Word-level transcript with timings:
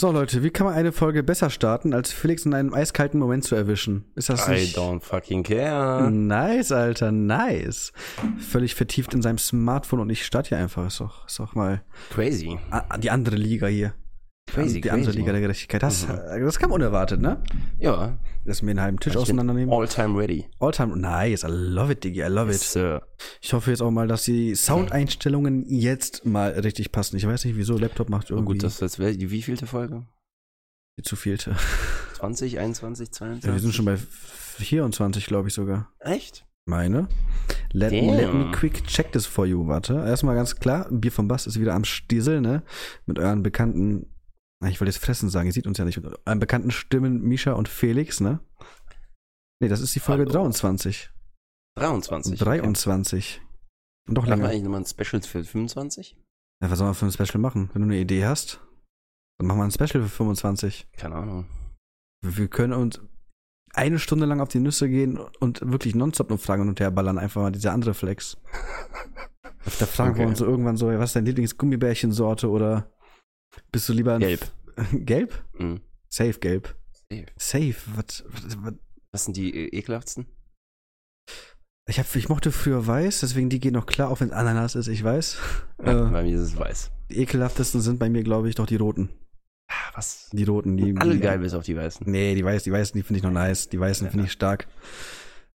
So, 0.00 0.10
Leute, 0.10 0.42
wie 0.42 0.48
kann 0.48 0.64
man 0.66 0.72
eine 0.72 0.92
Folge 0.92 1.22
besser 1.22 1.50
starten, 1.50 1.92
als 1.92 2.10
Felix 2.10 2.46
in 2.46 2.54
einem 2.54 2.72
eiskalten 2.72 3.20
Moment 3.20 3.44
zu 3.44 3.54
erwischen? 3.54 4.06
Ist 4.14 4.30
das 4.30 4.48
I 4.48 4.52
nicht. 4.52 4.78
don't 4.78 5.02
fucking 5.02 5.42
care. 5.42 6.10
Nice, 6.10 6.72
Alter, 6.72 7.12
nice. 7.12 7.92
Völlig 8.38 8.74
vertieft 8.74 9.12
in 9.12 9.20
seinem 9.20 9.36
Smartphone 9.36 10.00
und 10.00 10.08
ich 10.08 10.24
starte 10.24 10.48
hier 10.48 10.56
einfach. 10.56 10.86
Ist 10.86 11.00
doch, 11.00 11.26
ist 11.26 11.38
doch 11.38 11.54
mal 11.54 11.82
Crazy. 12.14 12.58
die 12.98 13.10
andere 13.10 13.36
Liga 13.36 13.66
hier. 13.66 13.92
Crazy, 14.52 14.80
die 14.80 14.90
andere 14.90 15.06
crazy. 15.10 15.18
Liga 15.18 15.32
der 15.32 15.40
Gerechtigkeit. 15.40 15.82
Das, 15.82 16.06
Mhm. 16.06 16.14
äh, 16.14 16.40
das 16.40 16.58
kam 16.58 16.72
unerwartet, 16.72 17.20
ne? 17.20 17.42
Ja. 17.78 18.18
Dass 18.44 18.62
wir 18.62 18.70
einen 18.70 18.80
halben 18.80 18.98
Tisch 18.98 19.16
auseinandernehmen. 19.16 19.72
All 19.74 19.86
time 19.86 20.18
ready. 20.18 20.46
All-time, 20.58 20.96
nice, 20.96 21.44
I 21.44 21.48
love 21.48 21.92
it, 21.92 22.02
Diggi, 22.04 22.20
I 22.20 22.28
love 22.28 22.50
it. 22.50 22.58
Sir. 22.58 23.02
Ich 23.40 23.52
hoffe 23.52 23.70
jetzt 23.70 23.82
auch 23.82 23.90
mal, 23.90 24.08
dass 24.08 24.24
die 24.24 24.54
Soundeinstellungen 24.54 25.64
jetzt 25.68 26.24
mal 26.24 26.50
richtig 26.52 26.90
passen. 26.92 27.16
Ich 27.16 27.26
weiß 27.26 27.44
nicht, 27.44 27.56
wieso 27.56 27.76
Laptop 27.76 28.08
macht 28.08 28.30
Oh, 28.30 28.34
irgendwie 28.36 28.54
gut, 28.54 28.62
das, 28.64 28.78
das 28.78 28.98
wäre 28.98 29.16
die 29.16 29.30
wievielte 29.30 29.66
Folge? 29.66 30.06
zu 31.02 31.16
viel. 31.16 31.38
20, 32.16 32.58
21, 32.58 33.10
22? 33.10 33.48
Ja, 33.48 33.54
wir 33.54 33.60
sind 33.60 33.74
schon 33.74 33.86
bei 33.86 33.96
24, 33.96 35.24
glaube 35.26 35.48
ich 35.48 35.54
sogar. 35.54 35.90
Echt? 36.00 36.44
Meine. 36.66 37.08
Let, 37.72 37.92
let 37.92 38.34
me 38.34 38.50
quick 38.52 38.84
check 38.86 39.10
this 39.12 39.24
for 39.24 39.46
you. 39.46 39.66
Warte. 39.66 39.94
Erstmal 39.94 40.34
ganz 40.34 40.56
klar, 40.56 40.88
Bier 40.90 41.10
vom 41.12 41.26
Bass 41.26 41.46
ist 41.46 41.58
wieder 41.58 41.74
am 41.74 41.84
Stiesel, 41.84 42.40
ne? 42.42 42.62
Mit 43.06 43.18
euren 43.18 43.42
bekannten, 43.42 44.09
ich 44.68 44.80
wollte 44.80 44.90
jetzt 44.92 45.02
fressen 45.04 45.30
sagen, 45.30 45.46
ihr 45.46 45.52
seht 45.52 45.66
uns 45.66 45.78
ja 45.78 45.84
nicht, 45.84 45.98
euren 46.26 46.38
bekannten 46.38 46.70
Stimmen 46.70 47.22
Misha 47.22 47.52
und 47.52 47.68
Felix, 47.68 48.20
ne? 48.20 48.40
Nee, 49.60 49.68
das 49.68 49.80
ist 49.80 49.94
die 49.94 50.00
Folge 50.00 50.24
Hallo. 50.24 50.32
23. 50.32 51.10
23. 51.78 52.38
23. 52.38 53.40
Und 54.08 54.14
doch 54.16 54.22
Okay. 54.22 54.30
Machen 54.30 54.40
wir 54.40 54.48
länger. 54.48 54.48
eigentlich 54.50 54.62
nochmal 54.64 54.80
ein 54.80 54.86
Special 54.86 55.22
für 55.22 55.44
25? 55.44 56.16
Ja, 56.62 56.70
was 56.70 56.78
soll 56.78 56.86
man 56.86 56.94
für 56.94 57.06
ein 57.06 57.12
Special 57.12 57.38
machen? 57.40 57.70
Wenn 57.72 57.82
du 57.82 57.88
eine 57.88 57.98
Idee 57.98 58.26
hast, 58.26 58.60
dann 59.38 59.46
machen 59.46 59.58
wir 59.60 59.64
ein 59.64 59.70
Special 59.70 60.02
für 60.02 60.08
25. 60.08 60.88
Keine 60.96 61.14
Ahnung. 61.14 61.46
Wir 62.22 62.36
wir 62.36 62.48
können 62.48 62.72
uns 62.74 63.00
eine 63.72 63.98
Stunde 63.98 64.26
lang 64.26 64.40
auf 64.40 64.48
die 64.48 64.58
Nüsse 64.60 64.88
gehen 64.88 65.16
und 65.38 65.60
wirklich 65.62 65.94
nonstop 65.94 66.28
nur 66.28 66.38
Fragen 66.38 66.68
und 66.68 66.80
her 66.80 66.90
ballern. 66.90 67.18
Einfach 67.18 67.40
mal 67.42 67.52
diese 67.52 67.70
andere 67.72 67.94
Flex. 67.94 68.36
Da 69.78 69.84
fragen 69.84 70.14
wir 70.14 70.22
Okay. 70.22 70.30
uns 70.30 70.38
so 70.38 70.46
irgendwann 70.46 70.78
so, 70.78 70.86
was 70.88 71.10
ist 71.10 71.16
deine 71.16 71.26
Lieblingsgummibärchensorte 71.26 72.48
oder 72.48 72.90
bist 73.70 73.86
du 73.90 73.92
lieber 73.92 74.14
ein 74.14 74.20
Gelb. 74.20 74.40
Gelb? 74.92 75.44
Mhm. 75.58 75.80
Safe 76.08 76.38
gelb. 76.38 76.74
Safe. 77.08 77.26
Safe. 77.36 77.74
Was, 77.96 78.24
was, 78.28 78.58
was? 78.62 78.74
Was 79.12 79.24
sind 79.24 79.36
die 79.36 79.54
äh, 79.54 79.66
ekelhaftsten? 79.76 80.26
Ich, 81.88 81.98
hab, 81.98 82.14
ich 82.14 82.28
mochte 82.28 82.52
früher 82.52 82.86
weiß, 82.86 83.20
deswegen 83.20 83.48
die 83.48 83.58
gehen 83.58 83.72
noch 83.74 83.86
klar, 83.86 84.10
auch 84.10 84.20
wenn 84.20 84.28
es 84.28 84.34
Ananas 84.34 84.74
ist, 84.76 84.86
ich 84.88 85.02
weiß. 85.02 85.38
Ja, 85.84 86.06
Äh, 86.08 86.10
bei 86.10 86.22
mir 86.22 86.36
ist 86.36 86.42
es 86.42 86.56
weiß. 86.58 86.90
die 87.10 87.18
ekelhaftesten 87.20 87.80
sind 87.80 87.98
bei 87.98 88.08
mir, 88.10 88.22
glaube 88.22 88.48
ich, 88.48 88.54
doch 88.54 88.66
die 88.66 88.76
roten. 88.76 89.08
Ah, 89.68 89.90
Was? 89.94 90.28
Die 90.32 90.44
roten, 90.44 90.76
die. 90.76 90.94
Alle 90.98 91.14
die, 91.14 91.20
geil 91.20 91.38
bis 91.38 91.54
auf 91.54 91.64
die 91.64 91.76
weißen. 91.76 92.08
Nee, 92.10 92.34
die 92.34 92.44
weißen, 92.44 92.64
die 92.64 92.72
weißen, 92.78 92.92
die 92.98 93.02
finde 93.02 93.18
ich 93.18 93.22
noch 93.24 93.30
nice. 93.32 93.68
Die 93.68 93.80
weißen 93.80 94.04
Ja. 94.06 94.10
finde 94.10 94.26
ich 94.26 94.32
stark. 94.32 94.68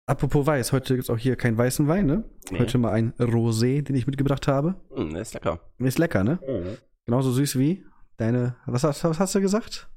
Apropos 0.06 0.46
weiß, 0.46 0.72
heute 0.72 0.94
gibt's 0.96 1.10
auch 1.10 1.18
hier 1.18 1.36
keinen 1.36 1.56
weißen 1.58 1.86
Wein, 1.88 2.06
ne? 2.06 2.24
Nee. 2.50 2.58
Heute 2.58 2.78
mal 2.78 2.92
ein 2.92 3.12
Rosé, 3.18 3.82
den 3.82 3.94
ich 3.96 4.06
mitgebracht 4.06 4.48
habe. 4.48 4.74
Der 4.96 5.20
ist 5.22 5.34
lecker. 5.34 5.60
Ist 5.78 5.98
lecker, 5.98 6.24
ne? 6.24 6.38
Mhm. 6.46 6.76
Genauso 7.06 7.32
süß 7.32 7.58
wie 7.58 7.84
deine. 8.16 8.56
Was 8.66 8.84
hast, 8.84 9.04
was 9.04 9.18
hast 9.18 9.34
du 9.34 9.40
gesagt? 9.40 9.88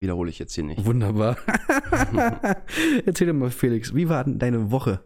Wiederhole 0.00 0.30
ich 0.30 0.38
jetzt 0.38 0.54
hier 0.54 0.64
nicht. 0.64 0.84
Wunderbar. 0.84 1.36
Erzähl 3.06 3.26
dir 3.26 3.32
mal, 3.32 3.50
Felix, 3.50 3.94
wie 3.94 4.08
war 4.08 4.24
denn 4.24 4.38
deine 4.38 4.70
Woche? 4.70 5.02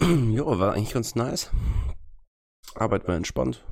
ja, 0.02 0.44
war 0.44 0.74
eigentlich 0.74 0.92
ganz 0.92 1.14
nice. 1.14 1.50
Arbeit 2.74 3.06
war 3.06 3.14
entspannt. 3.14 3.64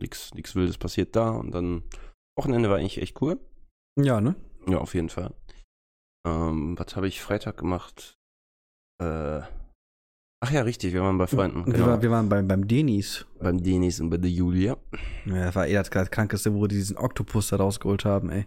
Nix, 0.00 0.32
nix 0.32 0.54
Wildes 0.54 0.78
passiert 0.78 1.14
da 1.14 1.30
und 1.30 1.50
dann 1.50 1.82
Wochenende 2.38 2.70
war 2.70 2.78
eigentlich 2.78 3.02
echt 3.02 3.20
cool. 3.20 3.38
Ja, 3.96 4.20
ne? 4.20 4.34
Ja, 4.66 4.78
auf 4.78 4.94
jeden 4.94 5.10
Fall. 5.10 5.34
Ähm, 6.26 6.78
was 6.78 6.96
habe 6.96 7.06
ich 7.06 7.20
Freitag 7.20 7.58
gemacht? 7.58 8.18
Äh, 8.98 9.42
ach 10.40 10.50
ja, 10.52 10.62
richtig, 10.62 10.92
wir 10.92 11.02
waren 11.02 11.18
bei 11.18 11.26
Freunden. 11.26 11.66
Wir, 11.66 11.74
Genau. 11.74 11.86
war, 11.86 12.02
wir 12.02 12.10
waren 12.10 12.28
beim, 12.28 12.48
beim 12.48 12.66
Denis. 12.66 13.26
Beim 13.38 13.62
Denis 13.62 14.00
und 14.00 14.10
bei 14.10 14.16
der 14.16 14.30
Julia. 14.30 14.76
Ja, 15.26 15.46
das 15.46 15.54
war 15.54 15.66
eh 15.68 15.74
das 15.74 15.90
gerade 15.90 16.10
krankeste, 16.10 16.52
wo 16.54 16.66
die 16.66 16.76
diesen 16.76 16.96
Oktopus 16.96 17.48
da 17.48 17.56
rausgeholt 17.56 18.04
haben, 18.04 18.30
ey. 18.30 18.46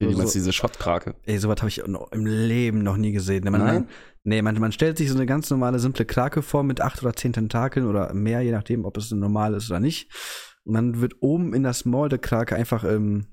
Wie 0.00 0.10
So- 0.12 0.18
meinst 0.18 0.34
diese 0.34 0.52
Schottkrake? 0.52 1.14
Ey, 1.24 1.38
sowas 1.38 1.58
habe 1.58 1.68
ich 1.68 1.78
im 1.78 2.26
Leben 2.26 2.82
noch 2.82 2.96
nie 2.96 3.12
gesehen. 3.12 3.44
Man, 3.44 3.60
Nein? 3.64 3.88
Nee, 4.24 4.42
man, 4.42 4.58
man 4.58 4.72
stellt 4.72 4.98
sich 4.98 5.08
so 5.08 5.14
eine 5.16 5.26
ganz 5.26 5.48
normale, 5.50 5.78
simple 5.78 6.04
Krake 6.04 6.42
vor 6.42 6.62
mit 6.64 6.80
acht 6.80 7.02
oder 7.02 7.12
zehn 7.14 7.32
Tentakeln 7.32 7.86
oder 7.86 8.12
mehr, 8.14 8.40
je 8.40 8.50
nachdem, 8.52 8.84
ob 8.84 8.96
es 8.96 9.10
normal 9.12 9.54
ist 9.54 9.70
oder 9.70 9.80
nicht. 9.80 10.10
Und 10.64 10.74
dann 10.74 11.00
wird 11.00 11.14
oben 11.20 11.54
in 11.54 11.62
das 11.64 11.84
Maul 11.84 12.08
der 12.08 12.18
Krake 12.18 12.54
einfach 12.56 12.84
ähm, 12.84 13.26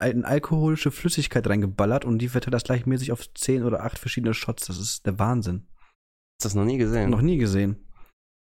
eine 0.00 0.24
alkoholische 0.26 0.90
Flüssigkeit 0.90 1.48
reingeballert 1.48 2.04
und 2.04 2.18
die 2.18 2.28
verteilt 2.28 2.54
das 2.54 2.64
gleichmäßig 2.64 3.12
auf 3.12 3.32
zehn 3.34 3.62
oder 3.64 3.84
acht 3.84 3.98
verschiedene 3.98 4.34
Shots. 4.34 4.66
Das 4.66 4.78
ist 4.78 5.06
der 5.06 5.18
Wahnsinn. 5.20 5.66
Hast 6.36 6.44
du 6.44 6.48
das 6.48 6.54
noch 6.54 6.64
nie 6.64 6.78
gesehen? 6.78 7.10
Noch 7.10 7.20
nie 7.22 7.36
gesehen. 7.38 7.76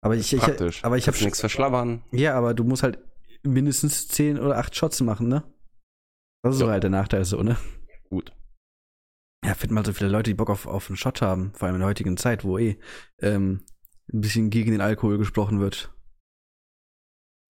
Aber 0.03 0.15
ich, 0.17 0.33
ich 0.33 0.41
Praktisch. 0.41 0.85
aber 0.85 0.97
ich 0.97 1.07
habe 1.09 1.19
nichts 1.19 1.41
verschlabbern. 1.41 2.03
ja, 2.13 2.35
aber 2.37 2.55
du 2.55 2.65
musst 2.65 2.83
halt 2.83 2.99
mindestens 3.43 4.09
zehn 4.09 4.39
oder 4.39 4.59
acht 4.59 4.75
Shots 4.77 5.01
machen, 5.01 5.29
ne? 5.29 5.43
Das 6.43 6.55
ist 6.55 6.61
so 6.61 6.69
halt 6.69 6.83
der 6.83 6.91
Nachteil 6.91 7.25
so, 7.25 7.43
ne? 7.43 7.57
Gut. 8.11 8.33
Ja, 9.45 9.55
finden 9.55 9.75
mal 9.75 9.85
so 9.85 9.93
viele 9.93 10.11
Leute, 10.11 10.31
die 10.31 10.35
Bock 10.35 10.51
auf, 10.51 10.67
auf 10.67 10.89
einen 10.89 10.97
Shot 10.97 11.23
haben, 11.23 11.53
vor 11.55 11.67
allem 11.67 11.77
in 11.77 11.81
der 11.81 11.89
heutigen 11.89 12.17
Zeit, 12.17 12.45
wo 12.45 12.59
eh 12.59 12.79
ähm, 13.21 13.65
ein 14.13 14.21
bisschen 14.21 14.51
gegen 14.51 14.73
den 14.73 14.81
Alkohol 14.81 15.19
gesprochen 15.19 15.61
wird. 15.61 15.93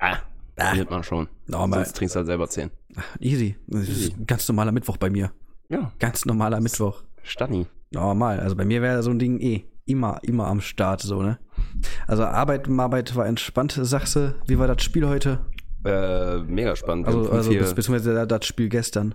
Ah, 0.00 0.18
Ah. 0.58 0.70
findet 0.70 0.90
man 0.90 1.02
schon. 1.02 1.28
Normal. 1.46 1.80
Sonst 1.84 1.96
trinkst 1.96 2.14
du 2.14 2.18
halt 2.18 2.26
selber 2.26 2.48
10. 2.48 2.70
Easy. 3.20 3.56
Das 3.66 3.88
ist 3.88 4.16
ein 4.16 4.26
ganz 4.26 4.48
normaler 4.48 4.72
Mittwoch 4.72 4.96
bei 4.96 5.10
mir. 5.10 5.32
Ja, 5.68 5.92
Ganz 5.98 6.24
normaler 6.24 6.60
Mittwoch. 6.60 7.02
Stani. 7.22 7.66
Normal. 7.90 8.40
Also 8.40 8.56
bei 8.56 8.64
mir 8.64 8.80
wäre 8.80 9.02
so 9.02 9.10
ein 9.10 9.18
Ding 9.18 9.38
eh 9.40 9.64
immer, 9.86 10.18
immer 10.22 10.46
am 10.48 10.60
Start, 10.60 11.00
so, 11.00 11.22
ne? 11.22 11.38
Also 12.06 12.24
Arbeit, 12.24 12.68
Arbeit 12.68 13.16
war 13.16 13.26
entspannt, 13.26 13.78
sagst 13.80 14.16
du. 14.16 14.34
Wie 14.46 14.58
war 14.58 14.66
das 14.66 14.82
Spiel 14.82 15.06
heute? 15.08 15.40
Äh, 15.84 16.38
mega 16.40 16.74
spannend. 16.76 17.06
Also, 17.06 17.30
also 17.30 17.50
bis- 17.50 17.74
beziehungsweise 17.74 18.26
das 18.26 18.44
Spiel 18.44 18.68
gestern. 18.68 19.14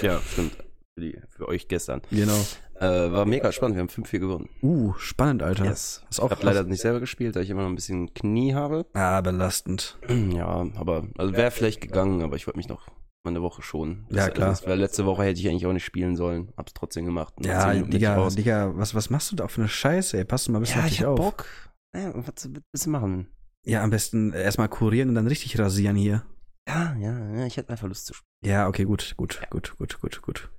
ja, 0.00 0.20
stimmt. 0.32 0.52
Für, 0.94 1.00
die, 1.00 1.18
für 1.28 1.48
euch 1.48 1.68
gestern. 1.68 2.02
Genau. 2.10 2.38
Äh, 2.80 3.10
war 3.12 3.24
mega 3.24 3.50
spannend. 3.50 3.76
Wir 3.76 3.80
haben 3.82 3.88
5-4 3.88 4.18
gewonnen. 4.20 4.48
Uh, 4.62 4.94
spannend, 4.98 5.42
Alter. 5.42 5.64
Yes. 5.64 6.04
Ist 6.10 6.20
auch 6.20 6.26
ich 6.30 6.36
habe 6.36 6.46
leider 6.46 6.62
nicht 6.64 6.80
selber 6.80 7.00
gespielt, 7.00 7.34
da 7.34 7.40
ich 7.40 7.50
immer 7.50 7.62
noch 7.62 7.68
ein 7.68 7.74
bisschen 7.74 8.14
Knie 8.14 8.54
habe. 8.54 8.86
Ah, 8.94 9.20
belastend. 9.20 9.98
Ja, 10.08 10.46
aber 10.76 11.04
also 11.18 11.32
wäre 11.34 11.50
vielleicht 11.50 11.80
gegangen, 11.80 12.22
aber 12.22 12.36
ich 12.36 12.46
wollte 12.46 12.58
mich 12.58 12.68
noch 12.68 12.86
mal 13.30 13.36
eine 13.36 13.42
Woche 13.42 13.62
schonen. 13.62 14.06
Ja, 14.10 14.28
klar. 14.30 14.50
Das, 14.50 14.66
weil 14.66 14.78
letzte 14.78 15.06
Woche 15.06 15.22
hätte 15.24 15.40
ich 15.40 15.48
eigentlich 15.48 15.66
auch 15.66 15.72
nicht 15.72 15.84
spielen 15.84 16.16
sollen. 16.16 16.52
Hab's 16.56 16.74
trotzdem 16.74 17.04
gemacht. 17.04 17.34
Ja, 17.40 17.72
ich 17.72 17.88
Digga. 17.88 18.28
Digga, 18.30 18.76
was, 18.76 18.94
was 18.94 19.10
machst 19.10 19.30
du 19.32 19.36
da 19.36 19.48
für 19.48 19.62
eine 19.62 19.68
Scheiße, 19.68 20.18
ey? 20.18 20.24
Passt 20.24 20.48
mal 20.48 20.58
ein 20.58 20.62
bisschen 20.62 20.80
ja, 20.80 20.84
auf 20.84 20.90
ich 20.90 20.96
dich 20.96 21.06
hab 21.06 21.12
auf. 21.12 21.18
Bock. 21.18 21.46
Ja, 21.94 22.12
was 22.14 22.48
willst 22.72 22.86
du 22.86 22.90
machen? 22.90 23.28
Ja, 23.64 23.82
am 23.82 23.90
besten 23.90 24.32
erstmal 24.32 24.68
kurieren 24.68 25.10
und 25.10 25.14
dann 25.14 25.26
richtig 25.26 25.58
rasieren 25.58 25.96
hier. 25.96 26.24
Ja, 26.68 26.94
ja, 26.98 27.34
ja, 27.34 27.46
ich 27.46 27.56
hätte 27.56 27.70
einfach 27.70 27.88
Lust 27.88 28.06
zu 28.06 28.14
spielen. 28.14 28.28
Ja, 28.44 28.68
okay, 28.68 28.84
gut, 28.84 29.14
gut, 29.16 29.40
gut, 29.50 29.76
gut, 29.78 30.00
gut, 30.00 30.22
gut. 30.22 30.50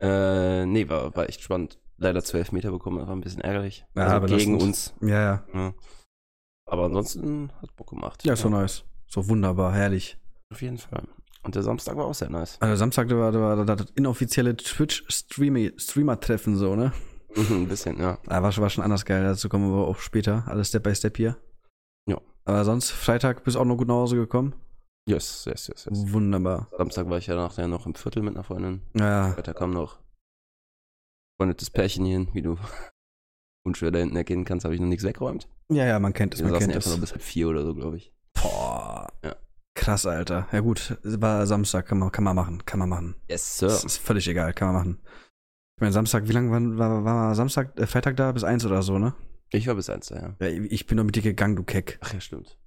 Äh, 0.00 0.64
nee, 0.66 0.88
war, 0.88 1.14
war 1.14 1.28
echt 1.28 1.42
spannend. 1.42 1.78
Leider 1.98 2.22
12 2.22 2.52
Meter 2.52 2.70
bekommen, 2.70 2.98
war 2.98 3.14
ein 3.14 3.20
bisschen 3.20 3.40
ärgerlich. 3.40 3.86
Ja, 3.94 4.02
also 4.02 4.20
belastend. 4.20 4.38
gegen 4.38 4.60
uns. 4.60 4.94
Ja, 5.00 5.08
ja. 5.08 5.44
Ja. 5.54 5.74
Aber 6.68 6.84
ansonsten 6.84 7.50
hat 7.62 7.74
Bock 7.76 7.90
gemacht. 7.90 8.24
Ja, 8.24 8.34
ist 8.34 8.40
so 8.40 8.48
nice. 8.48 8.84
So 9.06 9.28
wunderbar, 9.28 9.72
herrlich. 9.72 10.18
Auf 10.52 10.62
jeden 10.62 10.78
Fall. 10.78 11.08
Und 11.46 11.54
der 11.54 11.62
Samstag 11.62 11.96
war 11.96 12.04
auch 12.06 12.14
sehr 12.14 12.28
nice. 12.28 12.56
Also 12.60 12.76
Samstag 12.76 13.08
da 13.08 13.16
war, 13.16 13.32
da 13.32 13.40
war 13.40 13.64
das 13.76 13.86
inoffizielle 13.94 14.56
Twitch-Streamer-Treffen 14.56 16.56
so, 16.56 16.74
ne? 16.76 16.92
Mhm, 17.34 17.62
ein 17.62 17.68
bisschen, 17.68 17.98
ja. 18.00 18.18
Ah, 18.26 18.42
war, 18.42 18.52
schon- 18.52 18.62
war 18.62 18.70
schon 18.70 18.84
anders 18.84 19.04
geil, 19.04 19.22
dazu 19.22 19.48
kommen 19.48 19.70
wir 19.70 19.86
auch 19.86 19.98
später. 19.98 20.44
Alles 20.46 20.68
Step 20.68 20.82
by 20.82 20.94
Step 20.94 21.16
hier. 21.16 21.36
Ja. 22.08 22.20
Aber 22.44 22.64
sonst, 22.64 22.90
Freitag 22.90 23.44
bist 23.44 23.56
du 23.56 23.60
auch 23.60 23.64
noch 23.64 23.76
gut 23.76 23.88
nach 23.88 23.94
Hause 23.94 24.16
gekommen? 24.16 24.54
Yes, 25.08 25.44
yes, 25.46 25.68
yes, 25.68 25.84
yes. 25.88 26.12
Wunderbar. 26.12 26.68
Samstag 26.76 27.08
war 27.08 27.18
ich 27.18 27.26
ja 27.28 27.36
nachher 27.36 27.68
noch 27.68 27.86
im 27.86 27.94
Viertel 27.94 28.22
mit 28.22 28.34
einer 28.34 28.42
Freundin. 28.44 28.82
Ja, 28.94 29.36
Weiter 29.36 29.54
kam 29.54 29.72
noch 29.72 29.98
freundetes 31.40 31.70
Pärchen 31.70 32.04
hier 32.06 32.18
hin, 32.18 32.28
wie 32.32 32.42
du 32.42 32.56
unschwer 33.64 33.92
da 33.92 34.00
hinten 34.00 34.16
erkennen 34.16 34.44
kannst, 34.44 34.64
habe 34.64 34.74
ich 34.74 34.80
noch 34.80 34.88
nichts 34.88 35.04
weggeräumt. 35.04 35.48
ja, 35.70 35.84
ja, 35.86 35.98
man 36.00 36.12
kennt 36.12 36.34
es, 36.34 36.40
Wir 36.42 36.50
man 36.50 36.58
kennt 36.58 36.74
es. 36.74 36.98
bis 37.00 37.12
halb 37.12 37.22
vier 37.22 37.48
oder 37.48 37.64
so, 37.64 37.74
glaube 37.74 37.98
ich. 37.98 38.12
Boah. 38.34 38.65
Krass, 39.86 40.04
Alter. 40.04 40.48
Ja 40.50 40.58
gut, 40.58 40.98
war 41.04 41.46
Samstag, 41.46 41.86
kann 41.86 41.98
man, 41.98 42.10
kann 42.10 42.24
man 42.24 42.34
machen, 42.34 42.64
kann 42.66 42.80
man 42.80 42.88
machen. 42.88 43.14
Yes, 43.30 43.58
Das 43.58 43.84
ist 43.84 43.98
völlig 43.98 44.26
egal, 44.26 44.52
kann 44.52 44.66
man 44.72 44.76
machen. 44.76 44.98
Ich 45.76 45.80
meine, 45.80 45.92
Samstag, 45.92 46.26
wie 46.26 46.32
lange 46.32 46.50
war, 46.50 46.76
war, 46.76 47.04
war 47.04 47.34
Samstag, 47.36 47.78
äh, 47.78 47.86
Freitag 47.86 48.16
da? 48.16 48.32
Bis 48.32 48.42
eins 48.42 48.66
oder 48.66 48.82
so, 48.82 48.98
ne? 48.98 49.14
Ich 49.52 49.68
war 49.68 49.76
bis 49.76 49.88
eins 49.88 50.08
da, 50.08 50.16
ja. 50.16 50.36
Ja, 50.40 50.48
ich 50.48 50.88
bin 50.88 50.98
doch 50.98 51.04
mit 51.04 51.14
dir 51.14 51.22
gegangen, 51.22 51.54
du 51.54 51.62
Keck. 51.62 52.00
Ach 52.02 52.12
ja, 52.12 52.20
stimmt. 52.20 52.58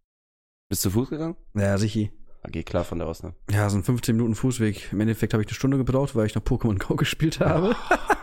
Bist 0.69 0.85
du 0.85 0.89
zu 0.89 0.93
Fuß 0.93 1.09
gegangen? 1.09 1.35
Ja, 1.55 1.77
sicher. 1.77 2.07
Ah, 2.41 2.47
geh 2.49 2.63
klar 2.63 2.85
von 2.85 2.99
da 2.99 3.05
aus, 3.05 3.21
ne? 3.21 3.35
Ja, 3.51 3.69
so 3.69 3.75
ein 3.75 3.83
15 3.83 4.15
Minuten 4.15 4.35
Fußweg. 4.35 4.93
Im 4.93 5.01
Endeffekt 5.01 5.33
habe 5.33 5.43
ich 5.43 5.49
eine 5.49 5.55
Stunde 5.55 5.75
gebraucht, 5.75 6.15
weil 6.15 6.25
ich 6.25 6.35
noch 6.35 6.43
Pokémon 6.43 6.79
Go 6.79 6.95
gespielt 6.95 7.41
habe. 7.41 7.75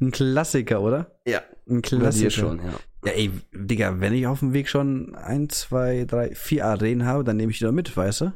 ein 0.00 0.10
Klassiker, 0.10 0.80
oder? 0.80 1.18
Ja. 1.26 1.42
Ein 1.68 1.82
Klassiker. 1.82 2.30
schon, 2.30 2.58
ja. 2.58 2.74
Ja, 3.04 3.12
ey, 3.12 3.30
Digga, 3.52 4.00
wenn 4.00 4.14
ich 4.14 4.26
auf 4.26 4.40
dem 4.40 4.52
Weg 4.52 4.68
schon 4.68 5.14
ein, 5.14 5.48
zwei, 5.48 6.04
drei, 6.04 6.34
vier 6.34 6.66
Arenen 6.66 7.06
habe, 7.06 7.24
dann 7.24 7.36
nehme 7.36 7.52
ich 7.52 7.58
die 7.58 7.64
doch 7.64 7.72
mit, 7.72 7.96
weißt 7.96 8.22
du? 8.22 8.32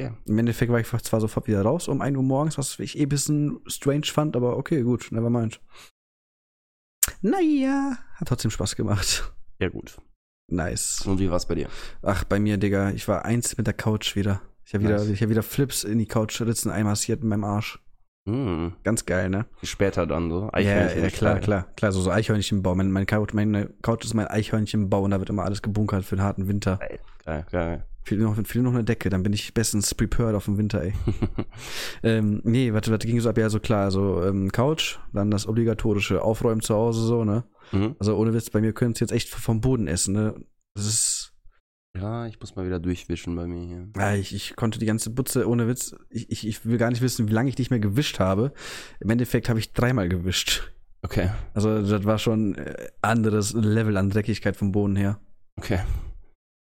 Ja. 0.00 0.16
Im 0.24 0.38
Endeffekt 0.38 0.72
war 0.72 0.80
ich 0.80 0.86
zwar 0.86 1.20
sofort 1.20 1.46
wieder 1.46 1.62
raus 1.62 1.86
um 1.86 2.00
1 2.00 2.16
Uhr 2.16 2.22
morgens, 2.22 2.56
was 2.56 2.78
ich 2.78 2.98
eh 2.98 3.02
ein 3.02 3.08
bisschen 3.10 3.60
strange 3.66 4.06
fand, 4.06 4.34
aber 4.36 4.56
okay, 4.56 4.80
gut, 4.82 5.08
never 5.10 5.28
mind. 5.28 5.60
Naja, 7.20 7.98
hat 8.14 8.28
trotzdem 8.28 8.50
Spaß 8.50 8.76
gemacht. 8.76 9.32
Ja, 9.58 9.68
gut. 9.68 9.98
Nice. 10.50 11.04
Und 11.06 11.18
wie 11.18 11.30
war's 11.30 11.46
bei 11.46 11.54
dir? 11.54 11.68
Ach, 12.02 12.24
bei 12.24 12.38
mir, 12.40 12.56
Digga, 12.56 12.90
ich 12.90 13.06
war 13.08 13.24
eins 13.24 13.56
mit 13.58 13.66
der 13.66 13.74
Couch 13.74 14.16
wieder. 14.16 14.40
Ich 14.64 14.74
habe 14.74 14.84
wieder, 14.84 14.98
Nice. 14.98 15.08
ich 15.10 15.22
hab 15.22 15.28
wieder 15.28 15.42
Flips 15.42 15.84
in 15.84 15.98
die 15.98 16.06
Couch 16.06 16.40
ritzen 16.40 16.70
einmassiert 16.70 17.22
in 17.22 17.28
meinem 17.28 17.44
Arsch. 17.44 17.78
Hm. 18.30 18.72
Ganz 18.84 19.06
geil, 19.06 19.28
ne? 19.28 19.46
Später 19.62 20.06
dann 20.06 20.30
so. 20.30 20.42
Ja, 20.42 20.54
Eichhörnchen 20.54 21.02
ja, 21.02 21.10
klar, 21.10 21.32
style. 21.32 21.40
klar, 21.40 21.66
klar, 21.76 21.92
so, 21.92 22.00
so 22.00 22.10
Eichhörnchenbau. 22.10 22.74
Mein, 22.74 22.92
mein 22.92 23.06
Couch, 23.06 23.32
meine 23.32 23.70
Couch 23.82 24.04
ist 24.04 24.14
mein 24.14 24.28
Eichhörnchenbau 24.28 25.02
und 25.02 25.10
da 25.10 25.18
wird 25.18 25.30
immer 25.30 25.44
alles 25.44 25.62
gebunkert 25.62 26.04
für 26.04 26.16
den 26.16 26.22
harten 26.22 26.48
Winter. 26.48 26.78
Geil, 27.24 27.46
geil. 27.50 27.84
Fehlt 28.02 28.20
noch, 28.22 28.34
fehlt 28.34 28.64
noch 28.64 28.72
eine 28.72 28.84
Decke, 28.84 29.10
dann 29.10 29.22
bin 29.22 29.32
ich 29.32 29.52
bestens 29.52 29.94
prepared 29.94 30.34
auf 30.34 30.46
den 30.46 30.56
Winter, 30.56 30.82
ey. 30.82 30.94
ähm, 32.02 32.40
nee, 32.44 32.72
warte, 32.72 32.90
warte, 32.90 33.06
ging 33.06 33.20
so 33.20 33.28
ab, 33.28 33.36
ja, 33.36 33.50
so 33.50 33.60
klar, 33.60 33.84
also 33.84 34.24
ähm, 34.24 34.50
Couch, 34.50 34.98
dann 35.12 35.30
das 35.30 35.46
obligatorische 35.46 36.22
Aufräumen 36.22 36.62
zu 36.62 36.74
Hause, 36.74 37.02
so, 37.02 37.24
ne? 37.24 37.44
Mhm. 37.72 37.96
Also 37.98 38.16
ohne 38.16 38.32
Witz, 38.32 38.48
bei 38.50 38.60
mir 38.60 38.72
können 38.72 38.92
es 38.92 39.00
jetzt 39.00 39.12
echt 39.12 39.28
vom 39.28 39.60
Boden 39.60 39.86
essen, 39.86 40.14
ne? 40.14 40.34
Das 40.74 40.86
ist, 40.86 41.29
Ja, 41.96 42.26
ich 42.26 42.38
muss 42.38 42.54
mal 42.54 42.64
wieder 42.66 42.78
durchwischen 42.78 43.34
bei 43.34 43.46
mir 43.46 43.66
hier. 43.66 43.88
ja, 43.96 44.14
ich, 44.14 44.34
ich 44.34 44.54
konnte 44.56 44.78
die 44.78 44.86
ganze 44.86 45.10
Butze, 45.10 45.48
ohne 45.48 45.66
Witz, 45.66 45.94
ich, 46.08 46.30
ich, 46.30 46.46
ich 46.46 46.64
will 46.64 46.78
gar 46.78 46.90
nicht 46.90 47.02
wissen, 47.02 47.28
wie 47.28 47.32
lange 47.32 47.48
ich 47.48 47.58
nicht 47.58 47.70
mehr 47.70 47.80
gewischt 47.80 48.20
habe. 48.20 48.52
Im 49.00 49.10
Endeffekt 49.10 49.48
habe 49.48 49.58
ich 49.58 49.72
dreimal 49.72 50.08
gewischt. 50.08 50.72
Okay, 51.02 51.30
Also 51.54 51.82
das 51.82 52.04
war 52.04 52.18
schon 52.18 52.54
äh, 52.56 52.88
anderes 53.02 53.54
Level 53.54 53.96
an 53.96 54.10
Dreckigkeit 54.10 54.56
vom 54.56 54.72
Boden 54.72 54.96
her. 54.96 55.18
okay. 55.56 55.80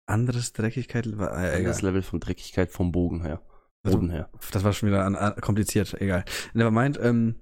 Anderes 0.09 0.53
Dreckigkeit 0.53 1.17
war 1.17 1.37
äh, 1.37 1.59
egal. 1.59 1.63
Das 1.63 1.81
Level 1.81 2.01
von 2.01 2.21
Dreckigkeit 2.21 2.69
vom 2.71 2.93
Bogen 2.93 3.23
her. 3.23 3.41
Also, 3.83 3.97
Boden 3.97 4.09
her. 4.09 4.29
Das 4.51 4.63
war 4.63 4.71
schon 4.71 4.87
wieder 4.87 5.03
an, 5.03 5.15
an, 5.15 5.35
kompliziert, 5.41 5.99
egal. 5.99 6.23
Nevermind, 6.53 6.97
ähm, 7.01 7.35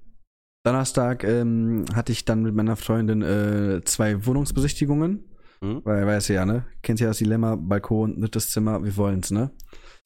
Donnerstag 0.64 1.24
ähm, 1.24 1.86
hatte 1.94 2.12
ich 2.12 2.26
dann 2.26 2.42
mit 2.42 2.56
meiner 2.56 2.76
Freundin 2.76 3.22
äh, 3.22 3.82
zwei 3.86 4.26
Wohnungsbesichtigungen. 4.26 5.26
Mhm. 5.62 5.82
Weil, 5.84 6.06
weißt 6.06 6.30
du 6.30 6.34
ja, 6.34 6.46
ne? 6.46 6.66
Kennt 6.82 7.00
ja 7.00 7.08
das 7.08 7.18
Dilemma, 7.18 7.56
Balkon, 7.56 8.20
drittes 8.20 8.52
Zimmer, 8.52 8.84
wir 8.84 8.96
wollen's, 8.98 9.32
ne? 9.32 9.52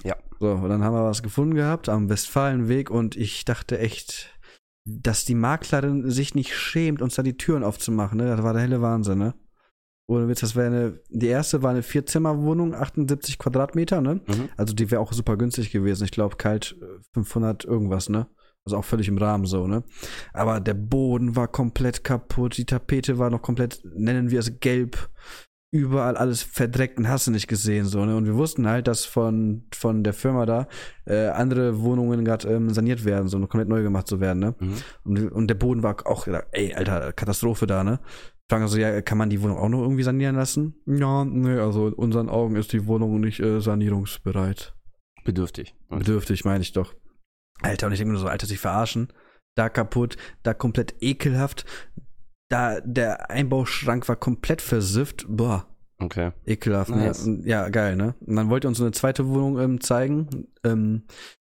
Ja. 0.04 0.16
So, 0.40 0.51
und 0.51 0.69
dann 0.69 0.84
haben 0.84 0.94
wir 0.94 1.04
was 1.04 1.24
gefunden 1.24 1.56
gehabt 1.56 1.90
am 1.90 2.10
Westfalenweg 2.10 2.90
und 2.90 3.16
ich 3.16 3.44
dachte 3.46 3.80
echt, 3.80 4.40
dass 4.86 5.25
die 5.25 5.36
Maklerin 5.36 6.10
sich 6.10 6.36
nicht 6.36 6.56
schämt, 6.56 7.01
uns 7.01 7.16
da 7.16 7.24
die 7.24 7.38
Türen 7.38 7.63
aufzumachen, 7.63 8.18
ne? 8.18 8.25
Das 8.28 8.44
war 8.44 8.54
der 8.54 8.62
helle 8.62 8.81
Wahnsinn, 8.81 9.19
ne? 9.19 9.34
Ohne 10.07 10.28
Witz, 10.28 10.40
das 10.40 10.56
wäre 10.56 10.68
eine, 10.68 11.00
die 11.10 11.28
erste 11.28 11.62
war 11.62 11.69
eine 11.69 11.84
Vierzimmerwohnung, 11.84 12.74
78 12.74 13.38
Quadratmeter, 13.38 14.02
ne? 14.02 14.22
Mhm. 14.28 14.50
Also 14.57 14.74
die 14.74 14.90
wäre 14.90 15.02
auch 15.02 15.13
super 15.13 15.38
günstig 15.38 15.72
gewesen. 15.72 16.06
Ich 16.06 16.12
glaube, 16.12 16.38
kalt 16.38 16.75
äh, 16.81 17.00
500 17.13 17.66
irgendwas, 17.66 18.10
ne? 18.10 18.28
Also 18.69 18.77
auch 18.77 18.86
völlig 18.86 19.07
im 19.07 19.18
Rahmen 19.18 19.45
so, 19.45 19.66
ne? 19.66 19.83
Aber 20.31 20.60
der 20.60 20.75
Boden 20.75 21.36
war 21.36 21.48
komplett 21.48 22.04
kaputt, 22.04 22.56
die 22.57 22.66
Tapete 22.66 23.18
war 23.18 23.31
noch 23.31 23.42
komplett, 23.42 23.81
nennen 23.83 24.30
wir 24.30 24.39
es 24.39 24.60
gelb, 24.60 25.10
überall 25.71 26.16
alles 26.16 26.44
verdreckt 26.44 27.00
und 27.00 27.10
hast 27.10 27.25
du 27.25 27.31
nicht 27.31 27.48
gesehen, 27.48 27.86
so, 27.86 28.06
ne? 28.06 28.16
Und 28.16 28.27
wir 28.27 28.36
wussten 28.36 28.68
halt, 28.68 28.88
dass 28.88 29.06
von, 29.06 29.63
von 29.74 30.04
der 30.04 30.13
Firma 30.13 30.45
da 30.45 30.68
äh, 31.06 31.30
andere 31.30 31.81
Wohnungen 31.81 32.24
gerade 32.24 32.48
ähm, 32.48 32.69
saniert 32.69 33.06
werden, 33.06 33.27
so 33.27 33.39
komplett 33.39 33.69
neu 33.69 33.81
gemacht 33.81 34.07
zu 34.07 34.19
werden, 34.19 34.38
ne? 34.38 34.56
Mhm. 34.60 34.74
Und, 35.04 35.31
und 35.31 35.48
der 35.48 35.56
Boden 35.56 35.81
war 35.81 35.95
auch, 36.06 36.27
ey, 36.51 36.75
Alter, 36.75 37.12
Katastrophe 37.13 37.66
da, 37.66 37.83
ne? 37.83 38.00
Fragen 38.51 38.63
also, 38.63 38.77
ja, 38.77 39.01
kann 39.01 39.18
man 39.18 39.31
die 39.31 39.42
Wohnung 39.42 39.57
auch 39.57 39.69
noch 39.69 39.81
irgendwie 39.81 40.04
sanieren 40.04 40.36
lassen? 40.36 40.75
Ja, 40.86 41.25
nee, 41.25 41.57
also 41.57 41.88
in 41.88 41.94
unseren 41.94 42.30
Augen 42.30 42.56
ist 42.56 42.71
die 42.71 42.86
Wohnung 42.86 43.19
nicht 43.19 43.39
äh, 43.39 43.62
sanierungsbereit. 43.62 44.75
Bedürftig. 45.24 45.75
Okay. 45.88 46.00
Bedürftig, 46.00 46.45
meine 46.45 46.62
ich 46.62 46.74
doch. 46.74 46.94
Alter, 47.62 47.88
und 47.88 47.94
ich 47.94 48.00
denke 48.00 48.10
mir 48.10 48.14
nur 48.14 48.22
so, 48.22 48.28
Alter, 48.28 48.48
sich 48.48 48.60
verarschen. 48.60 49.12
Da 49.56 49.70
kaputt, 49.70 50.18
da 50.44 50.54
komplett 50.54 50.96
ekelhaft. 51.02 51.66
Da, 52.50 52.80
der 52.82 53.30
Einbauschrank 53.30 54.08
war 54.08 54.16
komplett 54.16 54.62
versifft. 54.62 55.26
Boah, 55.28 55.68
okay. 56.00 56.32
ekelhaft. 56.46 56.92
Nice. 56.92 57.26
Ne? 57.26 57.42
Ja, 57.46 57.70
geil, 57.70 57.96
ne? 57.96 58.16
Und 58.22 58.36
dann 58.36 58.50
wollte 58.50 58.68
er 58.68 58.70
uns 58.70 58.78
so 58.78 58.84
eine 58.84 58.92
zweite 58.92 59.28
Wohnung 59.28 59.60
ähm, 59.60 59.82
zeigen. 59.82 60.48
Ähm, 60.64 61.04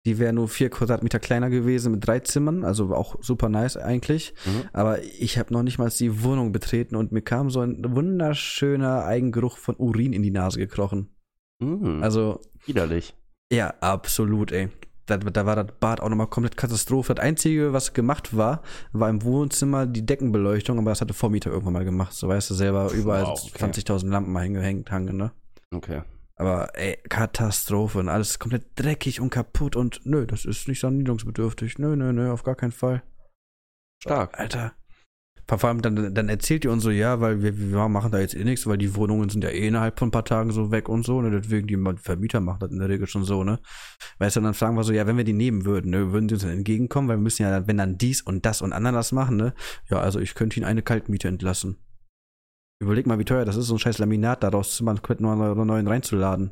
die 0.08 0.20
wäre 0.20 0.32
nur 0.32 0.48
vier 0.48 0.70
Quadratmeter 0.70 1.20
kleiner 1.20 1.50
gewesen 1.50 1.92
mit 1.92 2.08
drei 2.08 2.22
Zimmern, 2.22 2.64
also 2.64 2.96
auch 2.96 3.22
super 3.22 3.50
nice 3.50 3.76
eigentlich. 3.76 4.34
Mhm. 4.46 4.70
Aber 4.72 5.04
ich 5.04 5.38
habe 5.38 5.54
noch 5.54 5.64
nicht 5.64 5.80
mal 5.80 5.90
die 5.90 6.24
Wohnung 6.24 6.54
betreten 6.54 6.96
und 6.96 7.12
mir 7.12 7.22
kam 7.22 7.50
so 7.50 7.60
ein 7.60 7.84
wunderschöner 7.94 9.04
Eigengeruch 9.04 9.58
von 9.58 9.76
Urin 9.76 10.14
in 10.14 10.24
die 10.24 10.32
Nase 10.32 10.60
gekrochen. 10.60 11.10
Mhm. 11.60 12.02
Also, 12.02 12.40
widerlich. 12.66 13.16
ja, 13.52 13.74
absolut, 13.82 14.54
ey. 14.54 14.70
Da, 15.08 15.18
da 15.18 15.46
war 15.46 15.56
das 15.56 15.68
Bad 15.80 16.02
auch 16.02 16.10
nochmal 16.10 16.28
komplett 16.28 16.58
Katastrophe. 16.58 17.16
Das 17.16 17.24
Einzige, 17.24 17.74
was 17.74 17.94
gemacht 17.94 18.36
war, 18.36 18.62
war 18.92 19.10
im 19.10 19.24
Wohnzimmer 19.24 19.86
die 19.86 20.06
Deckenbeleuchtung, 20.06 20.78
aber 20.78 20.92
das 20.92 21.02
hatte 21.02 21.14
Vormieter 21.14 21.50
irgendwann 21.50 21.74
mal 21.74 21.86
gemacht. 21.86 22.14
So 22.14 22.28
weißt 22.28 22.50
du 22.50 22.54
selber, 22.54 22.92
überall 22.92 23.24
Wow, 23.24 23.52
okay. 23.54 23.66
20.000 23.66 24.10
Lampen 24.10 24.32
mal 24.32 24.44
hingehängt, 24.44 24.92
hangen, 24.92 25.18
ne? 25.18 25.32
Okay. 25.74 26.02
Aber 26.36 26.78
ey, 26.78 26.98
Katastrophe 27.10 27.98
und 27.98 28.10
alles 28.10 28.38
komplett 28.38 28.66
dreckig 28.76 29.20
und 29.20 29.32
kaputt 29.32 29.76
und 29.76 30.02
nö, 30.06 30.28
das 30.28 30.46
ist 30.46 30.68
nicht 30.68 30.80
sanierungsbedürftig. 30.80 31.80
Nö, 31.80 31.96
nö, 31.96 32.14
nö, 32.14 32.32
auf 32.32 32.44
gar 32.44 32.56
keinen 32.56 32.72
Fall. 32.72 33.02
Stark. 34.04 34.40
Alter. 34.40 34.74
Vor 35.50 35.70
allem 35.70 35.82
dann, 35.82 36.14
dann 36.14 36.28
erzählt 36.28 36.66
ihr 36.66 36.72
uns 36.74 36.84
so, 36.84 36.90
ja, 36.90 37.22
weil 37.22 37.42
wir, 37.42 37.58
wir 37.58 37.88
machen 37.88 38.12
da 38.12 38.20
jetzt 38.20 38.36
eh 38.36 38.44
nichts, 38.44 38.68
weil 38.68 38.78
die 38.78 38.96
Wohnungen 38.96 39.30
sind 39.30 39.46
ja 39.46 39.50
eh 39.50 39.68
innerhalb 39.68 39.98
von 39.98 40.10
ein 40.10 40.12
paar 40.12 40.26
Tagen 40.26 40.52
so 40.52 40.72
weg 40.72 40.90
und 40.90 41.06
so, 41.06 41.22
ne? 41.22 41.32
Deswegen, 41.32 41.68
die 41.68 42.02
Vermieter 42.02 42.42
machen 42.42 42.60
das 42.60 42.72
in 42.72 42.80
der 42.80 42.90
Regel 42.90 43.08
schon 43.08 43.24
so, 43.24 43.46
ne? 43.46 43.60
Weißt 44.20 44.36
du, 44.36 44.42
und 44.42 44.44
dann 44.44 44.54
fragen 44.54 44.76
wir 44.76 44.84
so, 44.84 44.92
ja, 44.92 45.08
wenn 45.08 45.16
wir 45.16 45.24
die 45.24 45.32
nehmen 45.32 45.64
würden, 45.64 45.92
ne, 45.92 46.12
würden 46.12 46.28
die 46.28 46.34
uns 46.34 46.44
dann 46.44 46.52
entgegenkommen, 46.52 47.08
weil 47.08 47.16
wir 47.16 47.24
müssen 47.24 47.44
ja, 47.44 47.52
dann, 47.52 47.68
wenn 47.68 47.78
dann 47.78 47.98
dies 47.98 48.22
und 48.22 48.46
das 48.46 48.62
und 48.62 48.74
anderes 48.74 49.14
machen, 49.14 49.38
ne? 49.38 49.54
Ja, 49.90 50.00
also 50.00 50.20
ich 50.20 50.36
könnte 50.36 50.58
ihnen 50.58 50.66
eine 50.66 50.82
Kaltmiete 50.82 51.30
entlassen. 51.30 51.78
Überleg 52.80 53.08
mal, 53.08 53.18
wie 53.18 53.26
teuer 53.26 53.46
das 53.46 53.56
ist, 53.56 53.68
so 53.68 53.76
ein 53.76 53.80
scheiß 53.80 54.00
Laminat 54.00 54.44
daraus 54.44 54.76
zu 54.76 54.84
machen, 54.84 55.02
neu- 55.20 55.56
neuen 55.56 55.88
reinzuladen. 55.88 56.52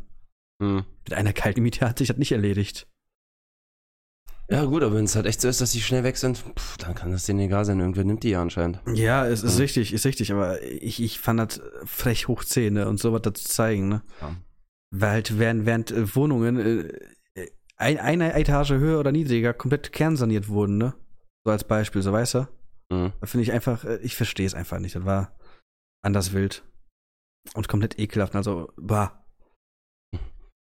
Mhm. 0.60 0.86
Mit 1.04 1.14
einer 1.14 1.34
kalten 1.34 1.62
Miete 1.62 1.88
hat 1.88 2.00
sich 2.00 2.08
das 2.08 2.18
nicht 2.18 2.32
erledigt. 2.32 2.88
Ja, 4.50 4.64
gut, 4.66 4.84
aber 4.84 4.96
wenn 4.96 5.06
es 5.06 5.16
halt 5.16 5.26
echt 5.26 5.42
so 5.42 5.48
ist, 5.48 5.60
dass 5.62 5.72
die 5.72 5.82
schnell 5.82 6.04
weg 6.04 6.18
sind, 6.18 6.38
pff, 6.38 6.78
dann 6.78 6.94
kann 6.94 7.12
das 7.12 7.26
denen 7.26 7.40
egal 7.40 7.66
sein. 7.66 7.80
Irgendwer 7.80 8.04
nimmt 8.04 8.24
die 8.24 8.30
ja 8.30 8.42
anscheinend. 8.42 8.80
Ja, 8.94 9.26
es 9.26 9.42
ist 9.44 9.56
Ja. 9.58 9.62
richtig, 9.64 9.92
ist 9.92 10.06
richtig, 10.06 10.32
aber 10.32 10.62
ich, 10.62 11.02
ich 11.02 11.20
fand 11.20 11.40
das 11.40 11.62
frech 11.86 12.28
hoch 12.28 12.44
10, 12.44 12.74
ne, 12.76 12.88
und 12.88 13.00
sowas 13.00 13.22
dazu 13.24 13.44
zeigen, 13.44 13.88
ne? 13.90 14.04
Ja. 14.22 14.36
Weil 14.92 15.10
halt 15.10 15.40
während, 15.40 15.66
während 15.66 15.92
äh, 15.92 16.16
Wohnungen 16.16 16.58
äh, 16.60 17.48
ein, 17.78 17.98
eine 17.98 18.34
Etage 18.36 18.72
höher 18.74 19.00
oder 19.00 19.12
niedriger 19.12 19.54
komplett 19.54 19.92
kernsaniert 19.92 20.48
wurden, 20.48 20.78
ne? 20.78 20.94
So 21.44 21.52
als 21.52 21.64
Beispiel, 21.64 22.02
so 22.04 22.12
weißt 22.14 22.36
du? 22.36 22.48
Mhm. 22.92 23.14
Da 23.20 23.26
finde 23.28 23.44
ich 23.44 23.52
einfach, 23.52 23.84
äh, 23.84 23.98
ich 24.04 24.16
verstehe 24.16 24.46
es 24.46 24.54
einfach 24.54 24.78
nicht. 24.80 24.96
Das 24.96 25.06
war 25.06 25.36
anders 26.04 26.34
wild. 26.34 26.64
Und 27.56 27.68
komplett 27.68 27.98
ekelhaft. 28.00 28.36
Also, 28.36 28.72
bah. 28.78 29.25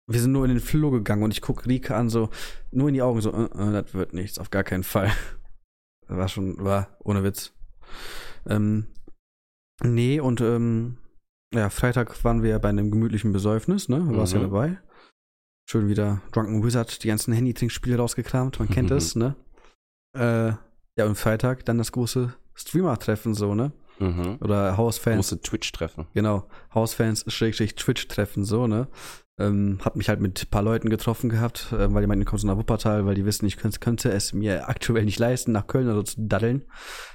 Wir 0.09 0.21
sind 0.21 0.31
nur 0.31 0.45
in 0.45 0.51
den 0.51 0.59
Flur 0.61 0.91
gegangen 0.91 1.23
und 1.23 1.31
ich 1.33 1.41
gucke 1.41 1.65
Rika 1.67 1.97
an, 1.97 2.09
so, 2.09 2.29
nur 2.71 2.87
in 2.87 2.93
die 2.93 3.01
Augen, 3.01 3.19
so, 3.21 3.31
äh, 3.33 3.43
äh, 3.43 3.71
das 3.83 3.93
wird 3.93 4.13
nichts, 4.13 4.39
auf 4.39 4.49
gar 4.49 4.63
keinen 4.63 4.83
Fall. 4.83 5.11
War 6.07 6.29
schon, 6.29 6.63
war 6.63 6.95
ohne 7.03 7.21
Witz. 7.25 7.51
Ähm, 8.45 8.87
nee, 9.83 10.21
und 10.21 10.39
ähm, 10.39 10.97
ja, 11.53 11.69
Freitag 11.69 12.23
waren 12.23 12.43
wir 12.43 12.51
ja 12.51 12.59
bei 12.59 12.69
einem 12.69 12.91
gemütlichen 12.91 13.33
Besäufnis, 13.33 13.89
ne? 13.89 14.01
Warst 14.15 14.31
ja 14.31 14.39
Mhm. 14.39 14.43
dabei. 14.43 14.77
Schön 15.69 15.89
wieder 15.89 16.21
Drunken 16.31 16.63
Wizard, 16.63 17.03
die 17.03 17.09
ganzen 17.09 17.33
Handy-Trinkspiele 17.33 17.97
rausgekramt, 17.97 18.57
man 18.59 18.69
kennt 18.69 18.89
Mhm. 18.91 18.95
es, 18.95 19.15
ne? 19.17 19.35
Äh, 20.17 20.53
ja, 20.97 21.05
und 21.05 21.15
Freitag 21.17 21.65
dann 21.65 21.77
das 21.77 21.91
große 21.91 22.33
Streamer-Treffen, 22.55 23.33
so, 23.33 23.53
ne? 23.53 23.73
Mhm. 23.99 24.37
Oder 24.39 24.77
Hausfans. 24.77 25.15
Große 25.29 25.41
Twitch-Treffen. 25.41 26.07
Genau, 26.13 26.47
Hausfans, 26.73 27.25
Schrägstrich 27.27 27.75
Twitch-Treffen, 27.75 28.45
so, 28.45 28.65
ne? 28.67 28.87
Ähm, 29.39 29.77
hab 29.85 29.95
mich 29.95 30.09
halt 30.09 30.19
mit 30.19 30.41
ein 30.43 30.49
paar 30.49 30.63
Leuten 30.63 30.89
getroffen 30.89 31.29
gehabt, 31.29 31.71
äh, 31.71 31.93
weil 31.93 32.01
die 32.01 32.07
meinten, 32.07 32.25
du 32.25 32.29
kommst 32.29 32.43
nach 32.43 32.57
Wuppertal, 32.57 33.05
weil 33.05 33.13
die 33.13 33.25
wissen, 33.25 33.45
ich 33.45 33.57
könnte, 33.57 33.79
könnte 33.79 34.09
es 34.11 34.33
mir 34.33 34.67
aktuell 34.67 35.05
nicht 35.05 35.19
leisten, 35.19 35.51
nach 35.51 35.67
Köln 35.67 35.85
oder 35.85 35.97
so 35.97 36.03
zu 36.03 36.15
daddeln. 36.21 36.63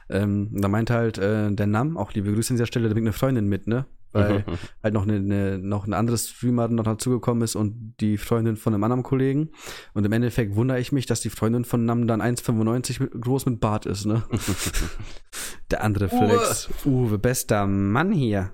Ähm, 0.09 0.49
da 0.53 0.69
meinte 0.69 0.95
halt 0.95 1.19
äh, 1.19 1.51
der 1.51 1.67
Nam, 1.67 1.97
auch 1.97 2.13
liebe 2.13 2.33
Grüße 2.33 2.53
an 2.53 2.57
dieser 2.57 2.67
Stelle, 2.67 2.87
da 2.89 2.95
bringt 2.95 3.07
eine 3.09 3.13
Freundin 3.13 3.49
mit, 3.49 3.67
ne? 3.67 3.87
Weil 4.13 4.45
halt 4.85 4.95
noch 4.95 5.03
eine, 5.03 5.15
eine, 5.17 5.59
noch 5.59 5.87
ein 5.87 5.95
anderes 5.95 6.29
Streamer 6.29 6.69
noch 6.69 6.85
dazugekommen 6.85 7.43
ist 7.43 7.57
und 7.57 7.95
die 7.99 8.19
Freundin 8.19 8.57
von 8.57 8.73
einem 8.73 8.85
anderen 8.85 9.03
Kollegen. 9.03 9.51
Und 9.95 10.05
im 10.07 10.13
Endeffekt 10.13 10.55
wundere 10.55 10.79
ich 10.79 10.93
mich, 10.93 11.07
dass 11.07 11.23
die 11.23 11.31
Freundin 11.31 11.65
von 11.65 11.85
Nam 11.87 12.07
dann 12.07 12.23
1,95 12.23 13.03
mit- 13.03 13.21
groß 13.21 13.47
mit 13.47 13.59
Bart 13.59 13.85
ist, 13.87 14.05
ne? 14.07 14.23
Der 15.73 15.83
andere 15.83 16.09
Flex. 16.09 16.69
Uwe, 16.85 17.19
bester 17.19 17.67
Mann 17.67 18.13
hier. 18.13 18.53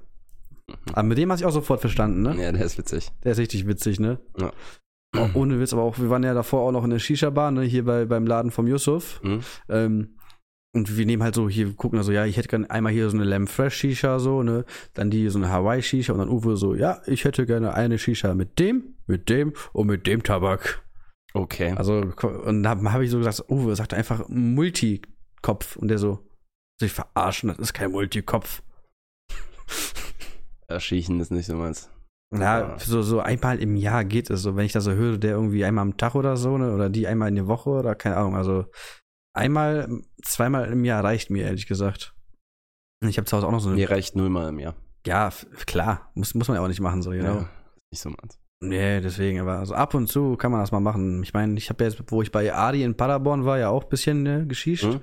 Aber 0.92 1.02
mit 1.02 1.18
dem 1.18 1.30
hast 1.30 1.40
ich 1.40 1.46
auch 1.46 1.52
sofort 1.52 1.80
verstanden, 1.80 2.22
ne? 2.22 2.36
ja, 2.42 2.52
der 2.52 2.64
ist 2.64 2.78
witzig. 2.78 3.10
Der 3.24 3.32
ist 3.32 3.38
richtig 3.38 3.66
witzig, 3.66 4.00
ne? 4.00 4.18
Ja. 4.38 4.52
Auch 5.16 5.34
ohne 5.34 5.58
Witz, 5.58 5.72
aber 5.72 5.82
auch, 5.82 5.98
wir 5.98 6.10
waren 6.10 6.22
ja 6.22 6.34
davor 6.34 6.60
auch 6.60 6.72
noch 6.72 6.84
in 6.84 6.90
der 6.90 6.98
Shisha-Bar, 6.98 7.50
ne? 7.50 7.62
Hier 7.62 7.84
bei, 7.84 8.04
beim 8.04 8.26
Laden 8.26 8.50
vom 8.50 8.66
Yusuf. 8.66 9.20
Mhm. 9.22 9.40
Ähm, 9.68 10.18
und 10.74 10.98
wir 10.98 11.06
nehmen 11.06 11.22
halt 11.22 11.34
so, 11.34 11.48
hier 11.48 11.74
gucken 11.74 11.98
also, 11.98 12.12
ja, 12.12 12.26
ich 12.26 12.36
hätte 12.36 12.48
gerne 12.48 12.70
einmal 12.70 12.92
hier 12.92 13.08
so 13.08 13.16
eine 13.16 13.24
Lamb 13.24 13.48
Fresh 13.48 13.76
Shisha, 13.76 14.18
so, 14.18 14.42
ne? 14.42 14.66
Dann 14.92 15.10
die 15.10 15.28
so 15.30 15.38
eine 15.38 15.48
Hawaii 15.48 15.82
Shisha 15.82 16.12
und 16.12 16.18
dann 16.18 16.28
Uwe 16.28 16.56
so, 16.56 16.74
ja, 16.74 17.00
ich 17.06 17.24
hätte 17.24 17.46
gerne 17.46 17.74
eine 17.74 17.98
Shisha 17.98 18.34
mit 18.34 18.58
dem, 18.58 18.96
mit 19.06 19.30
dem 19.30 19.54
und 19.72 19.86
mit 19.86 20.06
dem 20.06 20.22
Tabak. 20.22 20.82
Okay. 21.32 21.72
Also, 21.72 22.12
und 22.44 22.62
da 22.62 22.70
habe 22.70 23.04
ich 23.04 23.10
so 23.10 23.18
gesagt, 23.18 23.44
Uwe 23.50 23.74
sagt 23.76 23.94
einfach 23.94 24.28
Multikopf. 24.28 25.76
Und 25.76 25.88
der 25.88 25.98
so, 25.98 26.18
sich 26.78 26.92
verarschen, 26.92 27.48
das 27.48 27.58
ist 27.58 27.74
kein 27.74 27.90
Multikopf. 27.90 28.62
Erschießen 30.68 31.18
ist 31.20 31.30
nicht 31.30 31.46
so 31.46 31.54
meins. 31.54 31.90
Ja, 32.36 32.78
so, 32.78 33.00
so 33.00 33.20
einmal 33.20 33.58
im 33.58 33.74
Jahr 33.74 34.04
geht 34.04 34.28
es 34.28 34.42
so. 34.42 34.54
Wenn 34.54 34.66
ich 34.66 34.72
das 34.72 34.84
so 34.84 34.92
höre, 34.92 35.16
der 35.16 35.32
irgendwie 35.32 35.64
einmal 35.64 35.82
am 35.82 35.96
Tag 35.96 36.14
oder 36.14 36.36
so, 36.36 36.58
ne? 36.58 36.74
Oder 36.74 36.90
die 36.90 37.06
einmal 37.06 37.30
in 37.30 37.36
der 37.36 37.46
Woche 37.46 37.70
oder 37.70 37.94
keine 37.94 38.18
Ahnung. 38.18 38.36
Also 38.36 38.66
einmal, 39.34 39.88
zweimal 40.22 40.70
im 40.70 40.84
Jahr 40.84 41.02
reicht 41.02 41.30
mir, 41.30 41.44
ehrlich 41.44 41.66
gesagt. 41.66 42.14
Ich 43.00 43.16
habe 43.16 43.24
zu 43.24 43.36
Hause 43.36 43.46
auch 43.46 43.52
noch 43.52 43.60
so 43.60 43.70
eine. 43.70 43.76
Mir 43.76 43.90
reicht 43.90 44.14
nullmal 44.14 44.50
im 44.50 44.58
Jahr. 44.58 44.74
Ja, 45.06 45.32
klar. 45.66 46.10
Muss, 46.14 46.34
muss 46.34 46.48
man 46.48 46.56
ja 46.56 46.62
auch 46.62 46.68
nicht 46.68 46.80
machen, 46.80 47.00
so, 47.00 47.10
genau. 47.10 47.36
Ja, 47.36 47.48
nicht 47.90 48.02
so 48.02 48.10
meins. 48.10 48.38
Nee, 48.60 49.00
deswegen, 49.00 49.38
aber 49.38 49.60
also 49.60 49.74
ab 49.74 49.94
und 49.94 50.08
zu 50.08 50.36
kann 50.36 50.50
man 50.50 50.60
das 50.60 50.72
mal 50.72 50.80
machen. 50.80 51.22
Ich 51.22 51.32
meine, 51.32 51.56
ich 51.56 51.70
habe 51.70 51.84
jetzt, 51.84 52.02
wo 52.08 52.22
ich 52.22 52.32
bei 52.32 52.52
Adi 52.52 52.82
in 52.82 52.96
Paderborn 52.96 53.44
war, 53.44 53.58
ja 53.58 53.68
auch 53.68 53.84
ein 53.84 53.88
bisschen 53.88 54.24
ne, 54.24 54.46
geschießt. 54.46 54.84
Mhm. 54.84 55.00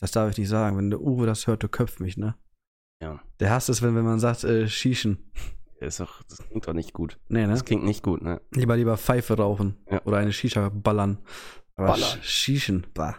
Das 0.00 0.12
darf 0.12 0.30
ich 0.30 0.38
nicht 0.38 0.48
sagen. 0.48 0.76
Wenn 0.78 0.90
der 0.90 1.00
Uwe 1.00 1.26
das 1.26 1.48
hört, 1.48 1.62
der 1.62 1.68
köpft 1.68 1.98
mich, 2.00 2.16
ne? 2.16 2.36
Ja. 3.02 3.20
Der 3.40 3.50
hasst 3.50 3.68
es, 3.68 3.82
wenn, 3.82 3.94
wenn 3.96 4.04
man 4.04 4.20
sagt, 4.20 4.44
äh, 4.44 4.68
schießen. 4.68 5.18
Das, 5.80 5.94
ist 5.94 6.00
doch, 6.00 6.22
das 6.22 6.38
klingt 6.38 6.68
doch 6.68 6.72
nicht 6.72 6.92
gut. 6.92 7.18
Nee, 7.28 7.42
ne? 7.46 7.52
Das 7.52 7.64
klingt 7.64 7.82
nicht 7.84 8.02
gut, 8.04 8.22
ne? 8.22 8.40
Lieber 8.52 8.76
lieber 8.76 8.96
Pfeife 8.96 9.36
rauchen. 9.36 9.76
Ja. 9.90 10.00
Oder 10.04 10.18
eine 10.18 10.32
Shisha 10.32 10.68
ballern. 10.68 11.18
Aber 11.74 11.88
Ballern. 11.88 12.00
Sch- 12.20 12.22
Schießen, 12.22 12.86
bah. 12.94 13.16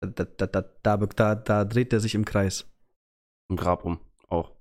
Da, 0.00 0.24
da, 0.24 0.46
da, 0.46 0.62
da, 0.82 0.96
da, 0.96 1.34
da 1.34 1.64
dreht 1.64 1.90
der 1.92 1.98
sich 2.00 2.14
im 2.14 2.24
Kreis. 2.24 2.66
Im 3.50 3.56
Grab 3.56 3.84
rum. 3.84 3.98
Auch. 4.28 4.52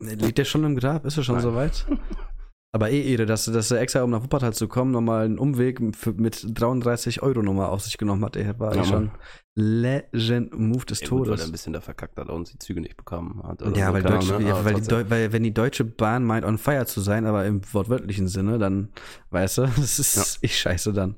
Liegt 0.00 0.38
der 0.38 0.44
schon 0.46 0.64
im 0.64 0.76
Grab? 0.76 1.04
Ist 1.04 1.18
er 1.18 1.22
schon 1.24 1.34
Nein. 1.36 1.42
soweit? 1.42 1.86
Aber 2.72 2.90
eh 2.90 3.02
Ehre, 3.12 3.26
dass, 3.26 3.44
dass 3.46 3.70
er 3.70 3.80
extra, 3.80 4.02
um 4.02 4.10
nach 4.10 4.22
Wuppertal 4.22 4.52
zu 4.54 4.68
kommen, 4.68 4.90
nochmal 4.90 5.24
einen 5.24 5.38
Umweg 5.38 5.80
für, 5.96 6.12
mit 6.12 6.44
33 6.58 7.22
Euro 7.22 7.42
Nummer 7.42 7.70
auf 7.70 7.82
sich 7.82 7.96
genommen 7.98 8.24
hat. 8.24 8.36
Er 8.36 8.58
war 8.58 8.74
Ja, 8.74 8.84
schon 8.84 9.10
Legend 9.60 10.56
Move 10.56 10.86
des 10.86 11.00
Ja, 11.00 11.08
gut, 11.08 11.22
weil 11.22 11.26
er 11.26 11.32
ein 11.32 11.38
Todes. 11.38 11.50
bisschen 11.50 11.72
da 11.72 11.80
verkackt 11.80 12.16
hat 12.16 12.28
und 12.28 12.52
die 12.52 12.58
Züge 12.58 12.80
nicht 12.80 12.96
bekommen 12.96 13.42
hat. 13.42 13.60
Ja, 13.76 13.88
so, 13.88 13.92
weil, 13.92 14.02
Deutsche, 14.02 14.34
Ahnung, 14.36 14.42
ne? 14.44 14.48
ja, 14.48 14.64
weil, 14.64 14.74
die. 14.74 14.86
Deu 14.86 15.04
weil 15.08 15.32
wenn 15.32 15.42
die 15.42 15.52
Deutsche 15.52 15.84
Bahn 15.84 16.24
meint, 16.24 16.44
on 16.44 16.58
fire 16.58 16.86
zu 16.86 17.00
sein, 17.00 17.26
aber 17.26 17.44
im 17.44 17.60
wortwörtlichen 17.74 18.28
Sinne, 18.28 18.58
dann, 18.58 18.90
weißt 19.30 19.58
du, 19.58 19.62
das 19.76 19.98
ist 19.98 20.38
ich 20.42 20.56
scheiße 20.56 20.92
dann. 20.92 21.16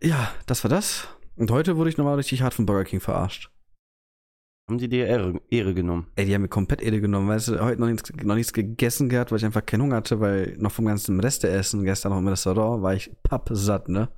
Ja, 0.00 0.32
das 0.46 0.62
war 0.62 0.68
das. 0.68 1.08
Und 1.34 1.50
heute 1.50 1.76
wurde 1.76 1.90
ich 1.90 1.98
nochmal 1.98 2.14
richtig 2.14 2.42
hart 2.42 2.54
von 2.54 2.64
Burger 2.64 2.84
King 2.84 3.00
verarscht. 3.00 3.50
Haben 4.70 4.78
die 4.78 4.88
dir 4.88 5.08
Ehre, 5.08 5.40
Ehre 5.50 5.74
genommen? 5.74 6.06
Ey, 6.14 6.26
die 6.26 6.32
haben 6.32 6.42
mir 6.42 6.48
komplett 6.48 6.80
Ede 6.80 7.00
genommen, 7.00 7.26
weißt 7.26 7.48
du, 7.48 7.60
heute 7.60 7.80
noch 7.80 7.88
nichts, 7.88 8.12
noch 8.22 8.36
nichts 8.36 8.52
gegessen 8.52 9.08
gehabt, 9.08 9.32
weil 9.32 9.38
ich 9.38 9.44
einfach 9.44 9.66
keinen 9.66 9.82
Hunger 9.82 9.96
hatte, 9.96 10.20
weil 10.20 10.56
noch 10.60 10.70
vom 10.70 10.86
ganzen 10.86 11.18
Rest 11.18 11.42
der 11.42 11.52
Essen 11.52 11.82
gestern 11.82 12.12
noch 12.12 12.20
im 12.20 12.28
Restaurant 12.28 12.80
war 12.80 12.94
ich 12.94 13.10
pappsatt, 13.24 13.88
ne? 13.88 14.10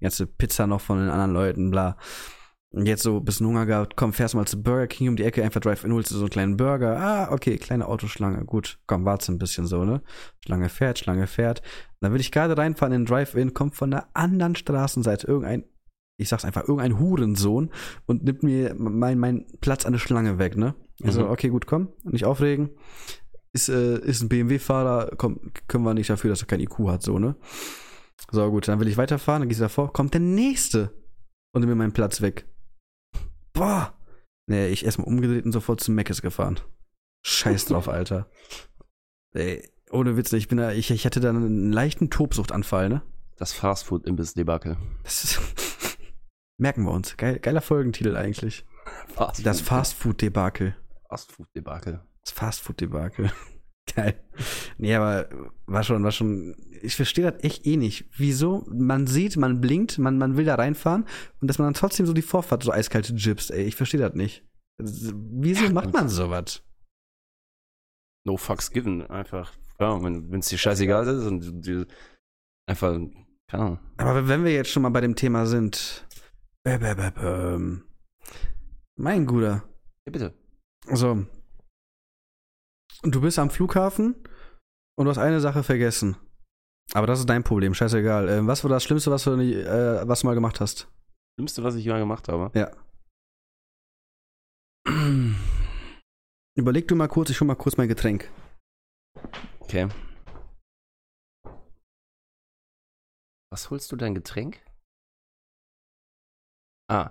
Die 0.00 0.02
ganze 0.02 0.26
Pizza 0.26 0.66
noch 0.66 0.80
von 0.80 0.98
den 0.98 1.08
anderen 1.08 1.32
Leuten, 1.32 1.70
bla. 1.70 1.96
Und 2.70 2.86
jetzt 2.86 3.04
so 3.04 3.18
ein 3.18 3.24
bisschen 3.24 3.46
Hunger 3.46 3.64
gehabt, 3.64 3.94
komm, 3.94 4.12
fährst 4.12 4.34
mal 4.34 4.44
zu 4.44 4.60
Burger 4.60 4.88
King 4.88 5.10
um 5.10 5.14
die 5.14 5.22
Ecke, 5.22 5.44
einfach 5.44 5.60
Drive-In, 5.60 5.92
holst 5.92 6.10
du 6.10 6.16
so 6.16 6.22
einen 6.22 6.30
kleinen 6.30 6.56
Burger. 6.56 6.98
Ah, 6.98 7.30
okay, 7.30 7.56
kleine 7.56 7.86
Autoschlange, 7.86 8.44
gut, 8.44 8.80
komm, 8.88 9.04
warte 9.04 9.30
ein 9.30 9.38
bisschen 9.38 9.66
so, 9.66 9.84
ne? 9.84 10.02
Schlange 10.44 10.68
fährt, 10.68 10.98
Schlange 10.98 11.28
fährt. 11.28 11.62
Dann 12.00 12.12
will 12.12 12.20
ich 12.20 12.32
gerade 12.32 12.58
reinfahren 12.58 12.92
in 12.92 13.02
den 13.02 13.06
Drive-In, 13.06 13.54
kommt 13.54 13.76
von 13.76 13.92
der 13.92 14.08
anderen 14.14 14.56
Straßenseite 14.56 15.28
irgendein, 15.28 15.62
ich 16.22 16.28
sag's 16.28 16.44
einfach, 16.44 16.62
irgendein 16.62 16.98
Hurensohn 16.98 17.70
und 18.06 18.24
nimmt 18.24 18.42
mir 18.42 18.74
meinen 18.74 19.20
mein 19.20 19.46
Platz 19.60 19.84
an 19.84 19.92
der 19.92 19.98
Schlange 19.98 20.38
weg, 20.38 20.56
ne? 20.56 20.74
Also, 21.02 21.24
Mhm. 21.24 21.30
okay, 21.30 21.48
gut, 21.48 21.66
komm, 21.66 21.88
nicht 22.04 22.24
aufregen. 22.24 22.70
Ist, 23.52 23.68
äh, 23.68 23.98
ist 23.98 24.22
ein 24.22 24.28
BMW-Fahrer, 24.28 25.12
komm, 25.16 25.52
können 25.68 25.84
wir 25.84 25.94
nicht 25.94 26.08
dafür, 26.10 26.30
dass 26.30 26.40
er 26.40 26.46
kein 26.46 26.60
IQ 26.60 26.78
hat, 26.88 27.02
so, 27.02 27.18
ne? 27.18 27.36
So, 28.30 28.50
gut, 28.50 28.68
dann 28.68 28.80
will 28.80 28.88
ich 28.88 28.96
weiterfahren, 28.96 29.42
dann 29.42 29.48
gehst 29.48 29.60
du 29.60 29.64
davor, 29.64 29.92
kommt 29.92 30.14
der 30.14 30.20
Nächste 30.20 30.92
und 31.52 31.60
nimmt 31.60 31.70
mir 31.70 31.76
meinen 31.76 31.92
Platz 31.92 32.22
weg. 32.22 32.46
Boah! 33.52 33.92
Nee, 34.46 34.68
ich 34.68 34.84
erstmal 34.84 35.06
umgedreht 35.06 35.44
und 35.44 35.52
sofort 35.52 35.80
zum 35.80 35.94
Meckes 35.94 36.22
gefahren. 36.22 36.58
Scheiß 37.24 37.66
drauf, 37.66 37.88
Alter. 37.88 38.30
Ey, 39.34 39.68
ohne 39.90 40.16
Witz, 40.16 40.32
ich 40.32 40.48
bin 40.48 40.58
da, 40.58 40.72
ich, 40.72 40.90
ich 40.90 41.04
hatte 41.04 41.20
da 41.20 41.30
einen 41.30 41.72
leichten 41.72 42.10
Tobsuchtanfall, 42.10 42.88
ne? 42.88 43.02
Das 43.36 43.52
Fastfood-Imbiss-Debakel. 43.52 44.76
Das 45.04 45.24
ist, 45.24 45.40
merken 46.58 46.84
wir 46.84 46.92
uns. 46.92 47.16
Geil, 47.16 47.38
geiler 47.38 47.60
Folgentitel 47.60 48.16
eigentlich. 48.16 48.64
Fastfood. 49.06 49.46
Das 49.46 49.60
Fastfood-Debakel. 49.60 50.76
Fastfood-Debakel. 51.08 52.00
Das 52.22 52.32
Fastfood-Debakel. 52.32 53.32
Geil. 53.94 54.14
Nee, 54.78 54.94
aber 54.94 55.28
war 55.66 55.82
schon, 55.82 56.04
war 56.04 56.12
schon. 56.12 56.54
Ich 56.82 56.94
verstehe 56.94 57.30
das 57.30 57.42
echt 57.42 57.66
eh 57.66 57.76
nicht. 57.76 58.08
Wieso? 58.16 58.64
Man 58.70 59.06
sieht, 59.06 59.36
man 59.36 59.60
blinkt, 59.60 59.98
man, 59.98 60.18
man 60.18 60.36
will 60.36 60.44
da 60.44 60.54
reinfahren 60.54 61.04
und 61.40 61.48
dass 61.48 61.58
man 61.58 61.66
dann 61.66 61.74
trotzdem 61.74 62.06
so 62.06 62.12
die 62.12 62.22
Vorfahrt 62.22 62.62
so 62.62 62.70
eiskalte 62.72 63.14
Gyps, 63.14 63.50
ey. 63.50 63.64
Ich 63.64 63.76
verstehe 63.76 64.00
das 64.00 64.14
nicht. 64.14 64.44
Wieso 64.78 65.68
macht 65.70 65.92
man 65.92 66.08
sowas? 66.08 66.62
No 68.24 68.36
fucks 68.36 68.70
given. 68.70 69.02
Einfach, 69.06 69.52
ja, 69.80 70.00
wenn 70.02 70.38
es 70.38 70.48
dir 70.48 70.58
scheißegal 70.58 71.06
ist 71.08 71.24
und 71.26 71.66
du 71.66 71.86
einfach, 72.66 72.98
keine 73.48 73.62
Ahnung. 73.62 73.78
Aber 73.96 74.28
wenn 74.28 74.44
wir 74.44 74.52
jetzt 74.52 74.70
schon 74.70 74.84
mal 74.84 74.90
bei 74.90 75.00
dem 75.00 75.16
Thema 75.16 75.46
sind. 75.46 76.06
Mein 78.96 79.26
Guter. 79.26 79.68
Ja, 80.06 80.12
bitte. 80.12 80.34
So. 80.92 81.26
Du 83.02 83.20
bist 83.20 83.38
am 83.38 83.50
Flughafen 83.50 84.14
und 84.96 85.06
du 85.06 85.10
hast 85.10 85.18
eine 85.18 85.40
Sache 85.40 85.62
vergessen. 85.62 86.16
Aber 86.94 87.06
das 87.06 87.20
ist 87.20 87.28
dein 87.28 87.42
Problem, 87.44 87.74
scheißegal. 87.74 88.28
Ähm, 88.28 88.46
was 88.46 88.62
war 88.62 88.70
das 88.70 88.84
Schlimmste, 88.84 89.10
was 89.10 89.24
du, 89.24 89.32
äh, 89.32 90.06
was 90.06 90.20
du 90.20 90.26
mal 90.26 90.34
gemacht 90.34 90.60
hast? 90.60 90.88
Schlimmste, 91.34 91.64
was 91.64 91.74
ich 91.74 91.86
mal 91.86 91.98
gemacht 91.98 92.28
habe. 92.28 92.56
Ja. 92.58 92.70
Überleg 96.54 96.86
du 96.86 96.94
mal 96.94 97.08
kurz, 97.08 97.30
ich 97.30 97.40
hol 97.40 97.46
mal 97.46 97.54
kurz 97.54 97.76
mein 97.76 97.88
Getränk. 97.88 98.30
Okay. 99.60 99.88
Was 103.50 103.70
holst 103.70 103.90
du 103.90 103.96
dein 103.96 104.14
Getränk? 104.14 104.60
Ah. 106.92 107.10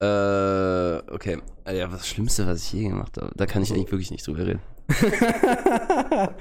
Äh, 0.00 0.98
okay. 1.12 1.38
Ah, 1.64 1.72
Ja, 1.72 1.88
das 1.88 2.06
Schlimmste, 2.06 2.46
was 2.46 2.62
ich 2.62 2.72
je 2.72 2.88
gemacht 2.88 3.16
habe. 3.16 3.32
Da 3.34 3.46
kann 3.46 3.62
ich 3.62 3.72
eigentlich 3.72 3.90
wirklich 3.90 4.12
nicht 4.12 4.24
drüber 4.26 4.46
reden. 4.46 4.60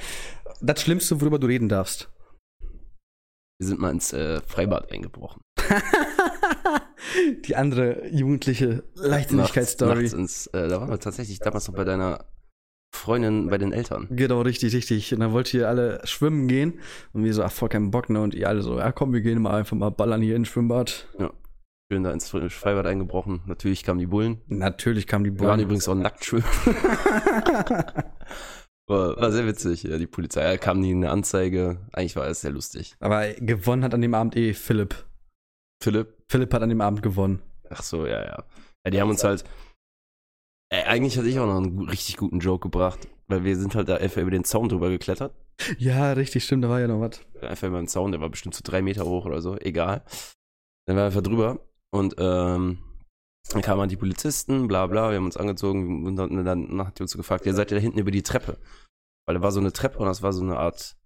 das 0.62 0.82
Schlimmste, 0.82 1.20
worüber 1.20 1.40
du 1.40 1.48
reden 1.48 1.70
darfst. 1.70 2.12
Wir 3.60 3.68
sind 3.68 3.80
mal 3.80 3.90
ins 3.92 4.14
äh, 4.14 4.42
Freibad 4.42 4.92
eingebrochen. 4.92 5.42
Die 7.46 7.56
andere 7.56 8.08
jugendliche 8.10 8.84
Leichtsinnigkeitsstory. 8.94 10.04
nachts 10.04 10.14
ins, 10.14 10.48
äh, 10.48 10.68
da 10.68 10.80
waren 10.80 10.90
wir 10.90 11.00
tatsächlich 11.00 11.40
damals 11.40 11.68
noch 11.68 11.76
bei 11.76 11.84
deiner 11.84 12.26
Freundin, 12.96 13.48
bei 13.48 13.58
den 13.58 13.74
Eltern. 13.74 14.08
Genau, 14.12 14.42
richtig, 14.42 14.76
richtig. 14.76 15.12
Und 15.14 15.22
dann 15.22 15.32
wollt 15.32 15.52
ihr 15.54 15.68
alle 15.68 16.00
schwimmen 16.04 16.48
gehen. 16.48 16.80
Und 17.14 17.24
wir 17.24 17.34
so, 17.34 17.42
ach, 17.44 17.52
voll 17.52 17.70
keinen 17.70 17.90
Bock, 17.90 18.10
ne? 18.12 18.22
Und 18.22 18.36
ihr 18.36 18.48
alle 18.48 18.62
so, 18.62 18.78
ja 18.78 18.92
komm, 18.92 19.14
wir 19.14 19.22
gehen 19.22 19.42
mal 19.42 19.56
einfach 19.56 19.76
mal 19.76 19.90
ballern 19.90 20.22
hier 20.22 20.36
ins 20.36 20.50
Schwimmbad. 20.50 21.08
Schön 21.92 22.04
da 22.04 22.12
ins 22.12 22.30
Freibad 22.30 22.86
eingebrochen. 22.86 23.42
Natürlich 23.46 23.84
kamen 23.84 24.00
die 24.00 24.08
Bullen. 24.08 24.42
Natürlich 24.48 25.08
kam 25.08 25.24
die 25.24 25.34
Wir 25.34 25.40
waren 25.40 25.48
Bullen. 25.52 25.62
übrigens 25.62 25.88
auch 25.88 25.96
nackt 25.96 26.26
schwimmen. 26.26 26.44
War, 28.90 29.18
war 29.18 29.32
sehr 29.34 29.46
witzig. 29.46 29.84
Ja, 29.84 29.98
die 29.98 30.08
Polizei 30.08 30.44
ja, 30.50 30.58
kam 30.58 30.80
nie 30.80 30.92
eine 30.92 31.10
Anzeige. 31.10 31.86
Eigentlich 31.92 32.16
war 32.16 32.26
es 32.28 32.40
sehr 32.42 32.52
lustig. 32.52 32.96
Aber 33.00 33.34
gewonnen 33.34 33.84
hat 33.84 33.94
an 33.94 34.02
dem 34.02 34.14
Abend 34.14 34.38
eh 34.38 34.54
Philipp. 34.54 35.06
Philipp? 35.84 36.16
Philipp 36.30 36.54
hat 36.54 36.62
an 36.62 36.70
dem 36.70 36.80
Abend 36.80 37.02
gewonnen. 37.02 37.42
Ach 37.70 37.84
so, 37.84 38.06
ja, 38.06 38.24
ja. 38.24 38.44
Ja, 38.86 38.92
die 38.92 39.02
haben 39.02 39.10
uns 39.10 39.26
halt. 39.26 39.44
Äh, 40.70 40.84
eigentlich 40.84 41.18
hatte 41.18 41.28
ich 41.28 41.38
auch 41.38 41.48
noch 41.48 41.58
einen 41.58 41.90
richtig 41.90 42.16
guten 42.16 42.40
Joke 42.40 42.70
gebracht, 42.70 43.10
weil 43.28 43.44
wir 43.44 43.58
sind 43.58 43.76
halt 43.76 43.90
da 43.90 43.98
einfach 43.98 44.22
über 44.22 44.32
den 44.32 44.46
Zaun 44.46 44.70
drüber 44.70 44.90
geklettert. 44.90 45.34
Ja, 45.78 46.14
richtig, 46.14 46.46
stimmt, 46.46 46.64
da 46.64 46.70
war 46.70 46.80
ja 46.80 46.88
noch 46.88 47.02
was. 47.02 47.20
Einfach 47.42 47.68
über 47.68 47.82
den 47.82 47.88
Zaun, 47.88 48.12
der 48.12 48.22
war 48.22 48.30
bestimmt 48.30 48.56
so 48.56 48.62
drei 48.64 48.82
Meter 48.82 49.06
hoch 49.06 49.26
oder 49.26 49.42
so, 49.42 49.58
egal. 49.58 50.04
Dann 50.86 50.96
waren 50.96 51.04
wir 51.04 51.06
einfach 51.08 51.24
drüber 51.24 51.60
und 51.92 52.16
ähm, 52.18 52.80
dann 53.50 53.62
kamen 53.62 53.82
halt 53.82 53.92
die 53.92 53.98
Polizisten, 53.98 54.68
bla 54.68 54.88
bla, 54.88 55.10
wir 55.10 55.18
haben 55.18 55.26
uns 55.26 55.38
angezogen 55.38 56.06
und 56.06 56.16
dann, 56.16 56.44
dann 56.44 56.86
hat 56.86 57.00
die 57.00 57.04
uns 57.04 57.12
so 57.12 57.18
gefragt, 57.18 57.46
ihr 57.46 57.54
seid 57.54 57.72
ja 57.72 57.78
da 57.78 57.82
hinten 57.82 58.00
über 58.00 58.12
die 58.12 58.24
Treppe. 58.24 58.58
Weil 59.26 59.36
da 59.36 59.42
war 59.42 59.52
so 59.52 59.60
eine 59.60 59.74
Treppe 59.74 60.00
und 60.00 60.06
das 60.06 60.22
war 60.22 60.34
so 60.34 60.42
eine 60.42 60.58
Art, 60.58 60.98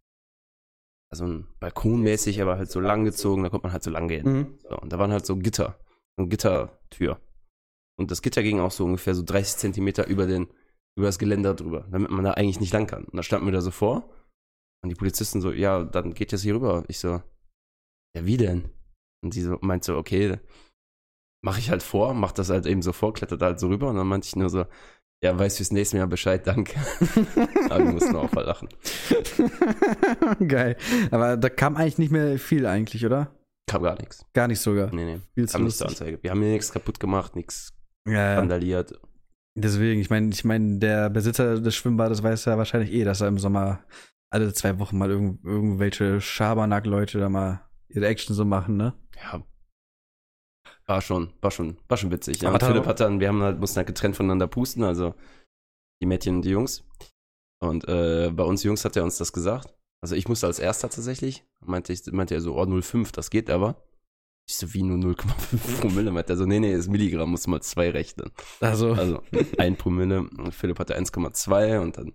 also 1.11 1.25
ein 1.25 1.47
Balkonmäßig, 1.59 2.41
aber 2.41 2.57
halt 2.57 2.71
so 2.71 2.79
lang 2.79 3.03
gezogen, 3.03 3.43
da 3.43 3.49
konnte 3.49 3.67
man 3.67 3.73
halt 3.73 3.83
so 3.83 3.91
lang 3.91 4.07
gehen. 4.07 4.25
Mhm. 4.25 4.59
So, 4.67 4.77
und 4.77 4.91
da 4.91 4.99
waren 4.99 5.11
halt 5.11 5.25
so 5.25 5.35
Gitter, 5.37 5.79
so 6.17 6.23
eine 6.23 6.29
Gittertür. 6.29 7.19
Und 7.99 8.09
das 8.09 8.21
Gitter 8.21 8.41
ging 8.41 8.59
auch 8.59 8.71
so 8.71 8.85
ungefähr 8.85 9.13
so 9.13 9.23
30 9.23 9.57
Zentimeter 9.57 10.07
über 10.07 10.25
den, 10.25 10.47
über 10.97 11.07
das 11.07 11.19
Geländer 11.19 11.53
drüber, 11.53 11.87
damit 11.91 12.09
man 12.09 12.23
da 12.23 12.31
eigentlich 12.31 12.59
nicht 12.59 12.73
lang 12.73 12.87
kann. 12.87 13.05
Und 13.05 13.17
da 13.17 13.23
standen 13.23 13.45
wir 13.45 13.53
da 13.53 13.61
so 13.61 13.71
vor 13.71 14.09
und 14.83 14.89
die 14.89 14.95
Polizisten 14.95 15.41
so, 15.41 15.51
ja, 15.51 15.83
dann 15.83 16.13
geht 16.13 16.31
jetzt 16.31 16.41
hier 16.41 16.55
rüber. 16.55 16.83
Ich 16.87 16.99
so, 16.99 17.21
ja, 18.15 18.25
wie 18.25 18.37
denn? 18.37 18.69
Und 19.23 19.33
sie 19.33 19.43
so, 19.43 19.57
meint 19.61 19.83
so, 19.83 19.95
okay, 19.97 20.39
mach 21.41 21.57
ich 21.57 21.69
halt 21.69 21.83
vor, 21.83 22.13
mach 22.13 22.31
das 22.31 22.49
halt 22.49 22.65
eben 22.65 22.81
so 22.81 22.93
vor, 22.93 23.13
klettert 23.13 23.41
halt 23.41 23.59
so 23.59 23.67
rüber 23.67 23.89
und 23.89 23.95
dann 23.97 24.07
meinte 24.07 24.27
ich 24.27 24.35
nur 24.35 24.49
so, 24.49 24.65
ja, 25.23 25.37
weißt 25.37 25.57
fürs 25.57 25.71
nächste 25.71 25.97
Mal 25.97 26.07
Bescheid, 26.07 26.45
danke. 26.47 26.73
Aber 27.69 27.83
die 27.83 27.91
mussten 27.91 28.15
auch 28.15 28.29
verlachen. 28.29 28.69
Geil. 30.47 30.77
Aber 31.11 31.37
da 31.37 31.49
kam 31.49 31.75
eigentlich 31.77 31.97
nicht 31.99 32.11
mehr 32.11 32.39
viel 32.39 32.65
eigentlich, 32.65 33.05
oder? 33.05 33.31
Kam 33.67 33.83
gar 33.83 33.95
nichts. 33.99 34.25
Gar 34.33 34.47
nicht 34.47 34.59
sogar. 34.59 34.93
Nee, 34.93 35.05
nee. 35.05 35.19
Viel 35.35 35.47
zu 35.47 35.53
Kam 35.57 35.65
nicht 35.65 35.77
zur 35.77 35.87
lustig. 35.87 36.01
Anzeige. 36.07 36.23
Wir 36.23 36.31
haben 36.31 36.41
hier 36.41 36.51
nichts 36.51 36.71
kaputt 36.71 36.99
gemacht, 36.99 37.35
nichts 37.35 37.73
Ja, 38.07 38.31
ja. 38.33 38.37
vandaliert. 38.37 38.99
Deswegen, 39.55 40.01
ich 40.01 40.09
meine, 40.09 40.29
ich 40.31 40.43
meine, 40.43 40.79
der 40.79 41.09
Besitzer 41.09 41.59
des 41.59 41.75
Schwimmbades 41.75 42.23
weiß 42.23 42.45
ja 42.45 42.57
wahrscheinlich 42.57 42.91
eh, 42.91 43.03
dass 43.03 43.21
er 43.21 43.27
im 43.27 43.37
Sommer 43.37 43.83
alle 44.29 44.53
zwei 44.53 44.79
Wochen 44.79 44.97
mal 44.97 45.09
irgend, 45.09 45.43
irgendwelche 45.45 46.19
Schabernack-Leute 46.19 47.19
da 47.19 47.29
mal 47.29 47.61
ihre 47.89 48.07
Action 48.07 48.33
so 48.35 48.45
machen, 48.45 48.77
ne? 48.77 48.93
Ja. 49.21 49.43
War 50.91 50.99
schon, 50.99 51.31
war 51.39 51.51
schon, 51.51 51.77
war 51.87 51.95
schon 51.95 52.11
witzig. 52.11 52.41
Ja. 52.41 52.51
Und 52.51 52.61
Philipp 52.61 52.85
hat 52.85 52.99
dann, 52.99 53.21
wir 53.21 53.29
haben 53.29 53.41
halt, 53.41 53.61
mussten 53.61 53.77
halt 53.77 53.87
getrennt 53.87 54.17
voneinander 54.17 54.47
pusten, 54.47 54.83
also 54.83 55.15
die 56.01 56.05
Mädchen 56.05 56.35
und 56.35 56.41
die 56.41 56.49
Jungs. 56.49 56.83
Und 57.63 57.87
äh, 57.87 58.29
bei 58.29 58.43
uns 58.43 58.63
Jungs 58.63 58.83
hat 58.83 58.97
er 58.97 59.05
uns 59.05 59.17
das 59.17 59.31
gesagt. 59.31 59.73
Also 60.03 60.15
ich 60.15 60.27
musste 60.27 60.47
als 60.47 60.59
erster 60.59 60.89
tatsächlich. 60.89 61.45
Meinte, 61.65 61.93
ich, 61.93 62.05
meinte 62.07 62.35
er 62.35 62.41
so, 62.41 62.57
oh, 62.57 62.63
0,5, 62.63 63.13
das 63.13 63.29
geht 63.29 63.49
aber. 63.49 63.81
Ich 64.49 64.57
so, 64.57 64.73
wie 64.73 64.83
nur 64.83 64.97
0,5 64.97 65.79
Promille? 65.79 66.11
Meinte 66.11 66.33
er 66.33 66.37
so, 66.37 66.45
nee, 66.45 66.59
nee, 66.59 66.75
das 66.75 66.89
Milligramm, 66.89 67.31
musst 67.31 67.45
du 67.45 67.51
mal 67.51 67.61
zwei 67.61 67.89
rechnen. 67.89 68.29
Also, 68.59 68.91
Also 68.91 69.23
ein 69.59 69.77
Promille. 69.77 70.19
Und 70.19 70.53
Philipp 70.53 70.77
hatte 70.77 70.99
1,2 70.99 71.79
und 71.79 71.97
dann 71.97 72.11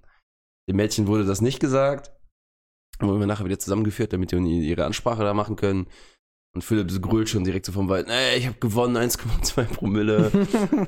dem 0.68 0.76
Mädchen 0.76 1.06
wurde 1.06 1.24
das 1.24 1.40
nicht 1.40 1.60
gesagt. 1.60 2.12
Wurden 3.00 3.20
wir 3.20 3.26
nachher 3.26 3.46
wieder 3.46 3.58
zusammengeführt, 3.58 4.12
damit 4.12 4.32
die 4.32 4.68
ihre 4.68 4.84
Ansprache 4.84 5.22
da 5.22 5.32
machen 5.32 5.56
können. 5.56 5.86
Und 6.56 6.62
Philipp 6.62 7.02
grölt 7.02 7.28
schon 7.28 7.44
direkt 7.44 7.66
so 7.66 7.72
vom 7.72 7.90
Wald, 7.90 8.08
ey, 8.08 8.38
ich 8.38 8.46
habe 8.46 8.56
gewonnen, 8.58 8.96
1,2 8.96 9.64
Promille. 9.64 10.30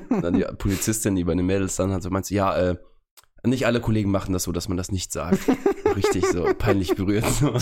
Und 0.09 0.23
dann 0.23 0.33
die 0.33 0.43
Polizistin, 0.57 1.15
die 1.15 1.23
bei 1.23 1.35
den 1.35 1.45
Mädels 1.45 1.75
dann 1.75 1.91
hat, 1.91 2.01
so 2.01 2.09
meint 2.09 2.25
sie, 2.25 2.33
ja, 2.33 2.57
äh, 2.57 2.75
nicht 3.45 3.65
alle 3.65 3.79
Kollegen 3.81 4.11
machen 4.11 4.33
das 4.33 4.43
so, 4.43 4.51
dass 4.51 4.67
man 4.67 4.77
das 4.77 4.91
nicht 4.91 5.11
sagt. 5.11 5.39
Richtig 5.95 6.25
so 6.27 6.45
peinlich 6.57 6.95
berührt. 6.95 7.25
So. 7.25 7.53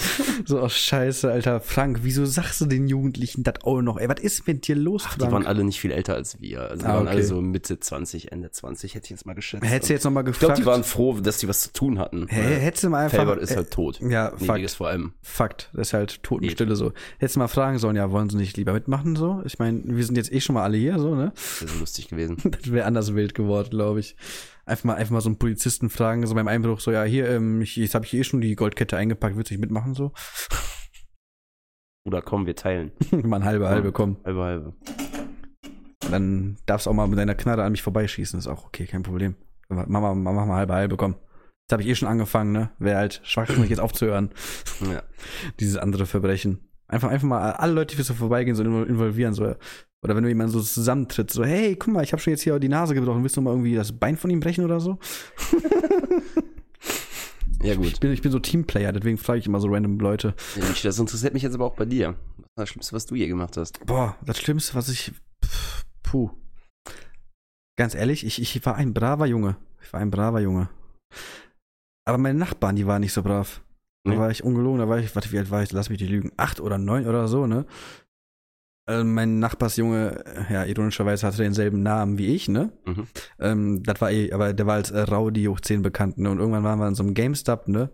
so, 0.45 0.61
oh, 0.61 0.69
scheiße, 0.69 1.31
Alter. 1.31 1.61
Frank, 1.61 1.99
wieso 2.03 2.25
sagst 2.25 2.59
du 2.61 2.65
den 2.65 2.87
Jugendlichen 2.87 3.43
das 3.43 3.55
auch 3.63 3.81
noch? 3.81 3.97
Ey, 3.97 4.09
was 4.09 4.19
ist 4.19 4.47
mit 4.47 4.67
dir 4.67 4.75
los, 4.75 5.03
Ach, 5.07 5.13
die 5.15 5.21
Frank? 5.21 5.33
waren 5.33 5.45
alle 5.47 5.63
nicht 5.63 5.79
viel 5.79 5.91
älter 5.91 6.15
als 6.15 6.39
wir. 6.41 6.61
Also 6.61 6.83
die 6.83 6.85
Ah, 6.89 6.95
waren 6.95 7.07
alle 7.07 7.19
okay. 7.19 7.27
so 7.27 7.41
Mitte 7.41 7.79
20, 7.79 8.31
Ende 8.31 8.51
20, 8.51 8.95
hätte 8.95 9.05
ich 9.05 9.09
jetzt 9.11 9.25
mal 9.25 9.33
geschätzt. 9.33 9.63
Hättest 9.65 9.89
du 9.89 9.93
jetzt 9.93 10.03
noch 10.03 10.11
mal 10.11 10.21
ich 10.21 10.25
glaube, 10.25 10.53
gefragt? 10.53 10.57
die 10.59 10.65
waren 10.65 10.83
froh, 10.83 11.13
dass 11.19 11.37
die 11.37 11.47
was 11.47 11.61
zu 11.61 11.73
tun 11.73 11.99
hatten. 11.99 12.27
Hä, 12.27 12.41
hättest 12.59 12.83
du 12.83 12.89
mal 12.89 13.03
einfach. 13.05 13.17
Felbert 13.17 13.39
ist 13.39 13.51
äh, 13.51 13.57
halt 13.57 13.71
tot. 13.71 13.99
ja, 14.01 14.33
Nee, 14.37 14.45
Fakt. 14.45 14.63
ist 14.63 14.75
vor 14.75 14.87
allem. 14.89 15.13
Fakt. 15.21 15.69
Das 15.73 15.89
ist 15.89 15.93
halt 15.93 16.21
Totenstille 16.23 16.75
so. 16.75 16.91
Hättest 17.19 17.35
du 17.35 17.39
mal 17.39 17.47
fragen 17.47 17.77
sollen, 17.79 17.95
ja, 17.95 18.11
wollen 18.11 18.29
sie 18.29 18.37
nicht 18.37 18.57
lieber 18.57 18.73
mitmachen 18.73 19.15
so? 19.15 19.41
Ich 19.45 19.57
meine, 19.59 19.81
wir 19.85 20.03
sind 20.05 20.15
jetzt 20.17 20.31
eh 20.33 20.41
schon 20.41 20.53
mal 20.55 20.63
alle 20.63 20.77
hier 20.77 20.99
so, 20.99 21.15
ne? 21.15 21.31
Das 21.35 21.61
ist 21.71 21.79
lustig 21.79 22.07
gewesen. 22.09 22.37
Das 22.57 22.71
wäre 22.71 22.85
anders 22.85 23.13
wild 23.15 23.33
geworden, 23.35 23.69
glaube 23.69 23.99
ich. 23.99 24.15
Einfach 24.67 24.83
mal, 24.83 24.95
einfach 24.95 25.13
mal 25.13 25.21
so 25.21 25.29
einen 25.29 25.39
Polizisten 25.39 25.89
fragen, 25.89 26.27
so 26.27 26.35
beim 26.35 26.49
Einbruch, 26.49 26.81
so, 26.81 26.91
ja, 26.91 27.03
hier, 27.03 27.29
ähm, 27.29 27.61
ich, 27.61 27.77
jetzt 27.77 27.95
habe 27.95 28.03
ich 28.05 28.13
eh 28.13 28.23
schon 28.25 28.41
die 28.41 28.55
Goldkette 28.55 28.97
eingepackt, 28.97 29.37
willst 29.37 29.49
du 29.49 29.53
nicht 29.53 29.61
mitmachen, 29.61 29.93
so? 29.93 30.11
Oder 32.05 32.21
komm, 32.21 32.45
wir 32.45 32.55
teilen. 32.55 32.91
mal 33.11 33.37
ein 33.37 33.45
halbe, 33.45 33.69
halbe, 33.69 33.91
komm. 33.91 34.17
Halbe, 34.25 34.43
halbe. 34.43 34.73
Dann 36.11 36.57
darfst 36.65 36.85
du 36.85 36.89
auch 36.89 36.93
mal 36.93 37.07
mit 37.07 37.17
deiner 37.17 37.35
Knarre 37.35 37.63
an 37.63 37.71
mich 37.71 37.81
vorbeischießen, 37.81 38.37
ist 38.39 38.47
auch 38.47 38.65
okay, 38.65 38.85
kein 38.85 39.03
Problem. 39.03 39.35
Mach 39.69 39.87
mal, 39.87 40.15
mach 40.15 40.33
mal 40.45 40.55
halbe, 40.55 40.73
halbe, 40.73 40.97
komm. 40.97 41.13
Jetzt 41.13 41.71
habe 41.73 41.81
ich 41.83 41.87
eh 41.89 41.95
schon 41.95 42.07
angefangen, 42.07 42.53
ne? 42.53 42.69
Wäre 42.79 42.97
halt 42.99 43.21
schwachsinnig 43.23 43.69
jetzt 43.69 43.79
aufzuhören, 43.79 44.31
Ja. 44.81 45.03
dieses 45.59 45.77
andere 45.77 46.05
Verbrechen. 46.05 46.69
Einfach, 46.89 47.09
einfach 47.09 47.27
mal 47.27 47.51
alle 47.51 47.73
Leute, 47.73 47.97
die 47.97 48.01
so 48.03 48.13
vorbeigehen, 48.13 48.55
so 48.55 48.63
invol- 48.63 48.85
involvieren, 48.85 49.33
so. 49.33 49.55
Oder 50.03 50.15
wenn 50.15 50.23
du 50.23 50.29
jemanden 50.29 50.51
so 50.53 50.61
zusammentritt, 50.61 51.31
so, 51.31 51.43
hey, 51.43 51.75
guck 51.75 51.93
mal, 51.93 52.03
ich 52.03 52.11
habe 52.11 52.21
schon 52.21 52.31
jetzt 52.31 52.43
hier 52.43 52.59
die 52.59 52.69
Nase 52.69 52.93
gebrochen, 52.93 53.23
willst 53.23 53.35
du 53.37 53.41
mal 53.41 53.51
irgendwie 53.51 53.75
das 53.75 53.91
Bein 53.97 54.15
von 54.17 54.29
ihm 54.29 54.39
brechen 54.39 54.63
oder 54.63 54.79
so? 54.79 54.97
Ja, 57.63 57.71
Ich 57.73 57.77
gut. 57.79 57.99
bin, 57.99 58.11
ich 58.11 58.21
bin 58.21 58.31
so 58.31 58.37
Teamplayer, 58.39 58.91
deswegen 58.91 59.17
frage 59.17 59.39
ich 59.39 59.47
immer 59.47 59.59
so 59.59 59.67
random 59.67 59.99
Leute. 59.99 60.35
Ja, 60.55 60.61
Das 60.83 60.99
interessiert 60.99 61.33
mich 61.33 61.41
jetzt 61.41 61.55
aber 61.55 61.65
auch 61.65 61.75
bei 61.75 61.85
dir. 61.85 62.09
Was 62.37 62.45
war 62.55 62.63
das 62.63 62.69
Schlimmste, 62.69 62.93
was 62.95 63.05
du 63.07 63.15
je 63.15 63.27
gemacht 63.27 63.57
hast? 63.57 63.83
Boah, 63.87 64.15
das 64.23 64.37
Schlimmste, 64.39 64.75
was 64.75 64.89
ich. 64.89 65.11
Puh. 66.03 66.29
Ganz 67.75 67.95
ehrlich, 67.95 68.25
ich, 68.25 68.39
ich 68.41 68.63
war 68.65 68.75
ein 68.75 68.93
braver 68.93 69.25
Junge. 69.25 69.57
Ich 69.81 69.91
war 69.91 69.99
ein 70.01 70.11
braver 70.11 70.39
Junge. 70.39 70.69
Aber 72.05 72.19
meine 72.19 72.37
Nachbarn, 72.37 72.75
die 72.75 72.85
waren 72.85 73.01
nicht 73.01 73.13
so 73.13 73.23
brav. 73.23 73.61
Da 74.05 74.17
war 74.17 74.29
ich 74.31 74.43
ungelogen, 74.43 74.79
da 74.79 74.87
war 74.87 74.99
ich, 74.99 75.13
warte, 75.15 75.31
wie 75.31 75.39
alt 75.39 75.49
war 75.51 75.63
ich? 75.63 75.71
Lass 75.71 75.89
mich 75.89 75.97
die 75.97 76.07
lügen. 76.07 76.31
Acht 76.37 76.61
oder 76.61 76.77
neun 76.77 77.07
oder 77.07 77.27
so, 77.27 77.47
ne? 77.47 77.65
Äh, 78.87 79.03
mein 79.03 79.39
Nachbarsjunge, 79.39 80.23
äh, 80.49 80.53
ja, 80.53 80.63
ironischerweise 80.65 81.27
hatte 81.27 81.43
denselben 81.43 81.83
Namen 81.83 82.17
wie 82.17 82.27
ich, 82.33 82.47
ne? 82.47 82.71
Mhm. 82.85 83.07
Ähm, 83.39 83.83
das 83.83 83.99
war 84.01 84.11
eh, 84.11 84.31
aber 84.31 84.53
der 84.53 84.65
war 84.65 84.75
als 84.75 84.91
äh, 84.91 85.01
Rowdy 85.01 85.43
hoch 85.45 85.59
10 85.59 85.81
bekannt, 85.81 86.17
ne? 86.17 86.29
Und 86.29 86.39
irgendwann 86.39 86.63
waren 86.63 86.79
wir 86.79 86.87
in 86.87 86.95
so 86.95 87.03
einem 87.03 87.13
GameStop, 87.13 87.67
ne? 87.67 87.89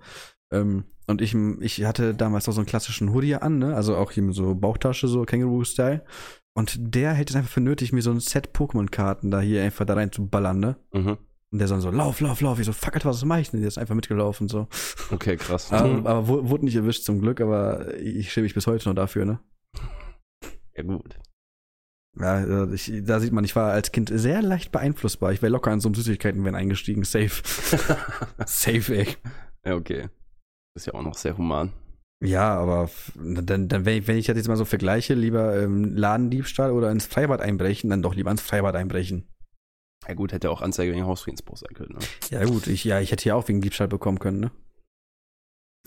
Ähm, 0.52 0.84
und 1.08 1.22
ich, 1.22 1.36
ich 1.60 1.84
hatte 1.84 2.14
damals 2.14 2.48
noch 2.48 2.54
so 2.54 2.62
einen 2.62 2.68
klassischen 2.68 3.12
Hoodie 3.14 3.36
an, 3.36 3.58
ne? 3.58 3.76
Also 3.76 3.96
auch 3.98 4.12
hier 4.12 4.24
mit 4.24 4.36
so 4.36 4.56
Bauchtasche, 4.56 5.08
so 5.08 5.24
Känguru-Style. 5.24 6.04
Und 6.56 6.76
der 6.80 7.14
hätte 7.14 7.32
es 7.34 7.36
einfach 7.36 7.50
für 7.52 7.62
nötig, 7.62 7.92
mir 7.92 8.04
so 8.04 8.12
ein 8.12 8.20
Set 8.20 8.52
Pokémon-Karten 8.56 9.32
da 9.32 9.42
hier 9.42 9.64
einfach 9.64 9.86
da 9.86 9.96
rein 9.96 10.12
zu 10.12 10.28
ballern, 10.28 10.60
ne? 10.60 10.76
Mhm. 10.94 11.18
Und 11.52 11.60
der 11.60 11.68
so, 11.68 11.80
so, 11.80 11.90
lauf, 11.92 12.20
lauf, 12.22 12.40
lauf. 12.42 12.60
Ich 12.60 12.66
so, 12.68 12.72
fuck, 12.74 12.94
Alter, 12.96 13.10
was 13.10 13.26
mach 13.26 13.38
ich 13.40 13.50
denn? 13.52 13.60
Der 13.62 13.68
ist 13.68 13.78
einfach 13.78 13.96
mitgelaufen, 13.96 14.48
so. 14.48 14.68
Okay, 15.12 15.38
krass. 15.38 15.72
Aber, 15.72 16.10
aber 16.10 16.28
wu- 16.28 16.50
wurde 16.50 16.66
nicht 16.66 16.76
erwischt 16.76 17.04
zum 17.04 17.20
Glück, 17.20 17.42
aber 17.42 17.96
ich 18.00 18.32
schäme 18.32 18.44
mich 18.44 18.54
bis 18.54 18.68
heute 18.68 18.88
noch 18.90 18.96
dafür, 18.96 19.26
ne? 19.26 19.40
Ja, 20.76 20.84
gut. 20.84 21.20
Ja, 22.20 22.64
äh, 22.66 22.74
ich, 22.74 22.92
da 23.06 23.20
sieht 23.20 23.34
man, 23.34 23.44
ich 23.44 23.56
war 23.56 23.72
als 23.72 23.92
Kind 23.92 24.10
sehr 24.14 24.42
leicht 24.42 24.72
beeinflussbar. 24.72 25.32
Ich 25.32 25.42
wäre 25.42 25.52
locker 25.52 25.74
in 25.74 25.80
so 25.80 25.90
einem 25.90 25.96
Süßigkeiten 25.96 26.56
eingestiegen. 26.56 27.04
Safe. 27.04 27.30
Safe, 28.46 28.96
ey. 28.96 29.08
ja, 29.66 29.76
okay. 29.76 30.10
Ist 30.76 30.88
ja 30.88 30.94
auch 30.94 31.04
noch 31.04 31.16
sehr 31.16 31.38
human. 31.38 31.72
Ja, 32.24 32.56
aber 32.56 32.90
dann, 33.16 33.68
dann 33.68 33.86
wenn, 33.86 33.98
ich, 33.98 34.08
wenn 34.08 34.18
ich 34.18 34.28
das 34.28 34.38
jetzt 34.38 34.48
mal 34.48 34.56
so 34.56 34.66
vergleiche, 34.66 35.14
lieber 35.14 35.62
ähm, 35.62 35.96
Ladendiebstahl 35.96 36.72
oder 36.72 36.90
ins 36.90 37.06
Freibad 37.06 37.42
einbrechen, 37.42 37.90
dann 37.90 38.02
doch 38.02 38.16
lieber 38.16 38.32
ins 38.32 38.42
Freibad 38.42 38.76
einbrechen. 38.76 39.28
Ja, 40.08 40.14
gut, 40.14 40.32
hätte 40.32 40.50
auch 40.50 40.62
Anzeige 40.62 40.94
wegen 40.94 41.06
Hausfriedensbruch 41.06 41.58
sein 41.58 41.74
können. 41.74 41.98
Ne? 41.98 42.06
Ja, 42.30 42.46
gut, 42.46 42.68
ich, 42.68 42.84
ja, 42.84 43.00
ich 43.00 43.12
hätte 43.12 43.24
hier 43.24 43.36
auch 43.36 43.48
wegen 43.48 43.62
Diebstahl 43.62 43.88
bekommen 43.88 44.20
können, 44.20 44.40
ne? 44.40 44.52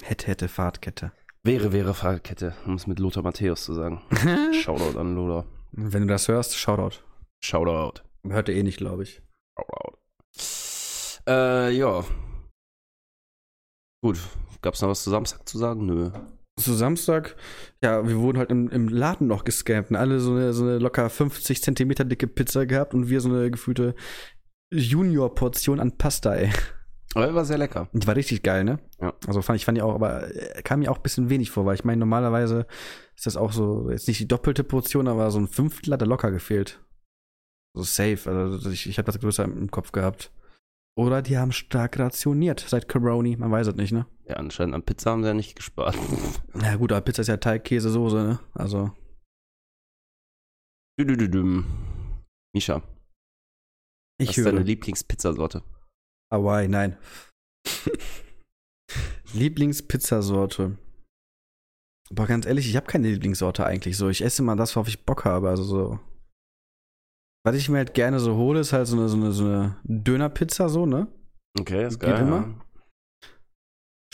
Hätte, 0.03 0.27
hätte, 0.27 0.49
Fahrtkette. 0.49 1.13
Wäre, 1.47 1.73
wäre 1.73 1.95
Fahrradkette, 1.95 2.57
um 2.67 2.75
es 2.75 2.89
mit 2.89 2.99
Lothar 2.99 3.23
Matthäus 3.23 3.63
zu 3.63 3.73
sagen. 3.73 4.03
Shoutout 4.65 4.99
an 4.99 5.15
Lothar. 5.15 5.47
wenn 5.71 6.03
du 6.03 6.09
das 6.09 6.27
hörst, 6.27 6.57
Shoutout. 6.57 6.97
Shoutout. 7.41 8.03
Hört 8.27 8.49
ihr 8.49 8.57
eh 8.57 8.65
nicht, 8.65 8.79
glaube 8.79 9.05
ich. 9.05 9.23
Shoutout. 9.57 9.97
Äh, 11.29 11.71
ja. 11.71 12.05
Gut. 14.03 14.19
Gab's 14.61 14.83
noch 14.83 14.89
was 14.89 15.05
zu 15.05 15.11
Samstag 15.11 15.49
zu 15.49 15.57
sagen? 15.57 15.87
Nö. 15.87 16.11
Zu 16.59 16.73
Samstag, 16.73 17.37
ja, 17.81 18.09
wir 18.09 18.19
wurden 18.19 18.39
halt 18.39 18.51
im, 18.51 18.69
im 18.71 18.89
Laden 18.89 19.29
noch 19.29 19.45
gescampt 19.45 19.91
und 19.91 19.97
alle 19.97 20.19
so 20.19 20.33
eine, 20.33 20.53
so 20.53 20.65
eine 20.65 20.79
locker 20.79 21.09
50 21.09 21.63
Zentimeter 21.63 22.05
dicke 22.05 22.27
Pizza 22.27 22.67
gehabt 22.67 22.93
und 22.93 23.09
wir 23.09 23.21
so 23.21 23.29
eine 23.29 23.53
gefühlte 23.53 23.95
Junior-Portion 24.73 25.79
an 25.79 25.97
Pasta, 25.97 26.35
ey. 26.35 26.51
Aber 27.17 27.35
war 27.35 27.45
sehr 27.45 27.59
lecker. 27.59 27.89
Die 27.93 28.07
war 28.07 28.15
richtig 28.17 28.43
geil, 28.43 28.65
ne? 28.65 28.79
Ja. 29.01 29.15
Also 29.27 29.41
fand 29.43 29.59
ich, 29.59 29.65
fand 29.65 29.79
ich 29.79 29.83
auch, 29.83 29.95
aber 29.95 30.35
äh, 30.35 30.63
kam 30.63 30.81
mir 30.81 30.91
auch 30.91 30.99
ein 30.99 31.03
bisschen 31.03 31.31
wenig 31.31 31.51
vor, 31.51 31.65
weil 31.65 31.75
ich 31.75 31.85
meine, 31.85 31.99
normalerweise 32.01 32.67
ist 33.15 33.27
das 33.27 33.37
auch 33.37 33.53
so, 33.53 33.91
jetzt 33.91 34.07
nicht 34.07 34.21
die 34.21 34.29
doppelte 34.29 34.65
Portion, 34.65 35.09
aber 35.09 35.31
so 35.31 35.39
ein 35.39 35.49
Fünftel 35.49 35.93
hat 35.93 36.03
da 36.03 36.07
locker 36.07 36.31
gefehlt. 36.31 36.81
So 37.75 37.83
safe. 37.83 38.31
Also 38.31 38.71
ich, 38.71 38.87
ich 38.89 38.99
habe 38.99 39.07
das 39.07 39.19
größer 39.21 39.45
im 39.45 39.71
Kopf 39.71 39.93
gehabt. 39.93 40.31
Oder 40.99 41.21
die 41.21 41.37
haben 41.37 41.53
stark 41.53 41.99
rationiert 41.99 42.61
seit 42.61 42.89
Corona, 42.89 43.37
man 43.37 43.51
weiß 43.51 43.67
es 43.67 43.75
nicht, 43.77 43.93
ne? 43.93 44.07
Ja, 44.25 44.37
anscheinend 44.37 44.75
an 44.75 44.83
Pizza 44.83 45.11
haben 45.11 45.23
sie 45.23 45.29
ja 45.29 45.35
nicht 45.35 45.55
gespart. 45.57 45.97
Na 46.55 46.77
gut, 46.77 46.91
aber 46.93 47.03
Pizza 47.03 47.21
ist 47.23 47.29
ja 47.29 47.37
Teig, 47.37 47.65
Käse, 47.65 47.91
Soße, 47.91 48.17
ne? 48.17 48.41
Also. 48.55 48.93
Düdüdüdüm. 50.99 51.67
Misha, 52.55 52.83
Ich 54.19 54.31
was 54.31 54.39
ist 54.39 54.47
deine 54.47 54.59
höre. 54.61 54.65
Lieblingspizzasorte? 54.67 55.63
Hawaii, 56.33 56.69
nein. 56.69 56.97
Lieblingspizzasorte. 59.33 60.79
Aber 62.11 62.27
ganz 62.27 62.47
ehrlich, 62.47 62.69
ich 62.69 62.77
habe 62.77 62.87
keine 62.87 63.09
Lieblingssorte 63.09 63.67
eigentlich 63.67 63.97
so. 63.97 64.09
Ich 64.09 64.23
esse 64.23 64.43
mal 64.43 64.57
das, 64.57 64.75
worauf 64.77 64.89
ich 64.89 65.05
Bock 65.05 65.25
habe. 65.25 65.49
Also 65.49 65.65
so. 65.65 65.99
Was 67.45 67.57
ich 67.57 67.69
mir 67.69 67.79
halt 67.79 67.95
gerne 67.95 68.19
so 68.21 68.37
hole, 68.37 68.61
ist 68.61 68.73
halt 68.73 68.87
so 68.87 68.97
eine, 68.97 69.09
so 69.09 69.17
eine, 69.17 69.33
so 69.33 69.45
eine 69.45 69.77
Dönerpizza, 69.85 70.69
so, 70.69 70.87
ne? 70.87 71.09
Okay, 71.59 71.87
ist 71.87 72.01
Geht 72.01 72.11
geil. 72.11 72.23
immer. 72.23 72.49
Ja. 72.49 72.67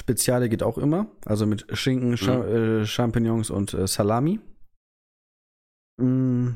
Speziale 0.00 0.48
geht 0.48 0.62
auch 0.62 0.78
immer. 0.78 1.06
Also 1.24 1.46
mit 1.46 1.66
Schinken, 1.76 2.16
Cha 2.16 2.44
äh, 2.44 2.86
Champignons 2.86 3.50
und 3.50 3.72
äh, 3.74 3.86
Salami. 3.86 4.40
Mm, 6.00 6.54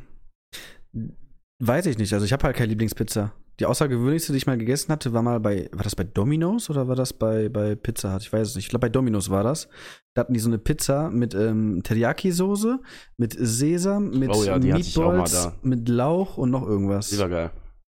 weiß 1.62 1.86
ich 1.86 1.98
nicht. 1.98 2.12
Also 2.12 2.26
ich 2.26 2.32
habe 2.32 2.44
halt 2.44 2.56
keine 2.56 2.70
Lieblingspizza. 2.70 3.32
Die 3.58 3.66
außergewöhnlichste, 3.66 4.32
die 4.32 4.38
ich 4.38 4.46
mal 4.46 4.58
gegessen 4.58 4.92
hatte, 4.92 5.12
war 5.14 5.22
mal 5.22 5.40
bei, 5.40 5.68
war 5.72 5.82
das 5.82 5.96
bei 5.96 6.04
Domino's 6.04 6.68
oder 6.68 6.88
war 6.88 6.96
das 6.96 7.12
bei, 7.14 7.48
bei 7.48 7.74
Pizza 7.74 8.12
Hut? 8.12 8.22
Ich 8.22 8.32
weiß 8.32 8.48
es 8.48 8.54
nicht. 8.54 8.66
Ich 8.66 8.68
glaube, 8.68 8.86
bei 8.86 8.90
Domino's 8.90 9.30
war 9.30 9.42
das. 9.42 9.68
Da 10.14 10.20
hatten 10.20 10.34
die 10.34 10.40
so 10.40 10.50
eine 10.50 10.58
Pizza 10.58 11.10
mit 11.10 11.34
ähm, 11.34 11.82
Teriyaki-Soße, 11.82 12.78
mit 13.16 13.34
Sesam, 13.38 14.10
mit 14.10 14.30
Oh 14.34 14.44
ja, 14.44 14.58
Meatballs, 14.58 15.52
mit 15.62 15.88
Lauch 15.88 16.36
und 16.36 16.50
noch 16.50 16.66
irgendwas. 16.66 17.08
Die 17.10 17.18
war 17.18 17.28
geil. 17.30 17.50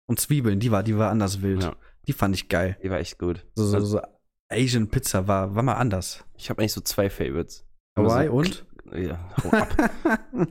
Und 0.07 0.19
Zwiebeln, 0.19 0.59
die 0.59 0.71
war, 0.71 0.81
die 0.83 0.97
war 0.97 1.11
anders 1.11 1.41
wild. 1.43 1.63
Ja. 1.63 1.75
Die 2.07 2.13
fand 2.13 2.33
ich 2.35 2.49
geil. 2.49 2.77
Die 2.83 2.89
war 2.89 2.97
echt 2.99 3.19
gut. 3.19 3.45
So, 3.55 3.65
so, 3.65 3.75
Also- 3.77 3.85
so 3.97 4.01
Asian 4.49 4.89
Pizza 4.89 5.27
war, 5.27 5.55
war 5.55 5.63
mal 5.63 5.75
anders. 5.75 6.25
Ich 6.37 6.49
habe 6.49 6.59
eigentlich 6.61 6.73
so 6.73 6.81
zwei 6.81 7.09
Favorites. 7.09 7.65
Hawaii 7.95 8.27
so, 8.27 8.33
und? 8.33 8.65
Ja, 8.93 9.29
hau 9.43 9.49
ab. 9.51 9.91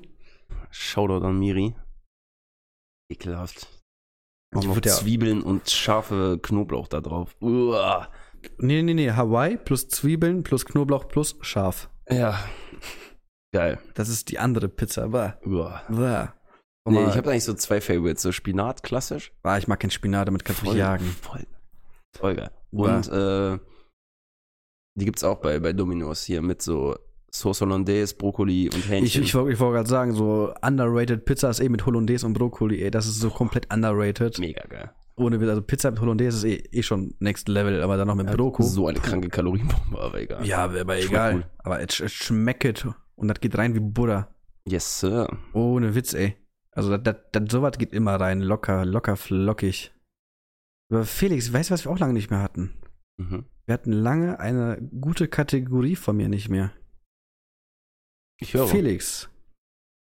Shoutout 0.71 1.27
an 1.27 1.39
Miri. 1.39 1.75
Ekelhaft. 3.11 3.67
Auch 4.55 4.65
noch 4.65 4.77
ja- 4.85 4.93
Zwiebeln 4.93 5.43
und 5.43 5.71
scharfe 5.71 6.39
Knoblauch 6.43 6.89
da 6.89 7.01
drauf. 7.01 7.37
Uah. 7.41 8.09
Nee, 8.59 8.83
nee, 8.83 8.95
nee. 8.95 9.11
Hawaii 9.13 9.57
plus 9.57 9.89
Zwiebeln 9.89 10.43
plus 10.43 10.65
Knoblauch 10.65 11.09
plus 11.09 11.37
Schaf. 11.41 11.89
Ja. 12.09 12.39
Geil. 13.53 13.79
Das 13.95 14.09
ist 14.09 14.31
die 14.31 14.39
andere 14.39 14.69
Pizza. 14.69 15.09
Bäh. 15.09 15.33
Uah. 15.47 15.83
Bäh. 15.89 16.29
Nee, 16.89 17.05
ich 17.09 17.17
habe 17.17 17.31
eigentlich 17.31 17.45
so 17.45 17.55
zwei 17.55 17.81
Favorites. 17.81 18.23
So 18.23 18.33
Spinat, 18.33 18.83
klassisch. 18.83 19.33
ah, 19.43 19.59
ich 19.59 19.69
mag 19.69 19.79
kein 19.79 19.91
Spinat, 19.91 20.27
damit 20.27 20.45
kannst 20.45 20.67
du 20.67 20.73
jagen. 20.73 21.05
Voll, 21.21 21.47
voll 22.17 22.35
geil. 22.35 22.51
Und 22.73 23.09
äh, 23.09 23.59
die 24.99 25.05
gibt's 25.05 25.23
auch 25.23 25.39
bei, 25.41 25.61
bei 25.61 25.73
Domino's 25.73 26.25
hier 26.25 26.43
mit 26.43 26.63
so 26.63 26.97
Sauce 27.33 27.61
Hollandaise, 27.61 28.15
Brokkoli 28.15 28.71
und 28.73 28.89
Hähnchen. 28.89 29.23
ich, 29.23 29.35
wollte 29.35 29.53
ich 29.53 29.61
wollte 29.61 29.77
gerade 29.77 29.89
sagen, 29.89 30.15
so 30.15 30.53
underrated 30.63 31.25
Pizza 31.25 31.51
ist 31.51 31.61
eh 31.61 31.69
mit 31.69 31.87
Hollandaise 31.87 32.27
und 32.27 32.33
Brokkoli, 32.33 32.83
ey, 32.83 32.91
das 32.91 33.07
ist 33.07 33.21
so 33.21 33.31
komplett 33.31 33.73
underrated. 33.73 34.39
Mega 34.39 34.67
geil. 34.69 34.91
Ohne 35.17 35.41
Witz, 35.41 35.51
also 35.51 35.63
Pizza 35.63 35.91
mit 35.91 36.01
Hollandaise 36.01 36.49
ist 36.49 36.65
eh, 36.73 36.79
eh 36.79 36.83
schon 36.83 37.15
next 37.21 37.49
level, 37.49 37.83
aber 37.83 37.97
dann 37.97 38.09
noch 38.09 38.15
mit 38.15 38.31
Brokkoli. 38.31 38.69
So 38.69 38.89
eine 38.89 38.99
kranke 38.99 39.29
Kalorienbombe, 39.29 40.01
aber 40.01 40.21
egal. 40.21 40.47
Ja, 40.47 40.65
aber 40.65 40.99
egal. 40.99 41.35
cool. 41.35 41.45
Aber 41.59 41.81
es, 41.81 42.01
es 42.01 42.13
schmeckt 42.13 42.87
und 43.17 43.29
das 43.29 43.41
geht 43.41 43.57
rein 43.57 43.75
wie 43.75 43.81
Butter. 43.81 44.35
Yes, 44.67 45.01
Sir. 45.01 45.29
Ohne 45.53 45.95
Witz, 45.95 46.15
ey. 46.15 46.37
Also 46.73 46.97
das, 46.97 47.03
das, 47.03 47.17
das, 47.33 47.53
sowas 47.53 47.79
geht 47.79 47.93
immer 47.93 48.15
rein, 48.17 48.41
locker, 48.41 48.85
locker, 48.85 49.17
flockig. 49.17 49.93
Aber 50.91 51.05
Felix, 51.05 51.53
weißt 51.53 51.71
du, 51.71 51.75
was 51.75 51.85
wir 51.85 51.93
auch 51.93 51.99
lange 51.99 52.13
nicht 52.13 52.31
mehr 52.31 52.43
hatten? 52.43 52.73
Mhm. 53.19 53.45
Wir 53.67 53.75
hatten 53.75 53.93
lange 53.93 54.41
eine 54.41 54.81
gute 55.01 55.29
Kategorie 55.29 55.97
von 55.97 56.17
mir 56.17 56.29
nicht 56.29 56.49
mehr. 56.49 56.73
Ich 58.41 58.55
höre. 58.55 58.67
Felix, 58.67 59.29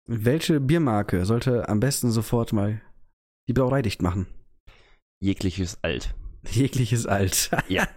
welche 0.07 0.59
Biermarke 0.61 1.25
sollte 1.25 1.67
am 1.67 1.79
besten 1.79 2.11
sofort 2.11 2.53
mal 2.53 2.81
die 3.47 3.53
Brauerei 3.53 3.81
dicht 3.81 4.01
machen? 4.01 4.27
Jegliches 5.21 5.83
Alt. 5.83 6.15
Jegliches 6.49 7.05
Alt. 7.05 7.51
Ja. 7.67 7.87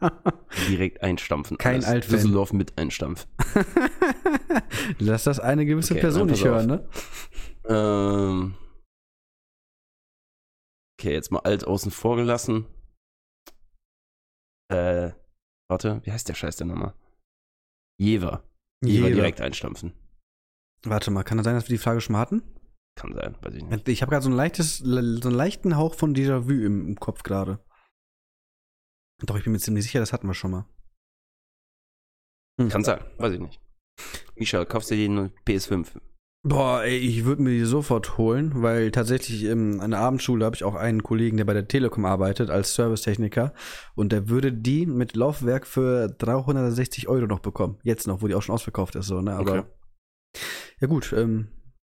Direkt 0.68 1.02
einstampfen. 1.02 1.56
Kein. 1.58 1.84
Altfan. 1.84 2.14
Düsseldorf 2.14 2.52
mit 2.52 2.78
Einstampf. 2.78 3.26
Lass 4.98 5.24
das 5.24 5.40
eine 5.40 5.66
gewisse 5.66 5.94
Okay, 5.94 6.00
Person 6.02 6.28
nicht 6.28 6.44
hören, 6.44 6.66
ne? 6.66 6.88
Ähm. 7.64 8.54
Okay, 11.00 11.12
jetzt 11.12 11.30
mal 11.30 11.40
alt 11.40 11.64
außen 11.64 11.90
vor 11.90 12.16
gelassen. 12.16 12.66
Äh, 14.70 15.12
warte, 15.70 16.04
wie 16.04 16.12
heißt 16.12 16.28
der 16.28 16.34
Scheiß 16.34 16.56
denn 16.56 16.68
nochmal? 16.68 16.94
Jever. 18.00 18.47
Jever. 18.84 19.10
direkt 19.10 19.40
einstampfen. 19.40 19.92
Warte 20.84 21.10
mal, 21.10 21.24
kann 21.24 21.38
das 21.38 21.44
sein, 21.44 21.54
dass 21.54 21.64
wir 21.68 21.76
die 21.76 21.82
Frage 21.82 22.00
schon 22.00 22.12
mal 22.12 22.20
hatten? 22.20 22.42
Kann 22.94 23.14
sein, 23.14 23.36
weiß 23.40 23.54
ich 23.54 23.64
nicht. 23.64 23.88
Ich 23.88 24.02
habe 24.02 24.10
gerade 24.10 24.24
so 24.24 24.30
ein 24.30 24.36
leichtes, 24.36 24.78
so 24.78 24.96
einen 24.96 25.20
leichten 25.20 25.76
Hauch 25.76 25.94
von 25.94 26.14
Déjà-vu 26.14 26.50
im, 26.50 26.88
im 26.88 26.96
Kopf 26.96 27.22
gerade. 27.22 27.64
Doch, 29.24 29.36
ich 29.36 29.44
bin 29.44 29.52
mir 29.52 29.58
ziemlich 29.58 29.84
sicher, 29.84 30.00
das 30.00 30.12
hatten 30.12 30.26
wir 30.26 30.34
schon 30.34 30.52
mal. 30.52 30.66
Hm. 32.60 32.68
Kann 32.68 32.84
sein, 32.84 33.04
weiß 33.18 33.34
ich 33.34 33.40
nicht. 33.40 33.60
Misha, 34.36 34.64
kaufst 34.64 34.90
du 34.90 34.94
dir 34.94 35.08
eine 35.08 35.32
PS5? 35.46 36.00
Boah, 36.48 36.82
ey, 36.82 36.96
ich 36.96 37.26
würde 37.26 37.42
mir 37.42 37.50
die 37.50 37.64
sofort 37.64 38.16
holen, 38.16 38.62
weil 38.62 38.90
tatsächlich 38.90 39.44
ähm, 39.44 39.80
an 39.80 39.90
der 39.90 40.00
Abendschule 40.00 40.46
habe 40.46 40.56
ich 40.56 40.64
auch 40.64 40.76
einen 40.76 41.02
Kollegen, 41.02 41.36
der 41.36 41.44
bei 41.44 41.52
der 41.52 41.68
Telekom 41.68 42.06
arbeitet 42.06 42.48
als 42.48 42.74
Servicetechniker 42.74 43.52
und 43.94 44.12
der 44.12 44.30
würde 44.30 44.50
die 44.50 44.86
mit 44.86 45.14
Laufwerk 45.14 45.66
für 45.66 46.08
360 46.08 47.06
Euro 47.06 47.26
noch 47.26 47.40
bekommen. 47.40 47.76
Jetzt 47.82 48.06
noch, 48.06 48.22
wo 48.22 48.28
die 48.28 48.34
auch 48.34 48.40
schon 48.40 48.54
ausverkauft 48.54 48.94
ist, 48.94 49.08
so, 49.08 49.20
ne? 49.20 49.32
Aber 49.34 49.58
Okay. 49.58 49.62
ja 50.80 50.86
gut, 50.86 51.12
ähm, 51.12 51.48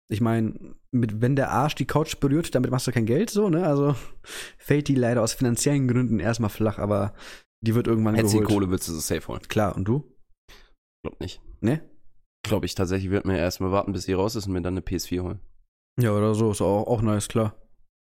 ich 0.09 0.23
meine, 0.23 0.55
mit 0.91 1.21
wenn 1.21 1.37
der 1.37 1.51
Arsch 1.51 1.75
die 1.75 1.85
Couch 1.87 2.19
berührt, 2.19 2.55
damit 2.55 2.71
machst 2.71 2.87
du 2.87 2.93
kein 2.93 3.05
Geld, 3.07 3.29
so, 3.29 3.51
ne? 3.51 3.67
Also 3.67 3.95
fällt 4.57 4.89
die 4.89 4.95
leider 4.95 5.23
aus 5.23 5.35
finanziellen 5.35 5.87
Gründen 5.87 6.19
erstmal 6.19 6.51
flach, 6.51 6.79
aber 6.79 7.13
die 7.61 7.75
wird 7.75 7.89
irgendwann 7.89 8.15
Hättest 8.15 8.33
du 8.33 8.39
die 8.39 8.45
geholt. 8.45 8.61
Kohle, 8.61 8.71
würdest 8.71 8.89
du 8.89 8.93
sie 8.95 9.01
safe 9.01 9.29
holen. 9.29 9.43
Klar, 9.49 9.77
und 9.77 9.85
du? 9.87 10.17
Glaub 11.03 11.21
nicht. 11.21 11.43
Ne? 11.61 11.83
Glaube 12.49 12.67
ich 12.67 12.75
tatsächlich, 12.75 13.11
würde 13.11 13.29
mir 13.29 13.39
erstmal 13.39 13.73
warten, 13.73 13.93
bis 13.93 14.05
sie 14.05 14.13
raus 14.13 14.35
ist 14.37 14.47
und 14.47 14.53
mir 14.53 14.63
dann 14.63 14.75
eine 14.75 14.81
PS4 14.81 15.23
holen. 15.23 15.41
Ja, 15.99 16.13
oder 16.13 16.35
so, 16.35 16.51
ist 16.51 16.61
auch, 16.61 16.87
auch 16.87 17.03
nice, 17.03 17.29
klar. 17.29 17.55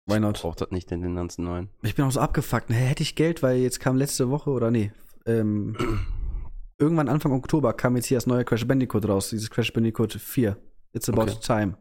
Why 0.06 0.20
not? 0.20 0.42
Braucht 0.42 0.62
das 0.62 0.72
nicht 0.72 0.92
den, 0.92 1.02
den 1.02 1.16
ganzen 1.16 1.46
neuen. 1.46 1.70
Ich 1.82 1.96
bin 1.96 2.04
auch 2.06 2.12
so 2.12 2.20
abgefuckt. 2.20 2.70
Hä, 2.70 2.74
hätte 2.74 3.04
ich 3.04 3.16
Geld, 3.16 3.42
weil 3.42 3.58
jetzt 3.60 3.80
kam 3.80 3.96
letzte 3.96 4.30
Woche 4.30 4.50
oder 4.50 4.70
nee, 4.72 4.92
ähm, 5.26 5.78
irgendwann 6.78 7.08
Anfang 7.08 7.32
Oktober 7.32 7.74
kam 7.74 7.96
jetzt 7.96 8.08
hier 8.08 8.18
das 8.18 8.28
neue 8.28 8.44
Crash 8.44 8.68
Bandicoot 8.68 9.08
raus, 9.08 9.30
dieses 9.30 9.50
Crash 9.50 9.72
Bandicoot 9.72 10.14
4. 10.14 10.58
It's 10.94 11.08
about 11.10 11.22
Okay. 11.24 11.38
time. 11.42 11.78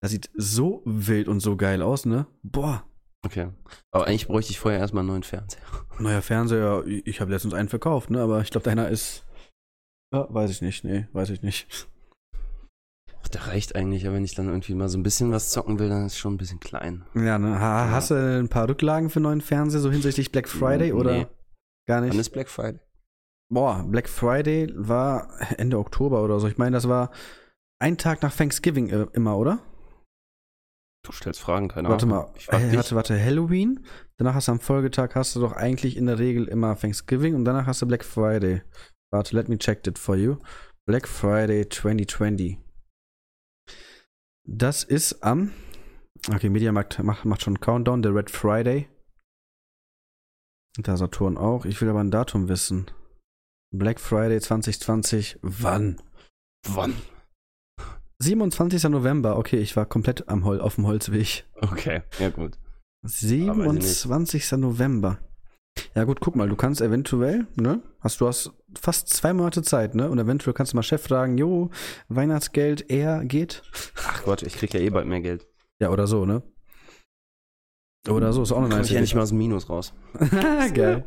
Das 0.00 0.12
sieht 0.12 0.30
so 0.34 0.82
wild 0.84 1.28
und 1.28 1.40
so 1.40 1.56
geil 1.56 1.82
aus, 1.82 2.06
ne? 2.06 2.26
Boah. 2.42 2.84
Okay. 3.26 3.48
Aber 3.90 4.06
eigentlich 4.06 4.28
bräuchte 4.28 4.52
ich 4.52 4.60
vorher 4.60 4.78
erstmal 4.78 5.00
einen 5.00 5.08
neuen 5.08 5.22
Fernseher. 5.24 5.60
Neuer 5.98 6.22
Fernseher, 6.22 6.84
ich 6.86 7.20
habe 7.20 7.32
letztens 7.32 7.52
einen 7.52 7.68
verkauft, 7.68 8.10
ne? 8.10 8.22
Aber 8.22 8.40
ich 8.40 8.50
glaube, 8.50 8.64
deiner 8.64 8.88
ist. 8.88 9.24
Ja, 10.12 10.26
weiß 10.32 10.50
ich 10.50 10.62
nicht, 10.62 10.84
nee, 10.84 11.06
weiß 11.12 11.30
ich 11.30 11.42
nicht. 11.42 11.88
Ach, 13.22 13.28
der 13.28 13.46
reicht 13.48 13.74
eigentlich, 13.76 14.06
aber 14.06 14.16
wenn 14.16 14.24
ich 14.24 14.34
dann 14.34 14.48
irgendwie 14.48 14.74
mal 14.74 14.88
so 14.88 14.96
ein 14.96 15.02
bisschen 15.02 15.32
was 15.32 15.50
zocken 15.50 15.78
will, 15.78 15.88
dann 15.88 16.06
ist 16.06 16.12
es 16.12 16.18
schon 16.18 16.34
ein 16.34 16.38
bisschen 16.38 16.60
klein. 16.60 17.04
Ja, 17.14 17.38
ne? 17.38 17.58
Ha, 17.60 17.86
Ja. 17.86 17.90
Hast 17.90 18.10
du 18.10 18.14
ein 18.14 18.48
paar 18.48 18.68
Rücklagen 18.68 19.10
für 19.10 19.20
neuen 19.20 19.40
Fernseher, 19.40 19.80
so 19.80 19.90
hinsichtlich 19.90 20.32
Black 20.32 20.48
Friday 20.48 20.92
oder 20.92 21.12
Nee. 21.12 21.26
gar 21.86 22.00
nicht? 22.00 22.12
Wann 22.12 22.20
ist 22.20 22.30
Black 22.30 22.48
Friday? 22.48 22.80
Boah, 23.52 23.82
Black 23.86 24.08
Friday 24.08 24.72
war 24.76 25.30
Ende 25.58 25.78
Oktober 25.78 26.22
oder 26.22 26.38
so. 26.38 26.48
Ich 26.48 26.58
meine, 26.58 26.74
das 26.76 26.88
war 26.88 27.10
ein 27.80 27.96
Tag 27.98 28.22
nach 28.22 28.34
Thanksgiving 28.34 28.88
äh, 28.90 29.06
immer, 29.12 29.36
oder? 29.36 29.58
Du 31.04 31.12
stellst 31.12 31.40
Fragen, 31.40 31.68
keine 31.68 31.88
warte 31.88 32.06
Ahnung. 32.06 32.18
mal, 32.18 32.32
Ich 32.36 32.48
äh, 32.48 32.76
warte, 32.76 32.94
warte, 32.94 33.18
Halloween. 33.22 33.84
Danach 34.18 34.34
hast 34.34 34.48
du 34.48 34.52
am 34.52 34.60
Folgetag 34.60 35.14
hast 35.14 35.34
du 35.36 35.40
doch 35.40 35.52
eigentlich 35.52 35.96
in 35.96 36.06
der 36.06 36.18
Regel 36.18 36.46
immer 36.48 36.76
Thanksgiving 36.78 37.34
und 37.34 37.44
danach 37.44 37.66
hast 37.66 37.80
du 37.82 37.86
Black 37.86 38.04
Friday. 38.04 38.62
Warte, 39.10 39.34
let 39.34 39.48
me 39.48 39.58
check 39.58 39.86
it 39.86 39.98
for 39.98 40.16
you. 40.16 40.38
Black 40.86 41.08
Friday 41.08 41.68
2020. 41.68 42.58
Das 44.44 44.84
ist 44.84 45.22
am 45.22 45.52
Okay, 46.26 46.50
Mediamarkt 46.50 47.02
macht, 47.02 47.24
macht 47.24 47.42
schon 47.42 47.60
Countdown, 47.60 48.02
der 48.02 48.14
Red 48.14 48.30
Friday. 48.30 48.88
Da 50.78 50.96
Saturn 50.96 51.36
auch. 51.36 51.64
Ich 51.64 51.80
will 51.80 51.88
aber 51.88 52.00
ein 52.00 52.10
Datum 52.10 52.48
wissen. 52.48 52.90
Black 53.74 54.00
Friday 54.00 54.40
2020. 54.40 55.38
Wann? 55.42 56.00
Wann? 56.66 56.94
27. 58.20 58.84
November. 58.84 59.38
Okay, 59.38 59.58
ich 59.58 59.76
war 59.76 59.86
komplett 59.86 60.28
am 60.28 60.44
Hol 60.44 60.60
auf 60.60 60.74
dem 60.74 60.86
Holzweg. 60.86 61.44
Okay, 61.60 62.02
ja 62.18 62.30
gut. 62.30 62.58
27. 63.02 64.52
November. 64.52 65.18
Ja 65.94 66.04
gut, 66.04 66.20
guck 66.20 66.36
mal, 66.36 66.48
du 66.48 66.56
kannst 66.56 66.80
eventuell, 66.80 67.46
ne? 67.56 67.82
Hast 68.00 68.20
du 68.20 68.28
hast 68.28 68.52
fast 68.78 69.08
zwei 69.08 69.32
Monate 69.32 69.62
Zeit, 69.62 69.94
ne? 69.94 70.10
Und 70.10 70.18
eventuell 70.18 70.54
kannst 70.54 70.72
du 70.72 70.76
mal 70.76 70.82
Chef 70.82 71.02
fragen, 71.02 71.38
jo, 71.38 71.70
Weihnachtsgeld, 72.08 72.90
er 72.90 73.24
geht. 73.24 73.62
Ach 74.06 74.22
Gott, 74.24 74.42
ich 74.42 74.54
krieg 74.54 74.72
ja 74.74 74.80
eh 74.80 74.90
bald 74.90 75.06
mehr 75.06 75.20
Geld. 75.20 75.46
Ja, 75.80 75.90
oder 75.90 76.06
so, 76.06 76.24
ne? 76.26 76.42
Oder 78.08 78.32
so, 78.32 78.42
ist 78.42 78.52
auch 78.52 78.58
eine 78.58 78.68
nice 78.68 78.90
ich 78.90 79.00
nicht 79.00 79.14
mal 79.14 79.22
aus 79.22 79.30
dem 79.30 79.38
Minus 79.38 79.68
raus. 79.68 79.92
Geil. 80.74 81.04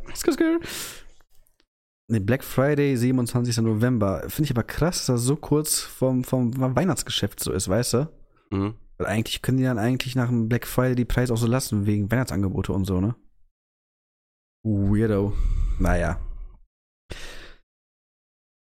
Nee, 2.08 2.20
Black 2.20 2.44
Friday, 2.44 2.98
27. 2.98 3.58
November. 3.60 4.24
Finde 4.28 4.44
ich 4.44 4.52
aber 4.52 4.64
krass, 4.64 5.06
dass 5.06 5.16
das 5.16 5.22
so 5.24 5.38
kurz 5.38 5.80
vom, 5.80 6.24
vom 6.26 6.54
Weihnachtsgeschäft 6.76 7.40
so 7.40 7.54
ist, 7.54 7.70
weißt 7.70 7.94
du? 7.94 8.10
Mhm. 8.52 8.74
Weil 8.98 9.08
eigentlich 9.08 9.42
können 9.42 9.58
die 9.58 9.64
dann 9.64 9.80
eigentlich 9.80 10.16
nach 10.16 10.28
dem 10.28 10.50
Black 10.50 10.68
Friday 10.68 10.96
die 10.96 11.06
Preise 11.06 11.34
auch 11.34 11.38
so 11.38 11.48
lassen, 11.48 11.86
wegen 11.86 12.12
Weihnachtsangebote 12.12 12.74
und 12.74 12.86
so, 12.86 13.00
ne? 13.00 13.16
Weirdo. 14.64 15.34
Naja. 15.80 16.20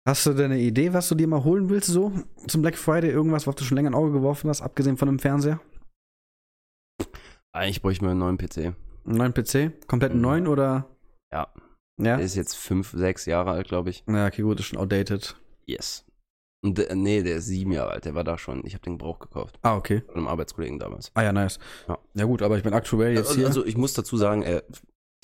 Hast 0.06 0.26
du 0.26 0.34
denn 0.34 0.52
eine 0.52 0.60
Idee, 0.60 0.92
was 0.92 1.08
du 1.08 1.14
dir 1.14 1.26
mal 1.26 1.44
holen 1.44 1.70
willst, 1.70 1.88
so 1.88 2.12
zum 2.46 2.60
Black 2.62 2.76
Friday? 2.76 3.10
Irgendwas, 3.10 3.46
was 3.46 3.54
du 3.54 3.64
schon 3.64 3.76
länger 3.76 3.90
ein 3.90 3.94
Auge 3.94 4.12
geworfen 4.12 4.50
hast, 4.50 4.60
abgesehen 4.60 4.96
von 4.98 5.08
dem 5.08 5.18
Fernseher? 5.18 5.60
Eigentlich 7.52 7.80
bräuchte 7.80 7.98
ich 7.98 8.02
mir 8.02 8.10
einen 8.10 8.20
neuen 8.20 8.36
PC. 8.36 8.74
Einen 9.06 9.16
neuen 9.16 9.32
PC? 9.32 9.72
Komplett 9.86 10.10
einen 10.10 10.20
Mhm. 10.20 10.26
neuen 10.26 10.46
oder? 10.46 10.90
Ja. 11.32 11.48
Ja? 11.98 12.16
Der 12.16 12.20
ist 12.20 12.34
jetzt 12.34 12.54
fünf, 12.56 12.90
sechs 12.90 13.24
Jahre 13.26 13.52
alt, 13.52 13.68
glaube 13.68 13.90
ich. 13.90 14.04
Ja, 14.08 14.26
okay, 14.26 14.42
gut, 14.42 14.58
ist 14.60 14.66
schon 14.66 14.78
outdated. 14.78 15.36
Yes. 15.64 16.04
Und 16.62 16.78
der, 16.78 16.94
nee, 16.94 17.22
der 17.22 17.36
ist 17.36 17.46
sieben 17.46 17.72
Jahre 17.72 17.90
alt. 17.92 18.04
Der 18.04 18.14
war 18.14 18.24
da 18.24 18.36
schon. 18.36 18.66
Ich 18.66 18.74
habe 18.74 18.82
den 18.82 18.98
Gebrauch 18.98 19.18
gekauft. 19.20 19.58
Ah, 19.62 19.76
okay. 19.76 20.02
Von 20.06 20.16
einem 20.16 20.28
Arbeitskollegen 20.28 20.78
damals. 20.78 21.12
Ah 21.14 21.22
ja, 21.22 21.32
nice. 21.32 21.58
Ja. 21.88 21.98
Ja 22.14 22.24
gut, 22.24 22.42
aber 22.42 22.56
ich 22.56 22.62
bin 22.64 22.72
aktuell 22.74 23.14
jetzt 23.14 23.28
Also, 23.28 23.38
hier. 23.38 23.46
also 23.46 23.64
ich 23.64 23.76
muss 23.76 23.92
dazu 23.94 24.16
sagen, 24.16 24.42
er, 24.42 24.64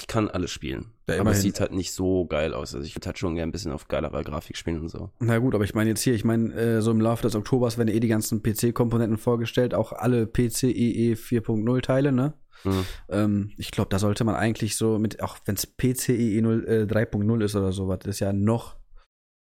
ich 0.01 0.07
kann 0.07 0.29
alles 0.29 0.51
spielen. 0.51 0.93
Ja, 1.09 1.21
aber 1.21 1.33
es 1.33 1.43
sieht 1.43 1.61
halt 1.61 1.73
nicht 1.73 1.93
so 1.93 2.25
geil 2.25 2.55
aus. 2.55 2.75
Also 2.75 2.87
ich 2.87 2.95
würde 2.95 3.07
halt 3.07 3.19
schon 3.19 3.35
gerne 3.35 3.51
ein 3.51 3.53
bisschen 3.53 3.73
auf 3.73 3.89
geilerer 3.89 4.23
Grafik 4.23 4.57
spielen 4.57 4.81
und 4.81 4.89
so. 4.89 5.11
Na 5.19 5.39
gut, 5.39 5.55
aber 5.55 5.65
ich 5.65 5.75
meine 5.75 5.91
jetzt 5.91 6.03
hier, 6.03 6.15
ich 6.15 6.25
meine, 6.25 6.55
äh, 6.55 6.81
so 6.81 6.91
im 6.91 7.01
Laufe 7.01 7.23
des 7.23 7.35
Oktobers 7.35 7.77
werden 7.79 7.89
eh 7.89 8.01
die 8.01 8.09
ganzen 8.09 8.43
PC-Komponenten 8.43 9.19
vorgestellt, 9.19 9.75
auch 9.75 9.93
alle 9.93 10.27
PCIe 10.27 11.17
4.0 11.17 11.83
Teile, 11.83 12.13
ne? 12.13 12.33
Mhm. 12.65 12.85
Ähm, 13.09 13.51
ich 13.57 13.71
glaube, 13.71 13.91
da 13.91 13.99
sollte 13.99 14.25
man 14.25 14.35
eigentlich 14.35 14.77
so 14.77 14.99
mit, 14.99 15.23
auch 15.23 15.37
wenn 15.45 15.57
es 15.57 15.67
PCIe 15.67 16.41
0, 16.41 16.65
äh, 16.67 16.83
3.0 16.85 17.45
ist 17.45 17.57
oder 17.57 17.73
sowas, 17.73 18.01
ist 18.07 18.21
ja 18.21 18.33
noch, 18.33 18.77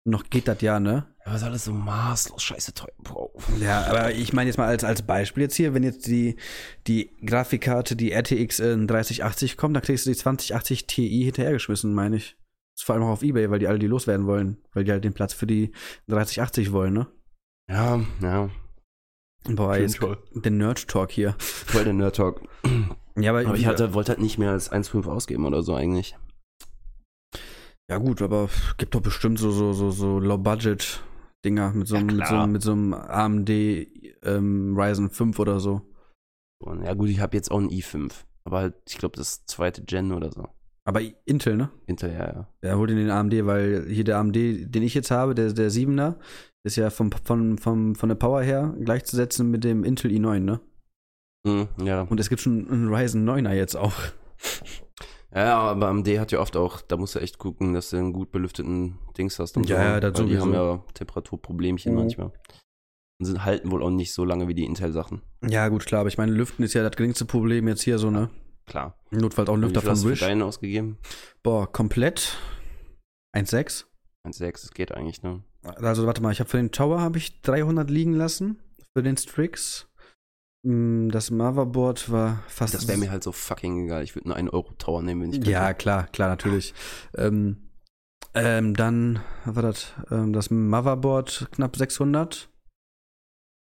noch 0.04 0.28
geht 0.28 0.48
das 0.48 0.60
ja, 0.60 0.78
ne? 0.80 1.06
Aber 1.24 1.36
ist 1.36 1.42
alles 1.42 1.64
so 1.64 1.72
maßlos 1.72 2.42
scheiße 2.42 2.74
teuer, 2.74 2.92
Bro. 3.02 3.32
Ja, 3.58 3.86
aber 3.86 4.12
ich 4.12 4.34
meine 4.34 4.50
jetzt 4.50 4.58
mal 4.58 4.68
als, 4.68 4.84
als 4.84 5.02
Beispiel 5.02 5.44
jetzt 5.44 5.56
hier, 5.56 5.72
wenn 5.72 5.82
jetzt 5.82 6.06
die, 6.06 6.36
die 6.86 7.10
Grafikkarte, 7.24 7.96
die 7.96 8.12
RTX 8.12 8.60
in 8.60 8.86
3080 8.86 9.56
kommt, 9.56 9.74
dann 9.74 9.82
kriegst 9.82 10.04
du 10.04 10.10
die 10.10 10.16
2080 10.16 10.86
Ti 10.86 11.24
hinterhergeschmissen, 11.24 11.94
meine 11.94 12.16
ich. 12.16 12.36
Das 12.74 12.82
ist 12.82 12.84
vor 12.84 12.94
allem 12.94 13.04
auch 13.04 13.10
auf 13.10 13.22
Ebay, 13.22 13.50
weil 13.50 13.58
die 13.58 13.68
alle 13.68 13.78
die 13.78 13.86
loswerden 13.86 14.26
wollen, 14.26 14.58
weil 14.74 14.84
die 14.84 14.92
halt 14.92 15.04
den 15.04 15.14
Platz 15.14 15.32
für 15.32 15.46
die 15.46 15.72
3080 16.08 16.72
wollen, 16.72 16.92
ne? 16.92 17.06
Ja, 17.68 18.00
ja. 18.20 18.50
Boah, 19.44 19.76
jetzt 19.76 19.96
schon. 19.96 20.16
der 20.34 20.50
Nerd-Talk 20.50 21.10
hier. 21.10 21.34
Voll 21.38 21.84
der 21.84 21.92
Nerd-Talk. 21.92 22.42
Ja, 23.16 23.30
aber, 23.30 23.46
Aber 23.46 23.56
ich 23.56 23.66
hatte, 23.66 23.94
wollte 23.94 24.12
halt 24.12 24.20
nicht 24.20 24.38
mehr 24.38 24.50
als 24.50 24.72
1,5 24.72 25.06
ausgeben 25.06 25.46
oder 25.46 25.62
so 25.62 25.74
eigentlich. 25.74 26.16
Ja 27.90 27.98
gut, 27.98 28.22
aber 28.22 28.48
gibt 28.78 28.94
doch 28.94 29.00
bestimmt 29.02 29.38
so, 29.38 29.50
so, 29.50 29.72
so, 29.72 29.90
so 29.90 30.18
Low-Budget-Dinger 30.18 31.72
mit 31.72 31.86
so, 31.86 31.96
Ja, 31.96 32.00
einem- 32.00 32.16
mit, 32.16 32.26
so, 32.26 32.46
mit 32.46 32.62
so 32.62 32.72
einem 32.72 32.94
AMD 32.94 33.50
ähm, 34.22 34.74
Ryzen 34.78 35.10
5 35.10 35.38
oder 35.38 35.60
so. 35.60 35.82
Ja 36.82 36.94
gut, 36.94 37.10
ich 37.10 37.20
habe 37.20 37.36
jetzt 37.36 37.50
auch 37.50 37.58
einen 37.58 37.68
i5. 37.68 38.10
Aber 38.44 38.58
halt, 38.58 38.74
ich 38.88 38.96
glaube, 38.98 39.16
das 39.16 39.44
zweite 39.46 39.82
Gen 39.84 40.12
oder 40.12 40.30
so. 40.32 40.48
Aber 40.86 41.00
Intel, 41.24 41.56
ne? 41.56 41.70
Hinterher, 41.86 42.48
ja. 42.62 42.68
Ja, 42.70 42.76
hol 42.76 42.86
dir 42.86 42.94
den 42.94 43.10
AMD, 43.10 43.46
weil 43.46 43.86
hier 43.88 44.04
der 44.04 44.18
AMD, 44.18 44.34
den 44.36 44.82
ich 44.82 44.94
jetzt 44.94 45.10
habe, 45.10 45.34
der, 45.34 45.52
der 45.52 45.70
7er, 45.70 46.16
ist 46.62 46.76
ja 46.76 46.90
vom, 46.90 47.10
von, 47.12 47.58
vom, 47.58 47.94
von 47.94 48.08
der 48.08 48.16
Power 48.16 48.42
her 48.42 48.74
gleichzusetzen 48.80 49.50
mit 49.50 49.64
dem 49.64 49.84
Intel 49.84 50.10
i9, 50.10 50.40
ne? 50.40 50.60
Mhm, 51.46 51.68
ja. 51.84 52.02
Und 52.02 52.20
es 52.20 52.28
gibt 52.30 52.40
schon 52.40 52.68
einen 52.70 52.94
Ryzen 52.94 53.28
9er 53.28 53.52
jetzt 53.52 53.76
auch. 53.76 53.94
Ja, 55.34 55.58
aber 55.58 55.88
AMD 55.88 56.06
hat 56.20 56.30
ja 56.32 56.38
oft 56.40 56.56
auch, 56.56 56.80
da 56.80 56.96
musst 56.96 57.14
du 57.16 57.18
echt 57.18 57.38
gucken, 57.38 57.74
dass 57.74 57.90
du 57.90 57.96
einen 57.96 58.12
gut 58.12 58.30
belüfteten 58.30 58.98
Dings 59.18 59.38
hast. 59.38 59.56
Und 59.56 59.68
Ja, 59.68 59.76
so, 59.76 59.82
ja, 59.82 60.00
das 60.00 60.18
weil 60.20 60.26
die 60.26 60.38
haben 60.38 60.54
ja 60.54 60.84
Temperaturproblemchen 60.94 61.92
Mhm. 61.92 61.98
manchmal. 61.98 62.32
Und 63.20 63.26
sind, 63.26 63.44
halten 63.44 63.70
wohl 63.70 63.82
auch 63.82 63.90
nicht 63.90 64.12
so 64.12 64.24
lange 64.24 64.48
wie 64.48 64.54
die 64.54 64.64
Intel-Sachen. 64.64 65.22
Ja, 65.44 65.68
gut, 65.68 65.86
klar, 65.86 66.00
aber 66.02 66.08
ich 66.08 66.18
meine, 66.18 66.32
Lüften 66.32 66.64
ist 66.64 66.74
ja 66.74 66.82
das 66.82 66.96
geringste 66.96 67.24
Problem 67.24 67.66
jetzt 67.68 67.82
hier 67.82 67.98
so, 67.98 68.10
ne? 68.10 68.30
Klar. 68.66 68.96
Notfalls 69.10 69.48
auch 69.48 69.54
ein 69.54 69.60
Wie 69.62 69.66
Lüfter 69.66 69.82
von 69.82 70.04
Wish. 70.04 70.20
deinen 70.20 70.42
ausgegeben? 70.42 70.98
Boah, 71.42 71.70
komplett 71.70 72.36
1,6. 73.36 73.86
1,6, 74.26 74.52
das 74.62 74.70
geht 74.72 74.92
eigentlich, 74.92 75.22
ne? 75.22 75.42
Also 75.62 76.06
warte 76.06 76.22
mal, 76.22 76.32
ich 76.32 76.40
habe 76.40 76.50
für 76.50 76.56
den 76.58 76.70
Tower 76.72 77.00
habe 77.00 77.18
ich 77.18 77.40
300 77.42 77.90
liegen 77.90 78.14
lassen, 78.14 78.58
für 78.96 79.02
den 79.02 79.16
Strix. 79.16 79.88
Mm, 80.64 81.08
Das 81.10 81.30
Motherboard 81.30 82.10
war 82.10 82.42
fast. 82.48 82.74
Das 82.74 82.88
wäre 82.88 82.98
mir 82.98 83.10
halt 83.10 83.22
so 83.22 83.32
fucking 83.32 83.84
egal. 83.84 84.02
Ich 84.02 84.14
würde 84.16 84.34
einen 84.34 84.48
1-Euro-Tower 84.48 85.02
nehmen, 85.02 85.22
wenn 85.22 85.32
ich 85.42 85.46
Ja, 85.46 85.66
könnte. 85.66 85.74
klar, 85.78 86.06
klar, 86.08 86.28
natürlich. 86.30 86.74
ähm, 87.16 87.68
ähm, 88.34 88.74
dann, 88.74 89.20
was 89.44 89.54
war 89.54 89.62
das? 89.62 89.92
Ähm, 90.10 90.32
das 90.32 90.50
Motherboard 90.50 91.48
knapp 91.52 91.76
600. 91.76 92.48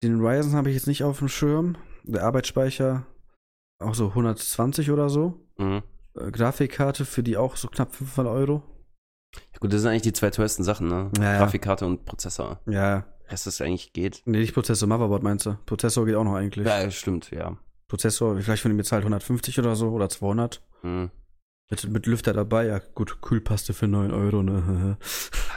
Den 0.03 0.19
Ryzen 0.19 0.53
habe 0.53 0.69
ich 0.69 0.75
jetzt 0.75 0.87
nicht 0.87 1.03
auf 1.03 1.19
dem 1.19 1.27
Schirm. 1.27 1.77
Der 2.03 2.23
Arbeitsspeicher 2.23 3.05
auch 3.79 3.95
so 3.95 4.07
120 4.09 4.91
oder 4.91 5.09
so. 5.09 5.39
Mhm. 5.57 5.83
Äh, 6.17 6.31
Grafikkarte 6.31 7.05
für 7.05 7.21
die 7.23 7.37
auch 7.37 7.55
so 7.57 7.67
knapp 7.67 7.93
500 7.95 8.33
Euro. 8.33 8.63
Ja, 9.35 9.59
gut, 9.59 9.73
das 9.73 9.81
sind 9.81 9.89
eigentlich 9.91 10.01
die 10.03 10.13
zwei 10.13 10.29
teuersten 10.29 10.63
Sachen, 10.63 10.87
ne? 10.87 11.11
Ja, 11.17 11.23
ja. 11.23 11.37
Grafikkarte 11.39 11.85
und 11.85 12.05
Prozessor. 12.05 12.59
Ja, 12.67 13.05
Rest 13.29 13.47
ist 13.47 13.61
eigentlich 13.61 13.93
geht. 13.93 14.21
nee, 14.25 14.39
nicht 14.39 14.53
Prozessor, 14.53 14.87
Motherboard 14.87 15.23
meinst 15.23 15.45
du? 15.45 15.57
Prozessor 15.65 16.05
geht 16.05 16.15
auch 16.15 16.23
noch 16.23 16.35
eigentlich. 16.35 16.67
Ja, 16.67 16.89
stimmt, 16.91 17.31
ja. 17.31 17.57
Prozessor, 17.87 18.39
vielleicht 18.39 18.61
von 18.61 18.71
ihm 18.71 18.77
bezahlt 18.77 19.03
150 19.03 19.59
oder 19.59 19.75
so 19.75 19.89
oder 19.89 20.09
200. 20.09 20.61
Mhm. 20.83 21.11
Mit, 21.69 21.89
mit 21.89 22.05
Lüfter 22.05 22.33
dabei, 22.33 22.67
ja 22.67 22.79
gut, 22.79 23.21
Kühlpaste 23.21 23.73
für 23.73 23.87
9 23.87 24.11
Euro, 24.11 24.43
ne? 24.43 24.97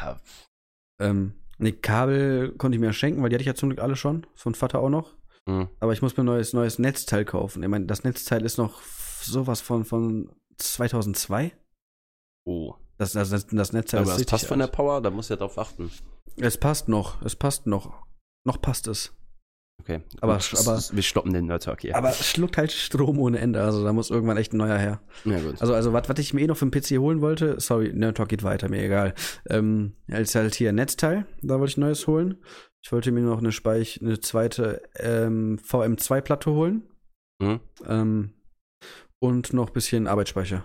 Ja, 0.01 0.21
ähm, 1.01 1.35
ne, 1.59 1.73
Kabel 1.73 2.53
konnte 2.57 2.77
ich 2.77 2.81
mir 2.81 2.93
schenken, 2.93 3.23
weil 3.23 3.29
die 3.29 3.37
hatte 3.37 3.43
ich 3.43 3.49
ja 3.49 3.55
zum 3.55 3.71
Glück 3.71 3.83
alle 3.83 3.97
schon. 3.97 4.27
Von 4.35 4.55
Vater 4.55 4.81
auch 4.81 4.91
noch. 4.91 5.15
mhm. 5.47 5.69
Aber 5.81 5.93
ich 5.93 6.03
muss 6.03 6.17
mir 6.17 6.23
ein 6.23 6.27
neues, 6.27 6.53
neues 6.53 6.79
Netzteil 6.79 7.25
kaufen. 7.25 7.63
Ich 7.63 7.69
meine, 7.69 7.87
das 7.87 8.05
Netzteil 8.05 8.45
ist 8.45 8.59
noch 8.59 8.83
sowas 8.83 9.61
von, 9.61 9.85
von 9.85 10.31
2002. 10.59 11.53
Oh. 12.45 12.75
Das, 12.99 13.13
das, 13.13 13.31
das, 13.31 13.47
das 13.47 13.73
Netzteil 13.73 14.03
Aber 14.03 14.13
ist 14.13 14.21
das 14.21 14.27
passt 14.27 14.47
von 14.47 14.59
der 14.59 14.69
alt. 14.69 14.75
Power, 14.75 15.01
da 15.03 15.11
musst 15.11 15.31
du 15.31 15.35
ja 15.35 15.39
drauf 15.39 15.59
achten. 15.59 15.91
Es 16.37 16.57
passt 16.59 16.89
noch, 16.89 17.21
es 17.23 17.37
passt 17.37 17.67
noch. 17.67 18.05
Noch 18.45 18.61
passt 18.61 18.87
es. 18.89 19.13
Okay. 19.79 20.01
Aber- 20.23 20.35
aber- 20.39 20.83
wir 20.93 21.03
stoppen 21.03 21.35
den 21.35 21.47
Nerd-Talk 21.47 21.83
hier. 21.83 21.95
Aber 21.97 22.09
es 22.09 22.27
schluckt 22.27 22.57
halt 22.57 22.73
Strom 22.73 23.19
ohne 23.19 23.39
Ende. 23.39 23.63
Also 23.63 23.85
da 23.85 23.93
muss 23.93 24.09
irgendwann 24.11 24.39
echt 24.39 24.55
ein 24.55 24.57
neuer 24.57 24.79
her. 24.79 25.01
ja, 25.25 25.39
gut. 25.41 25.61
Also, 25.61 25.75
also 25.75 25.93
was 25.93 26.19
ich 26.19 26.33
mir 26.33 26.41
eh 26.43 26.47
noch 26.47 26.57
für 26.57 26.67
den 26.67 26.71
PC 26.71 26.99
holen 26.99 27.21
wollte, 27.21 27.61
sorry, 27.61 27.93
Nerd 27.93 28.17
Talk 28.17 28.31
geht 28.31 28.43
weiter, 28.43 28.71
mir 28.71 28.83
egal. 28.83 29.15
Ähm, 29.51 29.95
ist 30.07 30.35
halt 30.35 30.55
hier 30.55 30.71
ein 30.71 30.77
Netzteil, 30.77 31.27
da 31.43 31.59
wollte 31.59 31.73
ich 31.73 31.77
neues 31.77 32.07
holen. 32.07 32.39
Ich 32.83 32.91
wollte 32.93 33.13
mir 33.13 33.21
noch 33.21 33.39
eine 33.39 33.53
Speich, 33.53 34.01
eine 34.01 34.19
zweite 34.21 34.81
ähm, 34.97 35.59
VM2-Platte 35.59 36.51
holen. 36.53 36.83
Mhm. 37.41 37.61
Ähm, 37.87 38.33
und 39.19 39.53
noch 39.53 39.67
ein 39.69 39.73
bisschen 39.73 40.07
Arbeitsspeicher. 40.07 40.65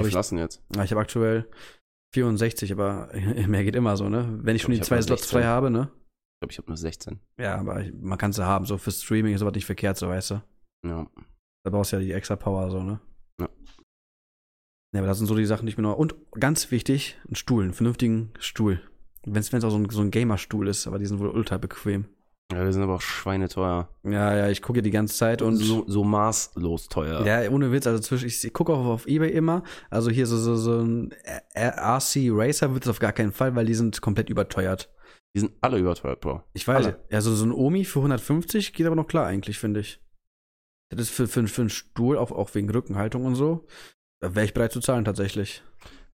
Wie 0.00 0.02
aber 0.02 0.08
ich- 0.08 0.12
viel 0.12 0.18
hast 0.18 0.30
du 0.30 0.36
denn 0.36 0.44
jetzt? 0.44 0.62
Ja, 0.74 0.84
ich 0.84 0.90
habe 0.90 1.00
aktuell 1.00 1.48
64, 2.14 2.72
aber 2.72 3.10
mehr 3.46 3.64
geht 3.64 3.76
immer 3.76 3.96
so, 3.96 4.08
ne? 4.08 4.38
Wenn 4.42 4.56
ich 4.56 4.62
schon 4.62 4.72
Ich 4.72 4.80
die 4.80 4.86
zwei 4.86 5.00
Slots 5.00 5.22
16. 5.22 5.38
frei 5.40 5.46
habe, 5.46 5.70
ne? 5.70 5.90
Ich 5.92 6.40
glaube, 6.42 6.52
ich 6.52 6.58
habe 6.58 6.68
nur 6.68 6.76
16. 6.76 7.20
Ja, 7.38 7.56
aber 7.56 7.82
ich, 7.82 7.92
man 7.94 8.18
kann 8.18 8.32
sie 8.32 8.44
haben, 8.44 8.64
so 8.66 8.78
für 8.78 8.90
Streaming 8.90 9.34
ist 9.34 9.42
aber 9.42 9.50
nicht 9.52 9.66
verkehrt, 9.66 9.96
so 9.98 10.08
weißt 10.08 10.30
du. 10.32 10.42
Ja. 10.86 11.06
Da 11.64 11.70
brauchst 11.70 11.92
du 11.92 11.96
ja 11.96 12.02
die 12.02 12.12
extra 12.12 12.36
Power, 12.36 12.70
so, 12.70 12.82
ne? 12.82 13.00
Ja. 13.40 13.48
Ja, 14.94 15.00
aber 15.00 15.06
das 15.06 15.18
sind 15.18 15.26
so 15.26 15.36
die 15.36 15.44
Sachen, 15.46 15.66
die 15.66 15.70
ich 15.70 15.76
mir 15.76 15.82
noch. 15.82 15.96
Und 15.98 16.16
ganz 16.32 16.70
wichtig, 16.70 17.18
einen 17.26 17.36
Stuhl, 17.36 17.62
einen 17.64 17.74
vernünftigen 17.74 18.32
Stuhl. 18.38 18.80
Wenn 19.24 19.36
es 19.36 19.52
auch 19.52 19.70
so 19.70 19.76
ein, 19.76 19.88
so 19.90 20.00
ein 20.00 20.10
Gamer-Stuhl 20.10 20.66
ist, 20.66 20.86
aber 20.86 20.98
die 20.98 21.06
sind 21.06 21.18
wohl 21.20 21.28
ultra 21.28 21.58
bequem. 21.58 22.06
Ja, 22.52 22.64
wir 22.64 22.72
sind 22.72 22.82
aber 22.82 22.96
auch 22.96 23.00
schweineteuer. 23.00 23.88
Ja, 24.02 24.36
ja, 24.36 24.48
ich 24.48 24.60
gucke 24.60 24.78
ja 24.78 24.82
die 24.82 24.90
ganze 24.90 25.14
Zeit 25.16 25.40
und. 25.42 25.56
so, 25.56 25.84
so 25.86 26.02
maßlos 26.04 26.88
teuer. 26.88 27.24
Ja, 27.24 27.48
ohne 27.50 27.70
Witz, 27.70 27.86
also 27.86 28.00
zwischen, 28.00 28.26
ich, 28.26 28.52
gucke 28.52 28.72
auch 28.72 28.84
auf 28.86 29.06
Ebay 29.06 29.30
immer. 29.30 29.62
Also 29.88 30.10
hier 30.10 30.26
so, 30.26 30.36
so, 30.36 30.56
so 30.56 30.80
ein 30.80 31.14
RC 31.54 32.28
Racer 32.30 32.74
wird 32.74 32.84
es 32.84 32.90
auf 32.90 32.98
gar 32.98 33.12
keinen 33.12 33.32
Fall, 33.32 33.54
weil 33.54 33.66
die 33.66 33.74
sind 33.74 34.00
komplett 34.00 34.30
überteuert. 34.30 34.90
Die 35.34 35.40
sind 35.40 35.52
alle 35.60 35.78
überteuert, 35.78 36.20
Bro. 36.20 36.42
Ich 36.54 36.66
weiß. 36.66 36.86
Alle. 36.86 37.04
Ja, 37.10 37.20
so, 37.20 37.34
so 37.34 37.44
ein 37.44 37.52
Omi 37.52 37.84
für 37.84 38.00
150 38.00 38.72
geht 38.72 38.86
aber 38.86 38.96
noch 38.96 39.06
klar 39.06 39.26
eigentlich, 39.26 39.58
finde 39.58 39.80
ich. 39.80 40.00
Das 40.90 41.02
ist 41.02 41.10
für, 41.10 41.28
für, 41.28 41.46
für 41.46 41.62
einen 41.62 41.70
Stuhl, 41.70 42.18
auch, 42.18 42.32
auch 42.32 42.52
wegen 42.54 42.68
Rückenhaltung 42.68 43.24
und 43.24 43.36
so, 43.36 43.64
da 44.20 44.34
wäre 44.34 44.44
ich 44.44 44.54
bereit 44.54 44.72
zu 44.72 44.80
zahlen 44.80 45.04
tatsächlich. 45.04 45.62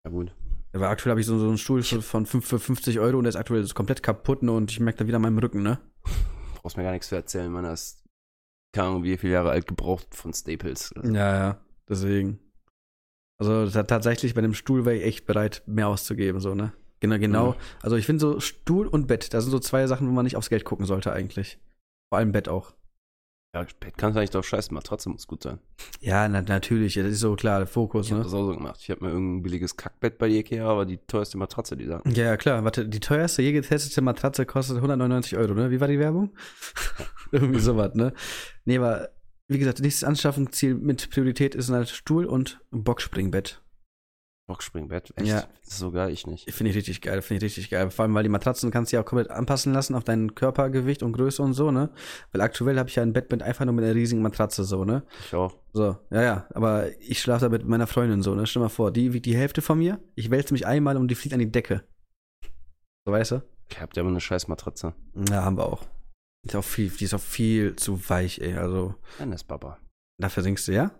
Ja, 0.04 0.10
gut. 0.10 0.34
Aber 0.74 0.90
aktuell 0.90 1.12
habe 1.12 1.20
ich 1.20 1.26
so, 1.26 1.38
so 1.38 1.48
einen 1.48 1.56
Stuhl 1.56 1.82
für, 1.82 2.02
von 2.02 2.26
fünf- 2.26 2.46
für 2.46 2.58
50 2.58 3.00
Euro 3.00 3.16
und 3.16 3.24
der 3.24 3.30
ist 3.30 3.36
aktuell 3.36 3.66
komplett 3.68 4.02
kaputt 4.02 4.42
ne, 4.42 4.52
und 4.52 4.70
ich 4.70 4.78
merke 4.80 4.98
da 4.98 5.06
wieder 5.06 5.16
an 5.16 5.22
meinem 5.22 5.38
Rücken, 5.38 5.62
ne? 5.62 5.78
Brauchst 6.54 6.76
mir 6.76 6.82
gar 6.82 6.92
nichts 6.92 7.08
zu 7.08 7.14
erzählen, 7.14 7.50
man. 7.50 7.64
Das 7.64 8.02
keine 8.72 8.88
Ahnung, 8.88 9.04
wie 9.04 9.16
viele 9.16 9.32
Jahre 9.32 9.50
alt 9.50 9.66
gebraucht 9.66 10.14
von 10.14 10.34
Staples. 10.34 10.92
Ja, 11.02 11.12
ja, 11.36 11.60
deswegen. 11.88 12.40
Also 13.38 13.68
ta- 13.70 13.84
tatsächlich 13.84 14.34
bei 14.34 14.40
dem 14.42 14.54
Stuhl 14.54 14.84
wäre 14.84 14.96
ich 14.96 15.04
echt 15.04 15.26
bereit, 15.26 15.62
mehr 15.66 15.88
auszugeben, 15.88 16.40
so, 16.40 16.54
ne? 16.54 16.72
Genau, 17.00 17.18
genau. 17.18 17.50
Ja. 17.52 17.56
Also 17.82 17.96
ich 17.96 18.06
finde 18.06 18.20
so 18.20 18.40
Stuhl 18.40 18.86
und 18.86 19.06
Bett, 19.06 19.32
das 19.34 19.44
sind 19.44 19.50
so 19.50 19.58
zwei 19.58 19.86
Sachen, 19.86 20.08
wo 20.08 20.12
man 20.12 20.24
nicht 20.24 20.36
aufs 20.36 20.48
Geld 20.50 20.64
gucken 20.64 20.86
sollte 20.86 21.12
eigentlich. 21.12 21.58
Vor 22.10 22.18
allem 22.18 22.32
Bett 22.32 22.48
auch. 22.48 22.74
Ja, 23.56 23.64
Bett 23.80 23.96
kannst 23.96 24.16
du 24.16 24.20
eigentlich 24.20 24.30
drauf 24.30 24.46
scheißen, 24.46 24.74
Matratze 24.74 25.08
muss 25.08 25.26
gut 25.26 25.42
sein. 25.42 25.58
Ja, 26.00 26.28
na, 26.28 26.42
natürlich, 26.42 26.92
das 26.92 27.06
ist 27.06 27.20
so 27.20 27.36
klar, 27.36 27.60
der 27.60 27.66
Fokus, 27.66 28.04
Ich 28.04 28.12
habe 28.12 28.18
ne? 28.18 28.24
das 28.24 28.34
auch 28.34 28.44
so 28.44 28.54
gemacht. 28.54 28.80
Ich 28.82 28.90
habe 28.90 29.02
mir 29.02 29.12
irgendein 29.12 29.42
billiges 29.44 29.78
Kackbett 29.78 30.18
bei 30.18 30.28
Ikea, 30.28 30.68
aber 30.68 30.84
die 30.84 30.98
teuerste 30.98 31.38
Matratze, 31.38 31.74
die 31.74 31.86
da. 31.86 32.02
Ja, 32.04 32.24
ja, 32.24 32.36
klar. 32.36 32.62
Warte, 32.64 32.86
die 32.86 33.00
teuerste 33.00 33.40
je 33.40 33.52
getestete 33.52 34.02
Matratze 34.02 34.44
kostet 34.44 34.76
199 34.76 35.38
Euro, 35.38 35.54
ne? 35.54 35.70
Wie 35.70 35.80
war 35.80 35.88
die 35.88 35.98
Werbung? 35.98 36.34
Irgendwie 37.32 37.60
sowas, 37.60 37.94
ne? 37.94 38.12
Nee, 38.66 38.76
aber 38.76 39.08
wie 39.48 39.58
gesagt, 39.58 39.80
nächstes 39.80 40.04
Anschaffungsziel 40.04 40.74
mit 40.74 41.08
Priorität 41.08 41.54
ist 41.54 41.70
halt 41.70 41.88
Stuhl 41.88 42.26
und 42.26 42.60
ein 42.74 42.84
Boxspringbett. 42.84 43.62
Boxspringbett. 44.48 45.12
Echt? 45.16 45.26
Ja. 45.26 45.48
Sogar 45.62 46.08
ich 46.08 46.26
nicht. 46.26 46.50
Finde 46.52 46.70
ich 46.70 46.76
richtig 46.76 47.00
geil, 47.00 47.20
finde 47.20 47.44
ich 47.44 47.50
richtig 47.50 47.70
geil. 47.70 47.90
Vor 47.90 48.04
allem, 48.04 48.14
weil 48.14 48.22
die 48.22 48.28
Matratzen 48.28 48.70
kannst 48.70 48.92
du 48.92 48.96
ja 48.96 49.02
auch 49.02 49.06
komplett 49.06 49.30
anpassen 49.30 49.72
lassen 49.72 49.94
auf 49.96 50.04
dein 50.04 50.36
Körpergewicht 50.36 51.02
und 51.02 51.12
Größe 51.12 51.42
und 51.42 51.54
so, 51.54 51.72
ne? 51.72 51.90
Weil 52.30 52.40
aktuell 52.40 52.78
habe 52.78 52.88
ich 52.88 52.94
ja 52.94 53.02
ein 53.02 53.12
Bett 53.12 53.30
mit 53.30 53.42
einfach 53.42 53.64
nur 53.64 53.74
mit 53.74 53.84
einer 53.84 53.94
riesigen 53.94 54.22
Matratze, 54.22 54.62
so, 54.64 54.84
ne? 54.84 55.02
Ich 55.26 55.34
auch. 55.34 55.56
So, 55.72 55.96
ja, 56.10 56.22
ja. 56.22 56.46
Aber 56.54 56.88
ich 57.00 57.20
schlafe 57.20 57.46
da 57.46 57.48
mit 57.48 57.66
meiner 57.66 57.88
Freundin 57.88 58.22
so, 58.22 58.34
ne? 58.36 58.46
Stell 58.46 58.62
mal 58.62 58.68
vor, 58.68 58.92
die 58.92 59.12
wiegt 59.12 59.26
die 59.26 59.36
Hälfte 59.36 59.62
von 59.62 59.78
mir, 59.78 60.00
ich 60.14 60.30
wälze 60.30 60.54
mich 60.54 60.66
einmal 60.66 60.96
und 60.96 61.08
die 61.08 61.16
fliegt 61.16 61.34
an 61.34 61.40
die 61.40 61.50
Decke. 61.50 61.82
So, 63.04 63.12
weißt 63.12 63.32
du? 63.32 63.42
Ich 63.68 63.80
hab 63.80 63.96
ja 63.96 64.02
aber 64.02 64.10
eine 64.10 64.20
scheiß 64.20 64.46
Matratze. 64.46 64.94
Ja, 65.28 65.42
haben 65.44 65.56
wir 65.58 65.66
auch. 65.66 65.84
Die 66.44 66.50
ist 66.50 66.56
auch 66.56 66.62
viel, 66.62 66.90
die 66.90 67.04
ist 67.04 67.14
auch 67.14 67.20
viel 67.20 67.74
zu 67.74 68.08
weich, 68.08 68.40
ey. 68.40 68.54
Also, 68.54 68.94
das 69.18 69.28
ist 69.28 69.44
Baba. 69.44 69.78
da 70.18 70.28
versinkst 70.28 70.68
du, 70.68 70.72
ja? 70.72 70.92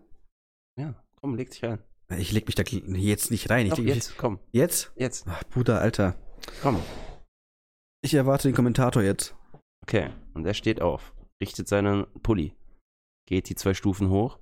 Ja, 0.79 0.95
komm, 1.21 1.37
leg 1.37 1.51
dich 1.51 1.63
rein. 1.63 1.79
Ich 2.09 2.31
leg 2.33 2.47
mich 2.47 2.55
da 2.55 2.63
jetzt 2.63 3.31
nicht 3.31 3.51
rein. 3.51 3.67
Ich 3.67 3.71
Doch, 3.71 3.79
leg 3.79 3.87
mich- 3.87 3.95
jetzt, 3.97 4.17
komm, 4.17 4.39
Jetzt? 4.53 4.93
jetzt, 4.97 5.27
Ach, 5.29 5.43
Bruder, 5.51 5.81
Alter. 5.81 6.15
komm. 6.63 6.81
Ich 8.03 8.15
erwarte 8.15 8.49
den 8.49 8.55
Kommentator 8.55 9.03
jetzt. 9.03 9.35
Okay, 9.83 10.13
und 10.35 10.47
er 10.47 10.55
steht 10.55 10.81
auf, 10.81 11.15
richtet 11.43 11.67
seinen 11.69 12.07
Pulli, 12.23 12.55
geht 13.27 13.49
die 13.49 13.55
zwei 13.57 13.75
Stufen 13.75 14.11
hoch, 14.11 14.39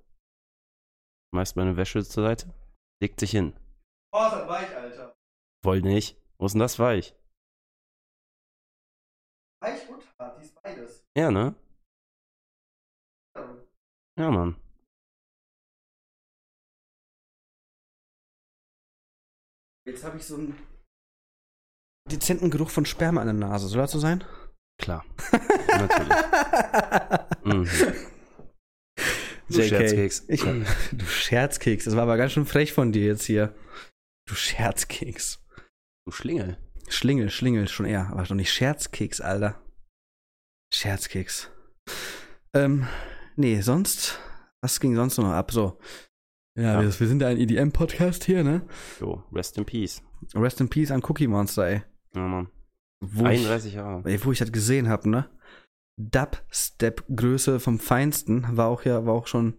schmeißt 1.33 1.57
meine 1.57 1.77
Wäsche 1.77 2.05
zur 2.05 2.25
Seite, 2.25 2.53
legt 3.03 3.21
sich 3.21 3.31
hin. 3.31 3.55
Oh, 4.13 4.25
ist 4.27 4.33
das 4.33 4.49
weich, 4.49 4.77
Alter. 4.77 5.17
Voll 5.65 5.81
nicht. 5.81 6.19
Wo 6.39 6.47
ist 6.47 6.53
denn 6.53 6.61
das 6.61 6.79
weich? 6.79 7.15
Ja, 11.17 11.31
ne? 11.31 11.55
Ja, 14.19 14.31
Mann. 14.31 14.57
Jetzt 19.87 20.05
habe 20.05 20.17
ich 20.17 20.25
so 20.25 20.37
einen 20.37 20.57
dezenten 22.11 22.51
Geruch 22.51 22.71
von 22.71 22.87
Sperma 22.87 23.21
an 23.21 23.27
der 23.27 23.49
Nase. 23.49 23.69
Soll 23.69 23.83
das 23.83 23.93
so 23.93 23.99
sein? 23.99 24.25
Klar. 24.81 25.05
Natürlich. 25.69 26.15
Mhm. 27.45 27.69
Du 29.49 29.61
JK. 29.61 29.69
Scherzkeks. 29.69 30.25
Ich, 30.29 30.41
du 30.93 31.05
Scherzkeks. 31.05 31.85
Das 31.85 31.97
war 31.97 32.05
aber 32.05 32.17
ganz 32.17 32.33
schön 32.33 32.47
frech 32.47 32.73
von 32.73 32.93
dir 32.93 33.05
jetzt 33.05 33.25
hier. 33.25 33.55
Du 34.27 34.35
Scherzkeks. 34.35 35.45
Du 36.07 36.13
Schlingel. 36.13 36.59
Schlingel, 36.89 37.31
Schlingel 37.31 37.69
schon 37.69 37.87
eher. 37.87 38.09
Aber 38.09 38.23
doch 38.23 38.35
nicht 38.35 38.53
Scherzkeks, 38.53 39.21
Alter. 39.21 39.63
Scherzkeks. 40.73 41.51
Ähm, 42.55 42.89
nee, 43.37 43.61
sonst. 43.61 44.19
Was 44.63 44.81
ging 44.81 44.97
sonst 44.97 45.19
noch 45.19 45.31
ab? 45.31 45.53
So. 45.53 45.79
Ja, 46.57 46.63
Ja. 46.63 46.83
Wir, 46.83 47.01
wir 47.01 47.09
sind 47.09 47.21
ja 47.23 47.29
ein 47.29 47.37
EDM-Podcast 47.39 48.25
hier, 48.25 48.45
ne? 48.45 48.63
Jo, 49.01 49.23
rest 49.33 49.59
in 49.59 49.65
peace. 49.65 50.03
Rest 50.35 50.61
in 50.61 50.69
Peace 50.69 50.91
an 50.91 51.03
Cookie 51.05 51.27
Monster, 51.27 51.67
ey. 51.67 51.83
Ja, 52.15 52.27
Mann. 52.29 52.49
Wo 53.01 53.23
ich, 53.23 53.41
31 53.41 53.75
Jahre. 53.75 54.09
ey, 54.09 54.25
wo 54.25 54.33
ich 54.33 54.39
das 54.39 54.53
gesehen 54.53 54.89
hab, 54.89 55.05
ne? 55.05 55.29
Dubstep-Größe 56.01 57.61
vom 57.61 57.79
Feinsten. 57.79 58.57
War 58.57 58.69
auch 58.69 58.85
ja, 58.85 59.05
war 59.07 59.15
auch 59.15 59.27
schon 59.27 59.55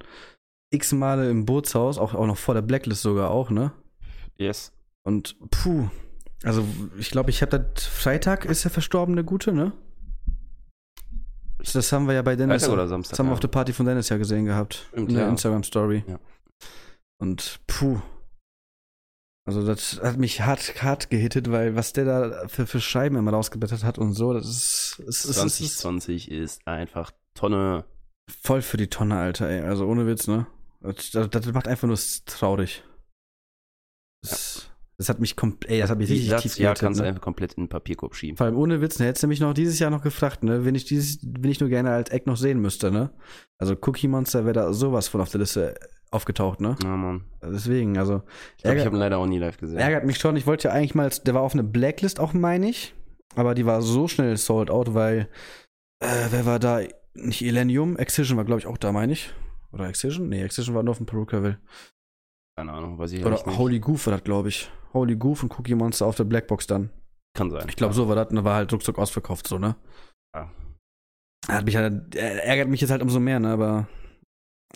x 0.71 0.91
Male 0.93 1.29
im 1.29 1.45
Bootshaus, 1.45 1.97
auch, 1.97 2.13
auch 2.13 2.25
noch 2.27 2.37
vor 2.37 2.53
der 2.55 2.61
Blacklist 2.61 3.01
sogar 3.01 3.29
auch, 3.31 3.49
ne? 3.51 3.71
Yes. 4.37 4.73
Und 5.03 5.37
puh. 5.51 5.89
Also, 6.43 6.65
ich 6.97 7.11
glaube, 7.11 7.29
ich 7.29 7.41
habe 7.41 7.59
das 7.73 7.85
Freitag 7.85 8.45
ist 8.45 8.63
der 8.63 8.71
verstorbene 8.71 9.23
Gute, 9.23 9.53
ne? 9.53 9.71
Das 11.73 11.91
haben 11.91 12.07
wir 12.07 12.13
ja 12.13 12.21
bei 12.21 12.35
Dennis. 12.35 12.63
Freitag 12.63 12.73
oder 12.73 12.83
Das 12.83 12.89
Samstag? 12.89 13.19
haben 13.19 13.27
wir 13.27 13.31
ja. 13.31 13.33
auf 13.33 13.39
der 13.39 13.47
Party 13.47 13.73
von 13.73 13.85
Dennis 13.85 14.09
ja 14.09 14.17
gesehen 14.17 14.45
gehabt. 14.45 14.87
Stimmt, 14.89 15.09
in 15.09 15.15
der 15.15 15.25
ja. 15.25 15.29
Instagram-Story. 15.29 16.03
Ja. 16.07 16.19
Und 17.19 17.61
puh. 17.67 18.01
Also, 19.47 19.65
das 19.65 20.01
hat 20.01 20.17
mich 20.17 20.41
hart, 20.41 20.81
hart 20.81 21.09
gehittet, 21.11 21.51
weil 21.51 21.75
was 21.75 21.93
der 21.93 22.05
da 22.05 22.47
für, 22.47 22.65
für 22.65 22.81
Scheiben 22.81 23.15
immer 23.15 23.31
rausgeblättert 23.31 23.83
hat 23.83 23.99
und 23.99 24.13
so, 24.13 24.33
das 24.33 24.47
ist, 24.47 24.99
ist, 25.05 25.25
es 25.25 25.25
ist 25.25 25.35
2020 25.35 26.31
ist 26.31 26.67
einfach 26.67 27.11
Tonne. 27.35 27.85
voll 28.41 28.63
für 28.63 28.77
die 28.77 28.87
Tonne, 28.87 29.17
Alter, 29.17 29.47
ey. 29.47 29.61
Also, 29.61 29.85
ohne 29.85 30.07
Witz, 30.07 30.27
ne? 30.27 30.47
Das, 30.81 31.11
das, 31.11 31.29
das 31.29 31.45
macht 31.53 31.67
einfach 31.67 31.87
nur 31.87 31.97
traurig. 32.25 32.83
Das, 34.23 34.71
das 34.97 35.09
hat 35.09 35.19
mich 35.19 35.35
komplett, 35.35 35.71
ey, 35.71 35.79
das 35.79 35.89
hat 35.89 35.97
mich 35.97 36.09
richtig 36.09 36.29
Das 36.29 36.41
tief 36.41 36.57
Jahr 36.57 36.73
gehittet, 36.73 36.85
kannst 36.85 36.99
du 36.99 37.03
ne? 37.03 37.09
einfach 37.09 37.21
komplett 37.21 37.53
in 37.53 37.63
den 37.63 37.69
Papierkorb 37.69 38.15
schieben. 38.15 38.37
Vor 38.37 38.45
allem 38.45 38.55
ohne 38.55 38.81
Witz, 38.81 38.97
ne, 38.97 39.05
hättest 39.05 39.23
du 39.23 39.27
mich 39.27 39.41
noch 39.41 39.53
dieses 39.53 39.77
Jahr 39.77 39.91
noch 39.91 40.01
gefragt, 40.01 40.43
ne, 40.43 40.65
wenn 40.65 40.73
ich 40.73 40.85
dieses, 40.85 41.19
wenn 41.21 41.51
ich 41.51 41.59
nur 41.59 41.69
gerne 41.69 41.91
als 41.91 42.09
Eck 42.09 42.27
noch 42.27 42.37
sehen 42.37 42.61
müsste, 42.61 42.91
ne? 42.91 43.11
Also 43.57 43.75
Cookie 43.81 44.07
Monster 44.07 44.45
wäre 44.45 44.53
da 44.53 44.73
sowas 44.73 45.07
von 45.07 45.21
auf 45.21 45.29
der 45.29 45.41
Liste 45.41 45.75
aufgetaucht, 46.15 46.61
ne? 46.61 46.75
Ja, 46.83 46.95
Mann. 46.95 47.25
Deswegen, 47.43 47.97
also 47.97 48.23
Ich 48.57 48.63
glaube, 48.63 48.77
ich 48.77 48.85
habe 48.85 48.95
ihn 48.95 48.99
leider 48.99 49.17
auch 49.19 49.27
nie 49.27 49.37
live 49.37 49.57
gesehen. 49.57 49.77
ärgert 49.77 50.05
mich 50.05 50.17
schon. 50.17 50.35
Ich 50.37 50.47
wollte 50.47 50.69
ja 50.69 50.73
eigentlich 50.73 50.95
mal, 50.95 51.09
der 51.09 51.33
war 51.33 51.41
auf 51.41 51.53
eine 51.53 51.63
Blacklist 51.63 52.19
auch, 52.19 52.33
meine 52.33 52.69
ich, 52.69 52.95
aber 53.35 53.53
die 53.53 53.65
war 53.65 53.81
so 53.81 54.07
schnell 54.07 54.35
sold 54.37 54.69
out, 54.69 54.93
weil 54.93 55.29
äh, 55.99 56.27
wer 56.31 56.45
war 56.45 56.59
da? 56.59 56.79
Nicht 57.13 57.41
Elenium, 57.43 57.95
Excision 57.97 58.35
war 58.37 58.43
glaube 58.45 58.59
ich 58.59 58.67
auch 58.67 58.77
da, 58.77 58.91
meine 58.91 59.13
ich. 59.13 59.33
Oder 59.71 59.87
Excision? 59.87 60.27
Nee, 60.29 60.43
Excision 60.43 60.75
war 60.75 60.83
nur 60.83 60.91
auf 60.91 60.97
dem 60.97 61.05
Perukaville. 61.05 61.59
Keine 62.57 62.71
Ahnung, 62.73 62.97
weiß 62.97 63.11
ich 63.13 63.21
Oder 63.25 63.31
nicht. 63.31 63.57
Holy 63.57 63.79
Goof 63.79 64.07
war 64.07 64.13
das, 64.13 64.23
glaube 64.23 64.49
ich. 64.49 64.69
Holy 64.93 65.15
Goof 65.15 65.43
und 65.43 65.57
Cookie 65.59 65.75
Monster 65.75 66.05
auf 66.05 66.15
der 66.15 66.23
Blackbox 66.23 66.67
dann. 66.67 66.89
Kann 67.37 67.51
sein. 67.51 67.65
Ich 67.69 67.75
glaube, 67.75 67.93
so 67.93 68.07
war 68.07 68.15
das 68.15 68.29
und 68.29 68.37
da 68.37 68.43
war 68.45 68.55
halt 68.55 68.71
ruckzuck 68.71 68.97
ausverkauft, 68.97 69.47
so, 69.47 69.59
ne? 69.59 69.75
Ja. 70.33 70.49
Hat 71.49 71.65
mich 71.65 71.75
halt, 71.75 72.15
äh, 72.15 72.37
ärgert 72.39 72.69
mich 72.69 72.79
jetzt 72.81 72.91
halt 72.91 73.01
umso 73.01 73.19
mehr, 73.19 73.39
ne? 73.39 73.49
Aber 73.49 73.87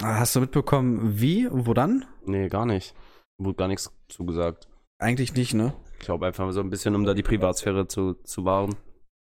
hast 0.01 0.35
du 0.35 0.41
mitbekommen, 0.41 1.19
wie, 1.19 1.47
wo 1.51 1.73
dann? 1.73 2.05
Nee, 2.25 2.47
gar 2.49 2.65
nicht. 2.65 2.93
Wurde 3.37 3.57
gar 3.57 3.67
nichts 3.67 3.91
zugesagt. 4.09 4.67
Eigentlich 5.01 5.33
nicht, 5.33 5.53
ne? 5.53 5.73
Ich 5.99 6.05
glaube 6.05 6.25
einfach 6.27 6.51
so 6.51 6.59
ein 6.59 6.69
bisschen, 6.69 6.95
um 6.95 7.05
da 7.05 7.13
die 7.13 7.23
Privatsphäre 7.23 7.87
zu, 7.87 8.13
zu 8.23 8.45
wahren. 8.45 8.75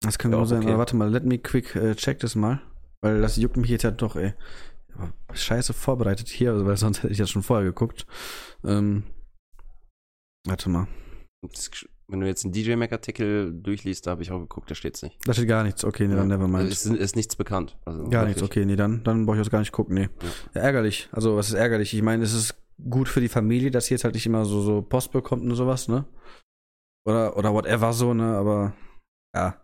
Das 0.00 0.18
kann 0.18 0.30
Ja, 0.32 0.38
nur 0.38 0.46
sein. 0.46 0.58
okay. 0.60 0.68
Aber 0.70 0.78
warte 0.78 0.96
mal, 0.96 1.10
let 1.10 1.24
me 1.24 1.38
quick 1.38 1.74
äh, 1.76 1.94
check 1.94 2.18
das 2.20 2.34
mal. 2.34 2.60
Weil 3.02 3.20
das 3.20 3.36
juckt 3.36 3.56
mich 3.56 3.70
jetzt 3.70 3.82
ja 3.82 3.90
doch, 3.90 4.16
ey. 4.16 4.34
Scheiße 5.32 5.72
vorbereitet 5.72 6.28
hier, 6.28 6.52
also, 6.52 6.66
weil 6.66 6.76
sonst 6.76 7.02
hätte 7.02 7.12
ich 7.12 7.18
das 7.18 7.30
schon 7.30 7.42
vorher 7.42 7.64
geguckt. 7.64 8.06
Ähm, 8.64 9.04
warte 10.46 10.68
mal. 10.68 10.86
Das- 11.42 11.70
Wenn 12.08 12.20
du 12.20 12.26
jetzt 12.26 12.44
einen 12.44 12.52
DJ 12.52 12.74
Mac 12.76 12.92
Artikel 12.92 13.52
durchliest, 13.52 14.06
da 14.06 14.10
habe 14.12 14.22
ich 14.22 14.30
auch 14.30 14.38
geguckt, 14.40 14.70
da 14.70 14.74
steht's 14.74 15.02
nicht. 15.02 15.16
Da 15.26 15.32
steht 15.32 15.48
gar 15.48 15.62
nichts. 15.62 15.84
Okay, 15.84 16.06
nee, 16.08 16.14
dann 16.14 16.28
Ja. 16.28 16.36
nevermind. 16.36 16.64
Also 16.70 16.92
ist, 16.92 17.00
ist 17.00 17.16
nichts 17.16 17.36
bekannt. 17.36 17.78
Also 17.86 18.08
Gar 18.08 18.26
nichts, 18.26 18.42
okay, 18.42 18.64
nee, 18.66 18.76
dann, 18.76 19.02
dann 19.04 19.24
brauche 19.24 19.36
ich 19.36 19.40
das 19.42 19.50
gar 19.50 19.60
nicht 19.60 19.72
gucken, 19.72 19.94
nee. 19.94 20.08
Ja. 20.54 20.60
ärgerlich. 20.62 21.08
Also, 21.12 21.36
was 21.36 21.48
ist 21.48 21.54
ärgerlich? 21.54 21.94
Ich 21.94 22.02
meine, 22.02 22.22
es 22.24 22.34
ist 22.34 22.54
gut 22.90 23.08
für 23.08 23.20
die 23.20 23.28
Familie, 23.28 23.70
dass 23.70 23.86
sie 23.86 23.94
jetzt 23.94 24.04
halt 24.04 24.14
nicht 24.14 24.26
immer 24.26 24.44
so, 24.44 24.60
so 24.62 24.82
Post 24.82 25.12
bekommt 25.12 25.42
und 25.44 25.54
sowas, 25.54 25.88
ne? 25.88 26.04
Oder, 27.06 27.36
oder 27.36 27.52
whatever 27.54 27.92
so, 27.92 28.12
ne? 28.14 28.36
Aber, 28.36 28.74
ja. 29.34 29.56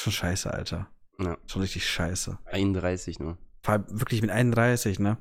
Schon 0.00 0.12
scheiße, 0.12 0.52
Alter. 0.52 0.88
Ja. 1.20 1.36
Schon 1.46 1.62
richtig 1.62 1.86
scheiße. 1.86 2.38
31 2.46 3.20
nur. 3.20 3.38
Vor 3.62 3.74
allem 3.74 3.84
wirklich 3.88 4.22
mit 4.22 4.30
31, 4.30 4.98
ne? 4.98 5.18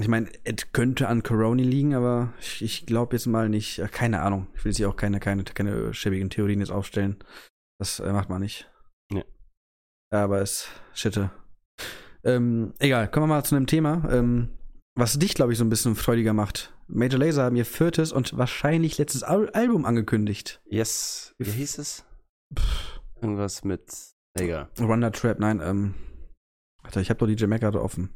Ich 0.00 0.08
meine, 0.08 0.30
es 0.44 0.72
könnte 0.72 1.08
an 1.08 1.22
Corona 1.22 1.62
liegen, 1.62 1.94
aber 1.94 2.32
ich, 2.40 2.62
ich 2.62 2.86
glaube 2.86 3.16
jetzt 3.16 3.26
mal 3.26 3.48
nicht. 3.48 3.78
äh, 3.80 3.88
Keine 3.88 4.22
Ahnung. 4.22 4.46
Ich 4.54 4.64
will 4.64 4.70
jetzt 4.70 4.76
hier 4.78 4.88
auch 4.88 4.96
keine, 4.96 5.18
keine, 5.20 5.44
keine 5.44 5.92
schäbigen 5.92 6.30
Theorien 6.30 6.60
jetzt 6.60 6.70
aufstellen. 6.70 7.16
Das 7.80 7.98
äh, 8.00 8.12
macht 8.12 8.28
man 8.28 8.40
nicht. 8.40 8.70
Nee. 9.12 9.24
Ja, 10.12 10.24
aber 10.24 10.40
es 10.40 10.68
shitte. 10.94 11.30
Ähm, 12.24 12.74
egal, 12.78 13.10
kommen 13.10 13.24
wir 13.28 13.34
mal 13.36 13.44
zu 13.44 13.56
einem 13.56 13.66
Thema, 13.66 14.08
ähm, 14.10 14.50
was 14.96 15.18
dich, 15.18 15.34
glaube 15.34 15.52
ich, 15.52 15.58
so 15.58 15.64
ein 15.64 15.70
bisschen 15.70 15.94
freudiger 15.96 16.32
macht. 16.32 16.74
Major 16.88 17.18
Lazer 17.20 17.44
haben 17.44 17.56
ihr 17.56 17.66
viertes 17.66 18.12
und 18.12 18.36
wahrscheinlich 18.36 18.98
letztes 18.98 19.22
Al 19.22 19.50
Album 19.50 19.84
angekündigt. 19.84 20.60
Yes. 20.66 21.34
Wie 21.38 21.50
hieß 21.50 21.78
es? 21.78 22.04
Irgendwas 23.20 23.62
mit. 23.64 23.82
Egal. 24.34 24.68
Wonder 24.78 25.12
Trap, 25.12 25.38
nein, 25.38 25.60
ähm. 25.62 25.94
Warte, 26.82 27.00
ich 27.00 27.10
habe 27.10 27.18
doch 27.18 27.26
DJ 27.26 27.46
Mac 27.46 27.60
gerade 27.60 27.82
offen. 27.82 28.14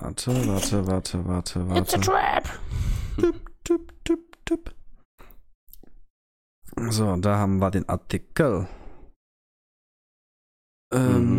Warte, 0.00 0.30
warte, 0.46 0.86
warte, 0.86 1.26
warte, 1.26 1.68
warte. 1.68 2.00
trap. 2.00 2.44
Tipp, 3.16 3.50
tipp, 3.64 4.04
tipp, 4.04 4.44
tipp. 4.44 4.74
So, 6.90 7.16
da 7.16 7.38
haben 7.38 7.58
wir 7.58 7.72
den 7.72 7.88
Artikel. 7.88 8.68
Ähm. 10.92 11.38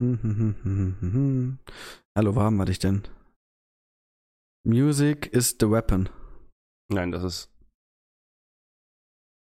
Mhm, 0.00 0.26
mhm, 0.26 0.96
mhm. 1.00 1.58
Hallo, 2.18 2.34
wo 2.34 2.40
haben 2.40 2.56
wir 2.56 2.64
dich 2.64 2.80
denn? 2.80 3.02
Music 4.66 5.26
is 5.32 5.56
the 5.60 5.70
weapon. 5.70 6.08
Nein, 6.92 7.12
das 7.12 7.22
ist. 7.22 7.48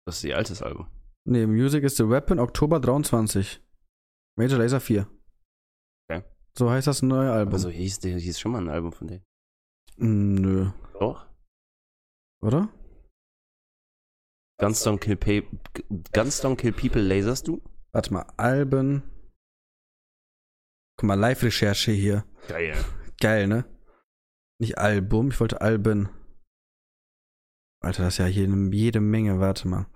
Das 0.05 0.17
ist 0.17 0.23
ihr 0.25 0.37
altes 0.37 0.61
Album. 0.61 0.87
Nee, 1.27 1.47
Music 1.47 1.83
is 1.83 1.97
the 1.97 2.07
weapon, 2.07 2.37
Oktober 2.37 2.79
23. 2.79 3.64
Major 4.37 4.57
Laser 4.59 4.79
4. 4.79 5.09
Okay. 6.09 6.23
So 6.57 6.69
heißt 6.69 6.87
das 6.87 7.01
neue 7.01 7.31
Album. 7.31 7.53
Also 7.53 7.69
hieß, 7.69 8.01
hieß 8.01 8.39
schon 8.39 8.51
mal 8.51 8.61
ein 8.61 8.69
Album 8.69 8.91
von 8.91 9.07
denen. 9.07 9.25
Mm, 9.97 10.35
Nö. 10.35 10.71
Doch? 10.99 11.25
Oder? 12.41 12.69
Guns 14.59 14.85
Don't 14.85 14.99
Kill, 14.99 15.17
Pe 15.17 15.43
Guns 16.13 16.43
Don't 16.43 16.55
Kill 16.55 16.71
People 16.71 17.01
laserst 17.01 17.47
du? 17.47 17.61
Warte 17.91 18.13
mal, 18.13 18.25
Alben. 18.37 19.03
Guck 20.97 21.07
mal, 21.07 21.19
Live-Recherche 21.19 21.91
hier. 21.91 22.25
Geil. 22.47 22.75
Geil, 23.19 23.47
ne? 23.47 23.65
Nicht 24.59 24.77
Album, 24.77 25.29
ich 25.29 25.39
wollte 25.39 25.59
Alben. 25.59 26.09
Alter, 27.81 28.03
das 28.03 28.13
ist 28.15 28.17
ja 28.19 28.27
jede, 28.27 28.53
jede 28.75 29.01
Menge, 29.01 29.39
warte 29.39 29.67
mal. 29.67 29.87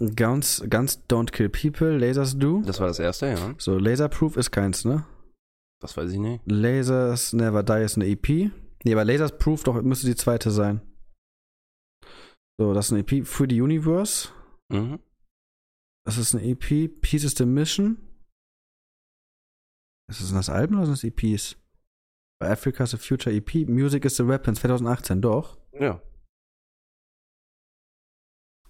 Guns, 0.00 0.64
Guns 0.70 1.02
Don't 1.08 1.30
Kill 1.30 1.50
People, 1.50 1.98
Lasers 1.98 2.38
Do. 2.38 2.62
Das 2.64 2.80
war 2.80 2.86
das 2.86 2.98
erste, 2.98 3.26
ja. 3.26 3.54
So, 3.58 3.78
Laserproof 3.78 4.36
ist 4.36 4.50
keins, 4.50 4.84
ne? 4.84 5.04
Das 5.80 5.96
weiß 5.96 6.10
ich 6.12 6.18
nicht. 6.18 6.42
Lasers 6.46 7.32
Never 7.34 7.62
Die 7.62 7.84
ist 7.84 7.96
eine 7.96 8.06
EP. 8.06 8.50
Nee, 8.84 8.92
aber 8.92 9.04
Lasers 9.04 9.36
Proof 9.36 9.62
doch 9.64 9.80
müsste 9.82 10.06
die 10.06 10.16
zweite 10.16 10.50
sein. 10.50 10.80
So, 12.58 12.72
das 12.72 12.86
ist 12.86 12.92
eine 12.92 13.00
EP. 13.00 13.26
Free 13.26 13.46
the 13.48 13.60
Universe. 13.60 14.30
Mhm. 14.70 15.00
Das 16.06 16.16
ist 16.16 16.34
eine 16.34 16.44
EP. 16.44 16.88
Peace 17.00 17.24
is 17.24 17.34
the 17.36 17.44
Mission. 17.44 17.98
Ist 20.10 20.22
das 20.22 20.32
das 20.32 20.48
Album 20.48 20.78
oder 20.78 20.86
sind 20.86 20.96
das 20.96 21.04
EPs? 21.04 21.56
Bei 22.40 22.50
Africa 22.50 22.84
is 22.84 22.90
the 22.90 22.96
Future 22.96 23.34
EP. 23.34 23.68
Music 23.68 24.04
is 24.04 24.16
the 24.16 24.26
Weapon 24.26 24.54
2018. 24.54 25.20
Doch. 25.20 25.58
Ja. 25.72 26.02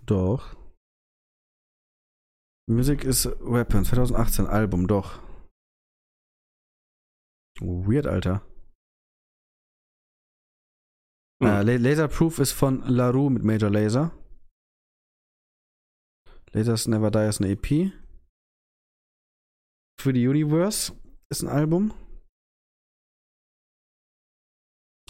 Doch. 0.05 0.60
Music 2.71 3.05
is 3.05 3.27
Weapon 3.41 3.85
2018 3.85 4.47
Album. 4.47 4.87
Doch. 4.87 5.19
Weird, 7.61 8.07
Alter. 8.07 8.43
Hm. 11.43 11.49
Äh, 11.49 11.63
La- 11.63 11.77
Laserproof 11.89 12.39
ist 12.39 12.53
von 12.53 12.83
LaRue 12.83 13.31
mit 13.31 13.43
Major 13.43 13.71
Laser. 13.71 14.13
Latest 16.53 16.87
Never 16.89 17.11
Die 17.11 17.29
ist 17.29 17.41
eine 17.41 17.51
EP. 17.51 17.93
Für 20.01 20.13
the 20.15 20.29
Universe 20.29 20.93
ist 21.29 21.43
ein 21.43 21.49
Album. 21.49 21.93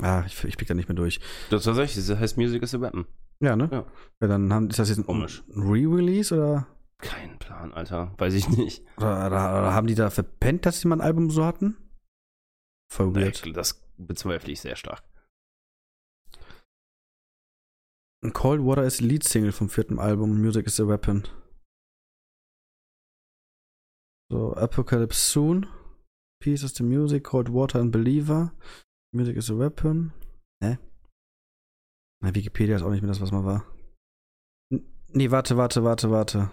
Ah, 0.02 0.24
ich, 0.26 0.42
ich 0.44 0.56
blick 0.56 0.68
da 0.68 0.74
nicht 0.74 0.88
mehr 0.88 0.96
durch. 0.96 1.20
Das 1.50 1.64
tatsächlich, 1.64 2.06
das 2.06 2.18
heißt 2.18 2.38
Music 2.38 2.62
is 2.62 2.74
a 2.74 2.80
Weapon. 2.80 3.06
Ja, 3.40 3.54
ne? 3.54 3.68
Ja. 3.70 3.86
ja 4.20 4.28
dann 4.28 4.50
haben, 4.52 4.70
ist 4.70 4.78
das 4.78 4.88
jetzt 4.88 4.98
ein 4.98 5.04
Komisch. 5.06 5.42
ein 5.48 5.60
Re-Release 5.62 6.34
oder, 6.34 6.66
Kein 7.00 7.38
Plan, 7.38 7.72
Alter. 7.72 8.14
Weiß 8.18 8.34
ich 8.34 8.48
nicht. 8.48 8.84
oder, 8.96 9.26
oder, 9.26 9.74
haben 9.74 9.86
die 9.86 9.94
da 9.94 10.10
verpennt, 10.10 10.66
dass 10.66 10.80
sie 10.80 10.88
mal 10.88 10.96
ein 10.96 11.00
Album 11.00 11.30
so 11.30 11.44
hatten? 11.44 11.76
Voll 12.92 13.08
Nee, 13.12 13.24
weird. 13.26 13.56
das 13.56 13.82
bezweifle 13.96 14.52
ich 14.52 14.60
sehr 14.60 14.76
stark. 14.76 15.02
Cold 18.34 18.60
Water 18.62 18.84
ist 18.84 19.00
Lead-Single 19.00 19.52
vom 19.52 19.70
vierten 19.70 19.98
Album, 19.98 20.40
Music 20.40 20.66
is 20.66 20.78
a 20.78 20.86
Weapon. 20.86 21.26
So, 24.30 24.52
Apocalypse 24.54 25.18
Soon, 25.18 25.66
Peace 26.42 26.62
is 26.62 26.74
the 26.74 26.82
Music, 26.82 27.24
Cold 27.24 27.48
Water 27.48 27.80
and 27.80 27.90
Believer, 27.90 28.52
Music 29.12 29.36
is 29.36 29.50
a 29.50 29.58
Weapon. 29.58 30.12
Hä? 30.62 30.78
Na, 32.22 32.34
Wikipedia 32.34 32.76
ist 32.76 32.82
auch 32.82 32.90
nicht 32.90 33.00
mehr 33.00 33.08
das, 33.10 33.20
was 33.20 33.32
mal 33.32 33.44
war. 33.44 33.64
N 34.70 34.84
nee, 35.14 35.30
warte, 35.30 35.56
warte, 35.56 35.82
warte, 35.82 36.10
warte. 36.10 36.50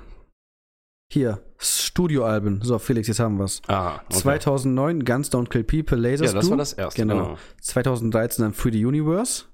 Hier, 1.11 1.41
Studioalben. 1.57 2.61
So, 2.61 2.77
Felix, 2.79 3.07
jetzt 3.07 3.19
haben 3.19 3.37
wir's. 3.39 3.61
Ah, 3.67 3.95
okay. 4.05 4.15
2009, 4.19 5.05
Guns 5.05 5.31
Don't 5.31 5.47
Kill 5.49 5.63
People, 5.63 5.97
Lasers 5.97 6.31
Ja, 6.31 6.33
das 6.35 6.45
Do. 6.45 6.51
war 6.51 6.57
das 6.57 6.73
erste. 6.73 7.01
Genau. 7.01 7.15
Genau. 7.23 7.37
2013 7.61 8.43
dann 8.43 8.53
Free 8.53 8.71
the 8.71 8.85
Universe. 8.85 9.45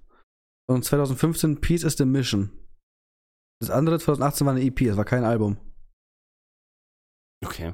Und 0.67 0.83
2015 0.83 1.61
Peace 1.61 1.83
is 1.83 1.95
the 1.97 2.05
Mission. 2.05 2.49
Das 3.59 3.69
andere 3.69 3.99
2018 3.99 4.47
war 4.47 4.53
eine 4.55 4.63
EP, 4.63 4.87
das 4.87 4.97
war 4.97 5.05
kein 5.05 5.23
Album. 5.23 5.57
Okay. 7.45 7.67
Na 7.67 7.73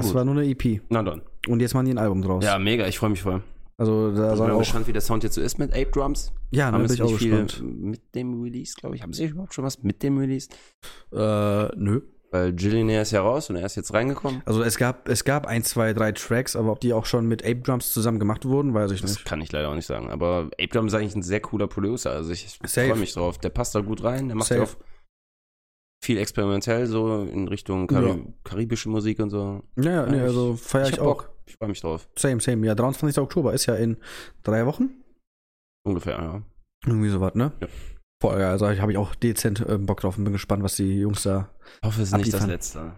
Das 0.00 0.06
gut. 0.06 0.14
war 0.14 0.24
nur 0.24 0.34
eine 0.34 0.46
EP. 0.48 0.80
Na 0.88 1.02
dann. 1.02 1.22
Und 1.48 1.60
jetzt 1.60 1.74
machen 1.74 1.86
die 1.86 1.92
ein 1.92 1.98
Album 1.98 2.22
draus. 2.22 2.42
Ja, 2.44 2.58
mega, 2.58 2.86
ich 2.86 2.98
freue 2.98 3.10
mich 3.10 3.22
voll. 3.22 3.42
Also 3.76 4.12
da 4.14 4.32
Ich 4.34 4.40
bin 4.40 4.50
auch. 4.50 4.58
gespannt, 4.60 4.86
wie 4.86 4.92
der 4.92 5.02
Sound 5.02 5.24
jetzt 5.24 5.34
so 5.34 5.40
ist 5.40 5.58
mit 5.58 5.72
Ape 5.72 5.90
Drums. 5.90 6.32
Ja, 6.52 6.66
Haben 6.72 6.84
bin 6.84 6.92
ich 6.94 7.02
auch 7.02 7.18
gespannt. 7.18 7.60
mit 7.62 8.14
dem 8.14 8.40
Release, 8.42 8.74
glaube 8.76 8.94
ich. 8.96 9.02
Haben 9.02 9.12
sie 9.12 9.26
überhaupt 9.26 9.52
schon 9.52 9.64
was 9.64 9.82
mit 9.82 10.02
dem 10.02 10.16
Release? 10.18 10.48
Äh, 11.12 11.68
nö. 11.76 12.00
Weil 12.34 12.52
Gillionaire 12.52 13.02
ist 13.02 13.12
ja 13.12 13.22
raus 13.22 13.48
und 13.48 13.54
er 13.54 13.64
ist 13.64 13.76
jetzt 13.76 13.94
reingekommen. 13.94 14.42
Also 14.44 14.60
es 14.64 14.76
gab, 14.76 15.08
es 15.08 15.22
gab 15.22 15.46
ein, 15.46 15.62
zwei, 15.62 15.92
drei 15.92 16.10
Tracks, 16.10 16.56
aber 16.56 16.72
ob 16.72 16.80
die 16.80 16.92
auch 16.92 17.06
schon 17.06 17.28
mit 17.28 17.44
Ape 17.44 17.60
Drums 17.60 17.92
zusammen 17.92 18.18
gemacht 18.18 18.44
wurden, 18.44 18.74
weiß 18.74 18.90
ich 18.90 19.02
Das 19.02 19.12
nicht. 19.12 19.24
kann 19.24 19.40
ich 19.40 19.52
leider 19.52 19.68
auch 19.68 19.76
nicht 19.76 19.86
sagen. 19.86 20.10
Aber 20.10 20.48
Ape 20.60 20.66
Drum 20.66 20.88
ist 20.88 20.94
eigentlich 20.94 21.14
ein 21.14 21.22
sehr 21.22 21.38
cooler 21.38 21.68
Producer. 21.68 22.10
Also 22.10 22.32
ich 22.32 22.58
freue 22.66 22.96
mich 22.96 23.14
drauf. 23.14 23.38
Der 23.38 23.50
passt 23.50 23.76
da 23.76 23.82
gut 23.82 24.02
rein. 24.02 24.26
Der 24.26 24.36
macht 24.36 24.50
ja 24.50 24.64
auch 24.64 24.74
viel 26.04 26.18
experimentell 26.18 26.86
so 26.86 27.22
in 27.22 27.46
Richtung 27.46 27.86
Kari 27.86 28.24
karibische 28.42 28.88
Musik 28.88 29.20
und 29.20 29.30
so. 29.30 29.62
Ja, 29.76 29.90
ja, 29.92 30.06
nee, 30.06 30.16
Ja, 30.16 30.24
also 30.24 30.56
feiere 30.56 30.88
ich, 30.88 30.92
hab 30.94 31.00
auch. 31.06 31.16
Bock. 31.22 31.30
Ich 31.46 31.54
freue 31.54 31.68
mich 31.68 31.80
drauf. 31.82 32.08
Same, 32.18 32.40
same. 32.40 32.66
Ja, 32.66 32.74
23. 32.74 33.22
Oktober 33.22 33.52
ist 33.54 33.66
ja 33.66 33.76
in 33.76 33.96
drei 34.42 34.66
Wochen. 34.66 34.90
Ungefähr, 35.86 36.18
ja. 36.18 36.42
Irgendwie 36.84 37.10
sowas, 37.10 37.36
ne? 37.36 37.52
Ja. 37.60 37.68
Voll 38.28 38.38
geil. 38.38 38.50
Also 38.50 38.68
ich 38.70 38.80
habe 38.80 38.92
ich 38.92 38.98
auch 38.98 39.14
dezent 39.14 39.60
äh, 39.60 39.78
Bock 39.78 40.00
drauf 40.00 40.18
und 40.18 40.24
bin 40.24 40.32
gespannt, 40.32 40.62
was 40.62 40.76
die 40.76 41.00
Jungs 41.00 41.22
da 41.22 41.50
Ich 41.80 41.86
hoffe, 41.86 42.02
es 42.02 42.08
ist 42.12 42.16
nicht 42.16 42.32
das 42.32 42.46
letzte. 42.46 42.92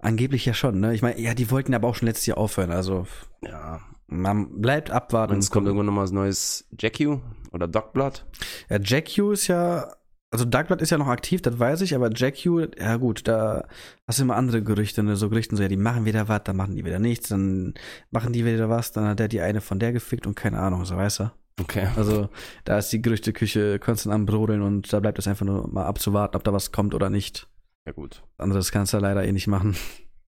Angeblich 0.00 0.46
ja 0.46 0.54
schon, 0.54 0.80
ne? 0.80 0.94
Ich 0.94 1.02
meine, 1.02 1.20
ja, 1.20 1.34
die 1.34 1.50
wollten 1.50 1.74
aber 1.74 1.88
auch 1.88 1.94
schon 1.96 2.06
letztes 2.06 2.26
Jahr 2.26 2.38
aufhören. 2.38 2.70
Also 2.70 3.06
Ja. 3.42 3.80
man 4.06 4.60
bleibt 4.60 4.90
abwarten. 4.90 5.34
Und 5.34 5.40
es 5.40 5.50
kommt 5.50 5.66
irgendwann 5.66 5.86
nochmal 5.86 6.06
ein 6.06 6.14
neues 6.14 6.66
Jack 6.78 6.98
U 7.00 7.20
oder 7.52 7.66
Dog 7.66 7.92
Blood. 7.92 8.24
Ja, 8.70 8.78
Jack 8.82 9.08
Hugh 9.08 9.32
ist 9.32 9.48
ja, 9.48 9.92
also 10.30 10.44
Darkblood 10.44 10.82
ist 10.82 10.90
ja 10.90 10.98
noch 10.98 11.08
aktiv, 11.08 11.42
das 11.42 11.58
weiß 11.58 11.80
ich, 11.80 11.94
aber 11.94 12.10
Jack 12.14 12.36
Hugh, 12.36 12.68
ja 12.78 12.96
gut, 12.96 13.26
da 13.26 13.66
hast 14.06 14.18
du 14.18 14.22
immer 14.24 14.36
andere 14.36 14.62
Gerüchte, 14.62 15.02
ne? 15.02 15.16
so 15.16 15.28
Gerüchten 15.30 15.56
so, 15.56 15.62
ja, 15.62 15.68
die 15.68 15.76
machen 15.76 16.04
wieder 16.04 16.28
was, 16.28 16.42
dann 16.44 16.56
machen 16.56 16.76
die 16.76 16.84
wieder 16.84 16.98
nichts, 16.98 17.28
dann 17.28 17.74
machen 18.10 18.32
die 18.32 18.44
wieder 18.44 18.68
was, 18.68 18.92
dann 18.92 19.06
hat 19.06 19.18
der 19.18 19.28
die 19.28 19.40
eine 19.40 19.60
von 19.60 19.78
der 19.78 19.92
gefickt 19.92 20.26
und 20.26 20.34
keine 20.34 20.58
Ahnung, 20.58 20.84
so 20.84 20.96
weißt 20.96 21.20
du. 21.20 21.30
Okay. 21.60 21.88
Also 21.96 22.28
da 22.64 22.78
ist 22.78 22.90
die 22.90 23.02
Gerüchteküche 23.02 23.78
konstant 23.78 24.14
am 24.14 24.26
Brodeln 24.26 24.62
und 24.62 24.92
da 24.92 25.00
bleibt 25.00 25.18
es 25.18 25.26
einfach 25.26 25.46
nur 25.46 25.68
mal 25.68 25.86
abzuwarten, 25.86 26.36
ob 26.36 26.44
da 26.44 26.52
was 26.52 26.72
kommt 26.72 26.94
oder 26.94 27.10
nicht. 27.10 27.48
Ja, 27.86 27.92
gut. 27.92 28.22
Anderes 28.36 28.70
kannst 28.70 28.92
du 28.92 28.98
leider 28.98 29.24
eh 29.24 29.32
nicht 29.32 29.46
machen. 29.46 29.76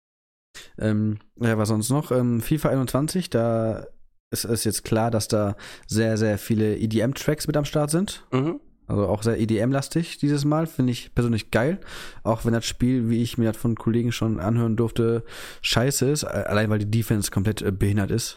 ähm, 0.79 1.19
ja, 1.41 1.59
was 1.59 1.69
sonst 1.69 1.91
noch? 1.91 2.13
Ähm, 2.13 2.41
FIFA 2.41 2.69
21, 2.71 3.31
da 3.31 3.87
ist 4.31 4.45
es 4.45 4.65
jetzt 4.65 4.85
klar, 4.85 5.11
dass 5.11 5.29
da 5.29 5.57
sehr, 5.87 6.17
sehr 6.17 6.39
viele 6.39 6.77
EDM-Tracks 6.77 7.47
mit 7.47 7.57
am 7.57 7.65
Start 7.65 7.91
sind. 7.91 8.27
Mhm. 8.33 8.61
Also 8.89 9.09
auch 9.09 9.23
sehr 9.23 9.41
EDM-lastig 9.41 10.19
dieses 10.19 10.45
Mal, 10.45 10.67
finde 10.67 10.93
ich 10.93 11.15
persönlich 11.15 11.51
geil. 11.51 11.81
Auch 12.23 12.45
wenn 12.45 12.53
das 12.53 12.67
Spiel, 12.67 13.09
wie 13.09 13.23
ich 13.23 13.37
mir 13.37 13.53
das 13.53 13.57
von 13.57 13.75
Kollegen 13.75 14.13
schon 14.13 14.39
anhören 14.39 14.77
durfte, 14.77 15.25
scheiße 15.63 16.09
ist, 16.09 16.25
allein 16.25 16.71
weil 16.71 16.79
die 16.79 16.91
Defense 16.91 17.31
komplett 17.31 17.63
äh, 17.63 17.73
behindert 17.73 18.13
ist. 18.13 18.37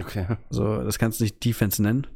Okay. 0.00 0.26
Also 0.48 0.82
das 0.82 0.98
kannst 0.98 1.20
du 1.20 1.24
nicht 1.24 1.44
Defense 1.44 1.82
nennen. 1.82 2.06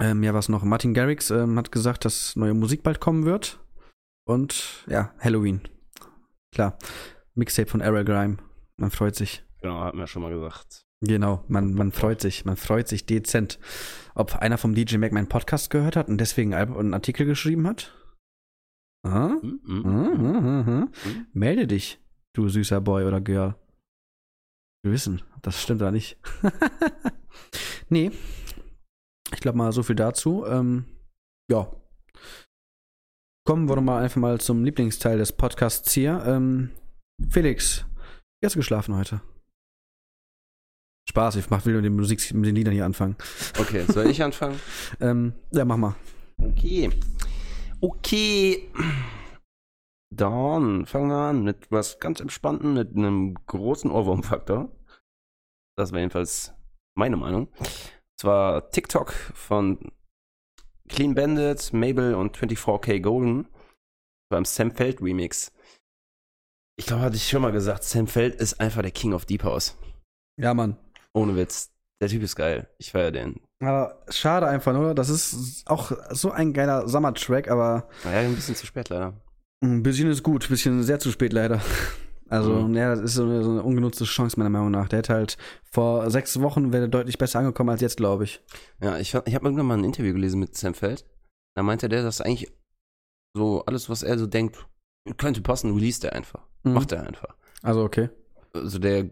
Ähm, 0.00 0.22
ja, 0.22 0.34
was 0.34 0.48
noch? 0.48 0.62
Martin 0.64 0.94
Garrix 0.94 1.30
ähm, 1.30 1.58
hat 1.58 1.72
gesagt, 1.72 2.04
dass 2.04 2.36
neue 2.36 2.54
Musik 2.54 2.82
bald 2.82 3.00
kommen 3.00 3.24
wird. 3.24 3.60
Und 4.24 4.84
ja, 4.88 5.12
Halloween. 5.18 5.60
Klar. 6.52 6.78
Mixtape 7.34 7.68
von 7.68 7.80
Errol 7.80 8.04
Grime. 8.04 8.38
Man 8.76 8.90
freut 8.90 9.16
sich. 9.16 9.44
Genau, 9.60 9.80
hatten 9.80 9.98
wir 9.98 10.06
schon 10.06 10.22
mal 10.22 10.32
gesagt. 10.32 10.84
Genau, 11.00 11.44
man, 11.48 11.74
man 11.74 11.90
freut 11.90 12.20
sich, 12.20 12.44
man 12.44 12.56
freut 12.56 12.86
sich 12.86 13.06
dezent. 13.06 13.58
Ob 14.14 14.36
einer 14.36 14.56
vom 14.56 14.74
DJ 14.74 14.98
Mac 14.98 15.12
meinen 15.12 15.28
Podcast 15.28 15.70
gehört 15.70 15.96
hat 15.96 16.08
und 16.08 16.18
deswegen 16.18 16.54
einen 16.54 16.94
Artikel 16.94 17.26
geschrieben 17.26 17.66
hat? 17.66 17.92
Ah? 19.02 19.30
Mhm. 19.42 19.60
Mhm, 19.64 19.82
mhm, 19.82 20.64
mhm. 20.66 20.90
Mhm. 21.04 21.26
Melde 21.32 21.66
dich, 21.66 22.00
du 22.34 22.48
süßer 22.48 22.80
Boy 22.80 23.04
oder 23.04 23.20
Girl. 23.20 23.56
Wir 24.82 24.92
wissen, 24.92 25.22
das 25.42 25.60
stimmt 25.60 25.80
da 25.80 25.90
nicht. 25.90 26.18
nee. 27.88 28.12
Ich 29.32 29.40
glaube 29.40 29.58
mal 29.58 29.72
so 29.72 29.82
viel 29.82 29.96
dazu. 29.96 30.44
Ähm, 30.46 30.84
ja. 31.50 31.70
Kommen 33.44 33.68
wir 33.68 33.76
doch 33.76 33.82
mal 33.82 34.02
einfach 34.02 34.20
mal 34.20 34.40
zum 34.40 34.64
Lieblingsteil 34.64 35.18
des 35.18 35.32
Podcasts 35.32 35.92
hier. 35.92 36.22
Ähm, 36.26 36.70
Felix, 37.28 37.84
wie 38.40 38.46
hast 38.46 38.54
du 38.54 38.60
geschlafen 38.60 38.96
heute? 38.96 39.20
Spaß, 41.08 41.36
ich 41.36 41.50
mach, 41.50 41.66
will 41.66 41.74
mit 41.74 41.84
den 41.84 41.96
Musik, 41.96 42.32
mit 42.32 42.46
den 42.46 42.54
Liedern 42.54 42.74
hier 42.74 42.84
anfangen. 42.84 43.16
Okay, 43.58 43.84
soll 43.88 44.06
ich 44.06 44.22
anfangen? 44.22 44.60
Ähm, 45.00 45.32
ja, 45.50 45.64
mach 45.64 45.76
mal. 45.76 45.96
Okay. 46.38 46.90
Okay. 47.80 48.70
Dann 50.14 50.86
fangen 50.86 51.08
wir 51.08 51.16
an 51.16 51.42
mit 51.42 51.70
was 51.70 51.98
ganz 51.98 52.20
Entspannten, 52.20 52.74
mit 52.74 52.94
einem 52.94 53.34
großen 53.46 53.90
Ohrwurmfaktor. 53.90 54.70
Das 55.76 55.90
war 55.90 55.98
jedenfalls 55.98 56.54
meine 56.94 57.16
Meinung. 57.16 57.48
Und 58.22 58.28
zwar 58.28 58.70
TikTok 58.70 59.12
von 59.34 59.90
Clean 60.88 61.12
Bandit, 61.12 61.72
Mabel 61.72 62.14
und 62.14 62.38
24K 62.38 63.00
Golden 63.00 63.48
beim 64.30 64.44
Sam 64.44 64.70
Feld 64.70 65.02
Remix. 65.02 65.50
Ich 66.78 66.86
glaube, 66.86 67.02
hatte 67.02 67.16
ich 67.16 67.28
schon 67.28 67.42
mal 67.42 67.50
gesagt, 67.50 67.82
Sam 67.82 68.06
Feld 68.06 68.36
ist 68.36 68.60
einfach 68.60 68.82
der 68.82 68.92
King 68.92 69.12
of 69.12 69.26
Deep 69.26 69.42
House. 69.42 69.76
Ja, 70.40 70.54
Mann. 70.54 70.76
Ohne 71.12 71.34
Witz. 71.34 71.72
Der 72.00 72.08
Typ 72.08 72.22
ist 72.22 72.36
geil. 72.36 72.68
Ich 72.78 72.92
feiere 72.92 73.10
den. 73.10 73.40
Aber 73.60 74.04
schade 74.08 74.46
einfach 74.46 74.72
nur, 74.72 74.94
das 74.94 75.08
ist 75.08 75.66
auch 75.66 75.90
so 76.10 76.30
ein 76.30 76.52
geiler 76.52 76.86
Sommertrack, 76.86 77.48
aber 77.48 77.88
Naja, 78.04 78.20
ein 78.20 78.36
bisschen 78.36 78.54
zu 78.54 78.66
spät 78.66 78.88
leider. 78.88 79.20
ein 79.64 79.82
bisschen 79.82 80.08
ist 80.08 80.22
gut, 80.22 80.44
ein 80.44 80.48
bisschen 80.48 80.84
sehr 80.84 81.00
zu 81.00 81.10
spät 81.10 81.32
leider. 81.32 81.60
Also, 82.32 82.52
Mhm. 82.62 82.74
ja, 82.74 82.94
das 82.94 83.00
ist 83.00 83.14
so 83.14 83.24
eine, 83.24 83.44
so 83.44 83.50
eine 83.50 83.62
ungenutzte 83.62 84.04
Chance, 84.04 84.38
meiner 84.38 84.48
Meinung 84.50 84.70
nach. 84.70 84.88
Der 84.88 85.00
hätte 85.00 85.12
halt 85.12 85.36
vor 85.70 86.10
sechs 86.10 86.40
Wochen 86.40 86.72
wäre 86.72 86.88
deutlich 86.88 87.18
besser 87.18 87.40
angekommen 87.40 87.68
als 87.70 87.82
jetzt, 87.82 87.98
glaube 87.98 88.24
ich. 88.24 88.40
Ja, 88.80 88.96
ich, 88.98 89.08
ich 89.08 89.34
habe 89.34 89.44
irgendwann 89.46 89.66
mal 89.66 89.76
ein 89.78 89.84
Interview 89.84 90.12
gelesen 90.14 90.40
mit 90.40 90.56
Sam 90.56 90.72
Feld. 90.74 91.04
Da 91.54 91.62
meinte 91.62 91.90
der, 91.90 92.02
dass 92.02 92.22
eigentlich 92.22 92.50
so 93.36 93.62
alles, 93.66 93.90
was 93.90 94.02
er 94.02 94.18
so 94.18 94.26
denkt, 94.26 94.66
könnte 95.18 95.42
passen, 95.42 95.74
release 95.74 96.06
er 96.06 96.14
einfach. 96.14 96.46
Mhm. 96.62 96.72
Macht 96.72 96.92
er 96.92 97.06
einfach. 97.06 97.36
Also, 97.62 97.82
okay. 97.82 98.08
Also 98.54 98.78
der 98.78 99.10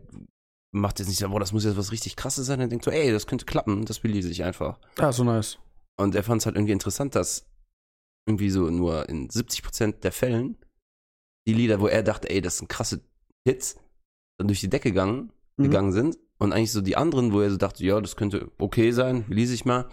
macht 0.72 0.98
jetzt 0.98 1.08
nicht 1.08 1.18
so, 1.18 1.28
boah, 1.28 1.40
das 1.40 1.52
muss 1.52 1.64
jetzt 1.64 1.76
was 1.76 1.92
richtig 1.92 2.16
krasses 2.16 2.46
sein. 2.46 2.60
Er 2.60 2.68
denkt 2.68 2.84
so, 2.86 2.90
ey, 2.90 3.12
das 3.12 3.26
könnte 3.26 3.44
klappen, 3.44 3.84
das 3.84 4.02
release 4.02 4.30
ich 4.30 4.44
einfach. 4.44 4.78
Ah, 4.98 5.12
so 5.12 5.24
nice. 5.24 5.58
Und 5.98 6.14
er 6.14 6.22
fand 6.22 6.40
es 6.40 6.46
halt 6.46 6.56
irgendwie 6.56 6.72
interessant, 6.72 7.14
dass 7.14 7.46
irgendwie 8.26 8.48
so 8.50 8.70
nur 8.70 9.08
in 9.10 9.28
70% 9.28 10.00
der 10.00 10.12
Fällen 10.12 10.56
die 11.46 11.52
Lieder, 11.54 11.80
wo 11.80 11.86
er 11.88 12.02
dachte, 12.02 12.30
ey, 12.30 12.40
das 12.40 12.58
sind 12.58 12.68
krasse 12.68 13.02
Hits, 13.46 13.76
dann 14.38 14.48
durch 14.48 14.60
die 14.60 14.68
Decke 14.70 14.90
gegangen, 14.90 15.32
Mhm. 15.56 15.64
gegangen 15.64 15.92
sind. 15.92 16.18
Und 16.38 16.52
eigentlich 16.54 16.72
so 16.72 16.80
die 16.80 16.96
anderen, 16.96 17.32
wo 17.34 17.40
er 17.40 17.50
so 17.50 17.56
dachte, 17.58 17.84
ja, 17.84 18.00
das 18.00 18.16
könnte 18.16 18.50
okay 18.58 18.92
sein, 18.92 19.24
release 19.28 19.52
ich 19.52 19.64
mal, 19.66 19.86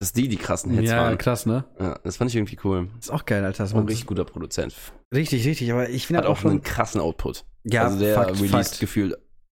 dass 0.00 0.12
die 0.12 0.26
die 0.26 0.36
krassen 0.36 0.72
Hits 0.72 0.90
ja, 0.90 0.96
waren. 0.96 1.16
krass, 1.16 1.46
ne? 1.46 1.64
Ja, 1.78 1.96
das 2.02 2.16
fand 2.16 2.28
ich 2.30 2.36
irgendwie 2.36 2.58
cool. 2.64 2.88
Ist 2.98 3.12
auch 3.12 3.24
geil, 3.24 3.44
Alter. 3.44 3.62
Das 3.62 3.72
ein 3.72 3.86
richtig 3.86 4.06
guter 4.06 4.24
Produzent. 4.24 4.74
richtig, 5.14 5.46
richtig, 5.46 5.70
aber 5.72 5.88
ich 5.90 6.08
finde 6.08 6.18
halt 6.22 6.26
auch 6.28 6.32
auch 6.32 6.40
schon. 6.40 6.50
einen 6.50 6.62
krassen 6.62 7.00
Output. 7.00 7.44
Ja, 7.62 7.84
also 7.84 8.00
der 8.00 8.14
Fakt, 8.16 8.30
released 8.40 8.50
Fakt. 8.50 8.80
gefühlt 8.80 9.14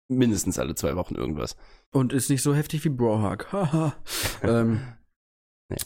mindestens 0.08 0.58
alle 0.58 0.74
zwei 0.74 0.96
Wochen 0.96 1.14
irgendwas. 1.14 1.54
Und 1.92 2.12
ist 2.12 2.28
nicht 2.28 2.42
so 2.42 2.54
heftig 2.54 2.84
wie 2.84 2.88
Brohawk. 2.88 3.46
Haha. 3.52 3.94
ähm, 4.42 4.80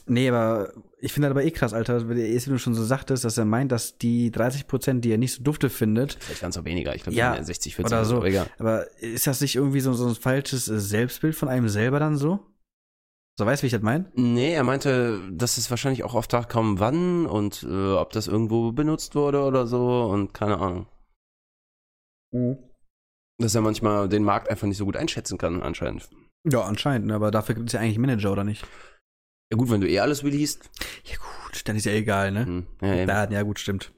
Nee, 0.06 0.28
aber 0.28 0.72
ich 1.00 1.12
finde 1.12 1.28
das 1.28 1.32
aber 1.32 1.44
eh 1.44 1.50
krass, 1.50 1.72
Alter, 1.74 2.08
weil 2.08 2.18
er, 2.18 2.28
wie 2.34 2.50
du 2.50 2.58
schon 2.58 2.74
so 2.74 2.84
sagtest, 2.84 3.24
dass 3.24 3.38
er 3.38 3.44
meint, 3.44 3.70
dass 3.72 3.98
die 3.98 4.30
30 4.30 4.66
Prozent, 4.66 5.04
die 5.04 5.12
er 5.12 5.18
nicht 5.18 5.32
so 5.34 5.42
dufte 5.42 5.68
findet, 5.70 6.16
Vielleicht 6.20 6.42
waren 6.42 6.50
es 6.50 6.58
auch 6.58 6.64
weniger. 6.64 6.94
Ich 6.94 7.02
glaube, 7.02 7.16
Ja, 7.16 7.42
60, 7.42 7.76
40 7.76 7.92
oder 7.92 8.04
so. 8.04 8.16
aber 8.16 8.26
egal. 8.26 8.46
aber 8.58 9.00
ist 9.00 9.26
das 9.26 9.40
nicht 9.40 9.56
irgendwie 9.56 9.80
so, 9.80 9.92
so 9.94 10.08
ein 10.08 10.14
falsches 10.14 10.68
äh, 10.68 10.78
Selbstbild 10.80 11.34
von 11.34 11.48
einem 11.48 11.68
selber 11.68 11.98
dann 11.98 12.16
so? 12.16 12.40
So, 13.38 13.44
weißt 13.44 13.60
du, 13.60 13.64
wie 13.64 13.66
ich 13.66 13.72
das 13.72 13.82
meine? 13.82 14.10
Nee, 14.14 14.54
er 14.54 14.64
meinte, 14.64 15.20
dass 15.30 15.58
es 15.58 15.68
wahrscheinlich 15.70 16.04
auch 16.04 16.14
oft 16.14 16.32
kam, 16.48 16.80
wann 16.80 17.26
und 17.26 17.62
äh, 17.68 17.92
ob 17.92 18.10
das 18.12 18.28
irgendwo 18.28 18.72
benutzt 18.72 19.14
wurde 19.14 19.42
oder 19.42 19.66
so 19.66 20.04
und 20.04 20.32
keine 20.32 20.58
Ahnung. 20.58 20.86
Dass 23.38 23.54
er 23.54 23.60
manchmal 23.60 24.08
den 24.08 24.24
Markt 24.24 24.48
einfach 24.48 24.66
nicht 24.66 24.78
so 24.78 24.86
gut 24.86 24.96
einschätzen 24.96 25.36
kann, 25.38 25.62
anscheinend. 25.62 26.08
Ja, 26.48 26.62
anscheinend, 26.62 27.08
ne, 27.08 27.14
aber 27.14 27.30
dafür 27.30 27.54
gibt 27.54 27.68
es 27.68 27.72
ja 27.74 27.80
eigentlich 27.80 27.98
Manager, 27.98 28.32
oder 28.32 28.44
nicht? 28.44 28.64
Ja 29.52 29.56
gut, 29.56 29.70
wenn 29.70 29.80
du 29.80 29.88
eh 29.88 30.00
alles 30.00 30.24
released. 30.24 30.70
Ja, 31.04 31.16
gut, 31.16 31.62
dann 31.68 31.76
ist 31.76 31.86
ja 31.86 31.92
egal, 31.92 32.32
ne? 32.32 32.46
Hm, 32.46 32.66
ja. 32.82 32.94
Ja, 32.94 33.30
ja, 33.30 33.42
gut, 33.42 33.58
stimmt. 33.58 33.92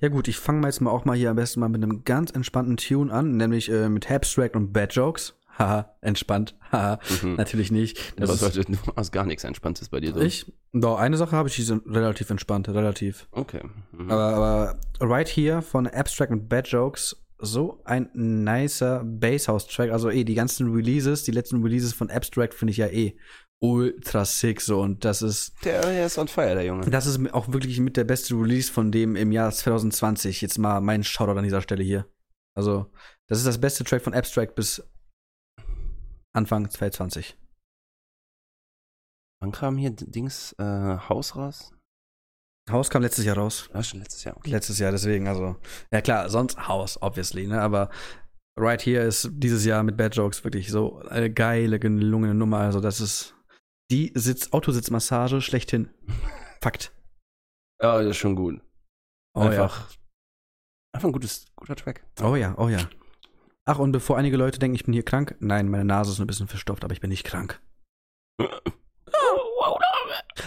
Ja, 0.00 0.08
gut, 0.08 0.26
ich 0.26 0.38
fange 0.38 0.60
mal 0.60 0.68
jetzt 0.68 0.80
mal 0.80 0.90
auch 0.90 1.04
mal 1.04 1.16
hier 1.16 1.30
am 1.30 1.36
besten 1.36 1.60
mal 1.60 1.68
mit 1.68 1.82
einem 1.82 2.02
ganz 2.04 2.30
entspannten 2.32 2.76
Tune 2.76 3.12
an, 3.12 3.36
nämlich 3.36 3.70
äh, 3.70 3.88
mit 3.88 4.10
Abstract 4.10 4.56
und 4.56 4.72
Bad 4.72 4.94
Jokes. 4.94 5.38
Haha, 5.58 5.94
entspannt. 6.00 6.56
Haha, 6.72 6.98
Mhm. 7.22 7.34
natürlich 7.34 7.70
nicht. 7.70 7.98
Das 8.18 8.30
Was 8.30 8.42
heute, 8.42 8.64
du 8.64 8.78
hast 8.96 9.12
gar 9.12 9.26
nichts 9.26 9.44
Entspanntes 9.44 9.90
bei 9.90 10.00
dir 10.00 10.12
drin. 10.12 10.26
ich, 10.26 10.50
doch, 10.72 10.98
eine 10.98 11.18
Sache 11.18 11.36
habe 11.36 11.48
ich, 11.50 11.56
die 11.56 11.62
sind 11.62 11.86
relativ 11.86 12.30
entspannt, 12.30 12.68
relativ. 12.70 13.28
Okay. 13.32 13.60
Mhm. 13.92 14.10
Aber, 14.10 14.34
aber 14.34 14.80
Right 15.00 15.28
Here 15.28 15.60
von 15.60 15.86
Abstract 15.86 16.32
und 16.32 16.48
Bad 16.48 16.68
Jokes, 16.68 17.22
so 17.38 17.82
ein 17.84 18.08
nicer 18.14 19.04
Basshouse-Track. 19.04 19.90
Also 19.90 20.08
eh, 20.10 20.24
die 20.24 20.34
ganzen 20.34 20.72
Releases, 20.72 21.22
die 21.24 21.32
letzten 21.32 21.62
Releases 21.62 21.92
von 21.92 22.08
Abstract 22.10 22.54
finde 22.54 22.70
ich 22.70 22.78
ja 22.78 22.86
eh 22.86 23.14
ultra 23.62 24.24
sick 24.24 24.60
so. 24.60 24.80
Und 24.80 25.04
das 25.04 25.22
ist, 25.22 25.54
der, 25.64 25.80
der 25.80 26.06
ist 26.06 26.18
on 26.18 26.28
fire, 26.28 26.54
der 26.54 26.64
Junge. 26.64 26.90
das 26.90 27.06
ist 27.06 27.32
auch 27.32 27.52
wirklich 27.52 27.78
mit 27.80 27.96
der 27.96 28.04
beste 28.04 28.34
Release 28.34 28.70
von 28.70 28.90
dem 28.90 29.16
im 29.16 29.32
Jahr 29.32 29.50
2020. 29.50 30.40
Jetzt 30.40 30.58
mal 30.58 30.80
mein 30.80 31.04
Shoutout 31.04 31.38
an 31.38 31.44
dieser 31.44 31.62
Stelle 31.62 31.84
hier. 31.84 32.06
Also, 32.54 32.90
das 33.28 33.38
ist 33.38 33.46
das 33.46 33.60
beste 33.60 33.84
Track 33.84 34.02
von 34.02 34.14
Abstract 34.14 34.56
bis 34.56 34.82
Anfang 36.34 36.68
2020. 36.68 37.38
Wann 39.40 39.52
kam 39.52 39.76
hier 39.76 39.90
Dings 39.90 40.54
äh, 40.58 40.98
Haus 41.08 41.36
raus? 41.36 41.72
Haus 42.70 42.90
kam 42.90 43.02
letztes 43.02 43.24
Jahr 43.24 43.36
raus. 43.36 43.70
Ah, 43.72 43.82
schon 43.82 44.00
letztes 44.00 44.24
Jahr. 44.24 44.36
Okay. 44.36 44.50
Letztes 44.50 44.78
Jahr, 44.78 44.92
deswegen, 44.92 45.28
also. 45.28 45.56
Ja 45.92 46.00
klar, 46.00 46.28
sonst 46.28 46.68
Haus, 46.68 47.00
obviously, 47.00 47.46
ne? 47.46 47.60
Aber 47.60 47.90
Right 48.58 48.84
Here 48.84 49.02
ist 49.02 49.30
dieses 49.32 49.64
Jahr 49.64 49.82
mit 49.82 49.96
Bad 49.96 50.14
Jokes 50.16 50.44
wirklich 50.44 50.70
so 50.70 51.00
eine 51.00 51.32
geile, 51.32 51.78
gelungene 51.78 52.34
Nummer. 52.34 52.58
Also, 52.58 52.80
das 52.80 53.00
ist 53.00 53.34
die 53.90 54.12
Sitz 54.14 54.52
Autositzmassage 54.52 55.40
schlechthin. 55.40 55.90
Fakt. 56.60 56.92
Ja, 57.82 57.98
das 57.98 58.12
ist 58.12 58.16
schon 58.18 58.36
gut. 58.36 58.60
Oh 59.34 59.40
einfach, 59.40 59.90
einfach 60.94 61.08
ein 61.08 61.12
gutes, 61.12 61.46
guter 61.56 61.74
Track. 61.74 62.04
ja. 62.18 62.26
Oh 62.26 62.36
ja, 62.36 62.54
oh 62.58 62.68
ja. 62.68 62.88
Ach, 63.64 63.78
und 63.78 63.92
bevor 63.92 64.18
einige 64.18 64.36
Leute 64.36 64.58
denken, 64.58 64.74
ich 64.74 64.84
bin 64.84 64.92
hier 64.92 65.04
krank, 65.04 65.36
nein, 65.40 65.68
meine 65.68 65.84
Nase 65.84 66.12
ist 66.12 66.20
ein 66.20 66.26
bisschen 66.26 66.48
verstopft, 66.48 66.84
aber 66.84 66.92
ich 66.92 67.00
bin 67.00 67.10
nicht 67.10 67.24
krank. 67.24 67.60
Ah. 68.40 68.46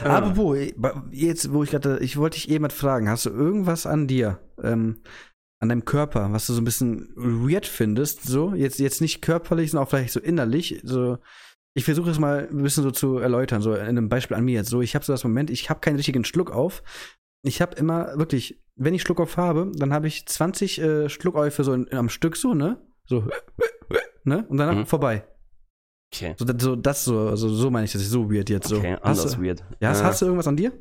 Apropos, 0.03 0.57
eh, 0.57 0.75
jetzt, 1.11 1.51
wo 1.53 1.63
ich 1.63 1.71
gerade, 1.71 1.99
ich 1.99 2.17
wollte 2.17 2.36
dich 2.36 2.49
eben 2.49 2.69
fragen, 2.69 3.09
hast 3.09 3.25
du 3.25 3.29
irgendwas 3.29 3.86
an 3.86 4.07
dir, 4.07 4.39
ähm, 4.61 5.01
an 5.61 5.69
deinem 5.69 5.86
Körper, 5.86 6.31
was 6.31 6.47
du 6.47 6.53
so 6.53 6.61
ein 6.61 6.65
bisschen 6.65 7.13
weird 7.15 7.65
findest, 7.65 8.23
so? 8.23 8.53
Jetzt, 8.53 8.79
jetzt 8.79 9.01
nicht 9.01 9.21
körperlich, 9.21 9.71
sondern 9.71 9.86
auch 9.86 9.89
vielleicht 9.89 10.13
so 10.13 10.19
innerlich, 10.19 10.81
so. 10.83 11.17
Ich 11.78 11.84
versuche 11.86 12.09
es 12.09 12.19
mal 12.19 12.47
ein 12.49 12.63
bisschen 12.63 12.84
so 12.84 12.91
zu 12.91 13.17
erläutern, 13.17 13.61
so 13.61 13.73
in 13.73 13.82
einem 13.82 14.07
Beispiel 14.09 14.38
an 14.38 14.45
mir 14.45 14.53
jetzt. 14.53 14.69
So, 14.69 14.82
ich 14.82 14.95
habe 14.95 15.03
so 15.03 15.11
das 15.13 15.23
Moment, 15.26 15.49
ich 15.49 15.69
habe 15.69 15.82
keinen 15.82 15.97
richtigen 15.97 16.23
Schluck 16.23 16.49
auf. 16.51 16.82
Ich 17.43 17.61
habe 17.61 17.76
immer 17.76 18.17
wirklich, 18.17 18.63
wenn 18.76 18.93
ich 18.93 19.01
Schluck 19.01 19.19
auf 19.19 19.36
habe, 19.38 19.71
dann 19.76 19.93
habe 19.93 20.07
ich 20.07 20.26
20 20.26 20.82
äh, 20.82 21.09
Schluckäufe 21.09 21.63
so 21.63 21.73
in, 21.73 21.91
am 21.93 22.07
Stück 22.09 22.38
so, 22.38 22.53
ne? 22.53 22.82
So, 23.05 23.28
ne? 24.23 24.45
Und 24.47 24.57
dann 24.57 24.80
Mhm. 24.80 24.86
vorbei. 24.86 25.28
Okay. 26.13 26.34
So, 26.38 26.45
das, 26.45 26.63
so, 26.63 26.76
das 26.78 27.03
so, 27.03 27.28
also 27.28 27.49
so 27.49 27.69
meine 27.69 27.86
ich 27.86 27.91
das 27.91 28.01
ist 28.03 28.09
so 28.11 28.32
weird 28.32 28.49
jetzt 28.49 28.69
so. 28.69 28.78
Okay, 28.78 28.93
hast, 28.93 29.19
anders 29.19 29.36
du, 29.36 29.41
weird. 29.43 29.63
ja, 29.82 29.89
hast, 29.89 29.99
Äh, 30.01 30.03
hast 30.05 30.21
du 30.21 30.26
irgendwas 30.28 30.47
an 30.47 30.55
dir? 30.55 30.71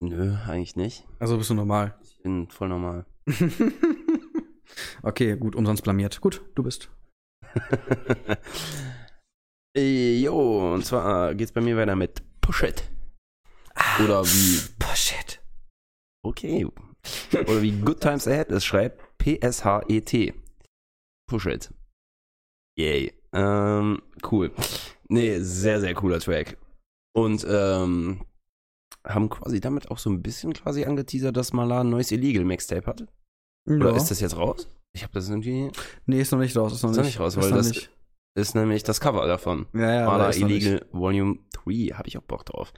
Nö, 0.00 0.36
eigentlich 0.46 0.76
nicht. 0.76 1.04
Also 1.18 1.36
bist 1.38 1.50
du 1.50 1.54
normal. 1.54 1.98
Ich 2.02 2.22
bin 2.22 2.48
voll 2.50 2.68
normal. 2.68 3.04
okay, 5.02 5.36
gut, 5.36 5.56
umsonst 5.56 5.82
blamiert. 5.82 6.20
Gut, 6.20 6.44
du 6.54 6.62
bist. 6.62 6.90
Äh, 9.76 10.18
jo, 10.20 10.72
und 10.74 10.84
zwar 10.84 11.34
geht's 11.34 11.52
bei 11.52 11.60
mir 11.60 11.76
weiter 11.76 11.96
mit 11.96 12.22
Push 12.40 12.62
It. 12.62 12.82
Oder 14.02 14.24
wie, 14.24 14.60
Boah, 14.78 14.96
shit. 14.96 15.40
okay. 16.24 16.66
Oder 17.32 17.60
wie 17.62 17.72
Good 17.72 18.00
Times 18.00 18.26
Ahead 18.26 18.50
es 18.50 18.64
schreibt, 18.64 19.00
P-S-H-E-T. 19.18 20.34
Push 21.28 21.46
It. 21.46 21.70
Yay. 22.78 23.12
Ähm, 23.32 24.02
cool. 24.30 24.50
Nee, 25.08 25.38
sehr, 25.40 25.80
sehr 25.80 25.94
cooler 25.94 26.20
Track. 26.20 26.56
Und, 27.14 27.46
ähm, 27.48 28.24
haben 29.06 29.28
quasi 29.28 29.60
damit 29.60 29.90
auch 29.90 29.98
so 29.98 30.10
ein 30.10 30.22
bisschen 30.22 30.52
quasi 30.52 30.84
angeteasert, 30.84 31.36
dass 31.36 31.52
Malar 31.52 31.84
ein 31.84 31.90
neues 31.90 32.10
Illegal 32.10 32.44
Mixtape 32.44 32.86
hat. 32.86 33.06
Oder 33.68 33.90
Ja. 33.90 33.96
ist 33.96 34.10
das 34.10 34.20
jetzt 34.20 34.36
raus? 34.36 34.68
Ich 34.92 35.02
habe 35.02 35.12
das 35.12 35.28
irgendwie. 35.28 35.70
Nee, 36.06 36.20
ist 36.20 36.32
noch 36.32 36.38
nicht 36.38 36.56
raus. 36.56 36.72
Ist 36.72 36.82
noch 36.82 36.90
Ist 36.90 36.96
nicht, 36.96 37.04
noch 37.18 37.26
nicht 37.26 37.36
raus, 37.36 37.36
weil 37.36 37.50
das- 37.50 37.68
nicht. 37.68 37.90
Ist 38.36 38.54
nämlich 38.54 38.82
das 38.82 39.00
Cover 39.00 39.26
davon. 39.26 39.66
Ja, 39.72 39.92
ja, 40.18 40.28
nicht. 40.28 40.40
Illegal 40.42 40.86
Volume 40.92 41.38
3, 41.64 41.94
habe 41.94 42.06
ich 42.08 42.18
auch 42.18 42.22
Bock 42.22 42.44
drauf. 42.44 42.72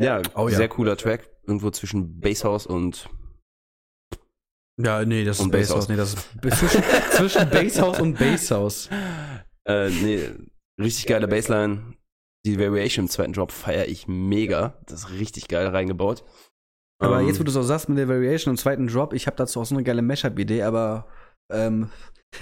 Ja, 0.00 0.20
Oh 0.34 0.48
ja. 0.48 0.56
sehr 0.56 0.68
cooler 0.68 0.96
Track. 0.96 1.30
Irgendwo 1.46 1.70
zwischen 1.70 2.20
Basshouse 2.20 2.66
und. 2.66 3.08
Ja, 4.80 5.04
nee, 5.04 5.24
das 5.24 5.40
ist 5.40 5.50
Basshouse. 5.50 5.86
Basshouse. 5.86 5.88
Nee, 5.88 5.96
das 5.96 6.14
ist 6.14 6.28
zwischen, 6.70 6.82
zwischen 7.12 7.50
Basshouse 7.50 8.00
und 8.00 8.18
Basshouse. 8.18 8.90
Äh, 9.66 9.88
nee, 9.90 10.28
richtig 10.80 11.06
geile 11.06 11.26
Bassline. 11.26 11.94
Die 12.46 12.58
Variation 12.58 13.06
im 13.06 13.10
zweiten 13.10 13.32
Drop 13.32 13.50
feiere 13.50 13.88
ich 13.88 14.06
mega. 14.06 14.78
Das 14.86 15.00
ist 15.00 15.10
richtig 15.10 15.48
geil 15.48 15.66
reingebaut. 15.66 16.24
Aber 17.02 17.20
Ähm, 17.20 17.26
jetzt, 17.26 17.40
wo 17.40 17.44
du 17.44 17.50
so 17.50 17.62
sagst 17.62 17.88
mit 17.88 17.98
der 17.98 18.08
Variation 18.08 18.52
im 18.52 18.58
zweiten 18.58 18.86
Drop, 18.86 19.12
ich 19.14 19.26
habe 19.26 19.36
dazu 19.36 19.60
auch 19.60 19.64
so 19.66 19.74
eine 19.74 19.82
geile 19.84 20.02
Mashup-Idee, 20.02 20.62
aber 20.62 21.08
ähm, 21.50 21.90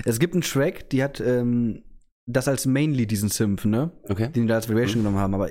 es 0.04 0.18
gibt 0.18 0.34
einen 0.34 0.42
Track, 0.42 0.90
die 0.90 1.02
hat 1.02 1.20
ähm, 1.20 1.84
das 2.26 2.48
als 2.48 2.66
Mainly 2.66 3.06
diesen 3.06 3.28
Symph, 3.28 3.64
ne? 3.64 3.90
Okay. 4.08 4.28
Den 4.28 4.42
die 4.42 4.46
da 4.48 4.56
als 4.56 4.68
Variation 4.68 4.98
Mhm. 5.00 5.04
genommen 5.04 5.18
haben, 5.22 5.34
aber 5.34 5.48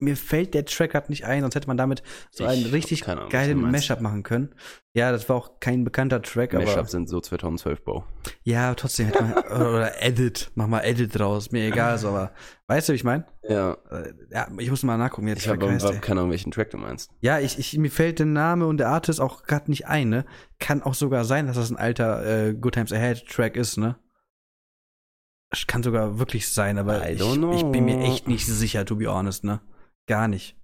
mir 0.00 0.16
fällt 0.16 0.52
der 0.54 0.64
Track 0.66 0.90
gerade 0.90 1.08
nicht 1.08 1.24
ein, 1.24 1.40
sonst 1.42 1.54
hätte 1.54 1.68
man 1.68 1.76
damit 1.76 2.02
so 2.30 2.44
einen 2.44 2.64
hab 2.66 2.72
richtig 2.72 3.08
Ahnung, 3.08 3.28
geilen. 3.30 3.58
Mashup 3.60 4.00
machen 4.00 4.22
können. 4.22 4.50
Ja, 4.92 5.12
das 5.12 5.28
war 5.28 5.36
auch 5.36 5.60
kein 5.60 5.84
bekannter 5.84 6.20
Track, 6.20 6.52
aber 6.52 6.64
Mashups 6.64 6.90
sind 6.90 7.08
so 7.08 7.20
2012 7.20 7.82
Bau. 7.84 8.04
ja, 8.42 8.74
trotzdem 8.74 9.06
hätte 9.06 9.22
man 9.22 9.32
oder, 9.68 10.02
Edit, 10.02 10.50
mach 10.56 10.66
mal 10.66 10.80
Edit 10.80 11.16
draus, 11.18 11.52
mir 11.52 11.64
egal, 11.68 11.96
so, 11.98 12.08
aber 12.08 12.32
weißt 12.66 12.88
du, 12.88 12.92
wie 12.92 12.96
ich 12.96 13.04
meine? 13.04 13.24
Ja, 13.48 13.76
Äh, 13.90 14.12
Ja, 14.30 14.48
ich 14.58 14.68
muss 14.68 14.82
mal 14.82 14.98
nachgucken, 14.98 15.26
wie 15.26 15.30
der 15.30 15.38
ich 15.38 15.44
Track 15.44 15.62
habe 15.62 15.72
heißt. 15.72 16.02
keine 16.02 16.20
Ahnung, 16.20 16.32
welchen 16.32 16.50
Track 16.50 16.70
du 16.70 16.76
meinst. 16.78 17.10
Ja, 17.20 17.38
ich, 17.38 17.58
ich, 17.58 17.78
mir 17.78 17.90
fällt 17.90 18.18
der 18.18 18.26
Name 18.26 18.66
und 18.66 18.78
der 18.78 18.88
Artist 18.88 19.20
auch 19.20 19.44
gerade 19.44 19.70
nicht 19.70 19.86
ein, 19.86 20.08
ne? 20.10 20.24
Kann 20.58 20.82
auch 20.82 20.94
sogar 20.94 21.24
sein, 21.24 21.46
dass 21.46 21.56
das 21.56 21.70
ein 21.70 21.76
alter 21.76 22.48
äh, 22.48 22.52
Good 22.54 22.74
Times 22.74 22.92
Ahead 22.92 23.26
Track 23.28 23.56
ist, 23.56 23.78
ne? 23.78 23.96
Kann 25.66 25.82
sogar 25.82 26.18
wirklich 26.18 26.48
sein, 26.48 26.78
aber 26.78 27.08
ich, 27.10 27.20
ich 27.20 27.64
bin 27.70 27.84
mir 27.84 28.00
echt 28.00 28.28
nicht 28.28 28.46
sicher, 28.46 28.84
to 28.84 28.96
be 28.96 29.06
honest, 29.12 29.44
ne? 29.44 29.60
Gar 30.08 30.28
nicht. 30.28 30.56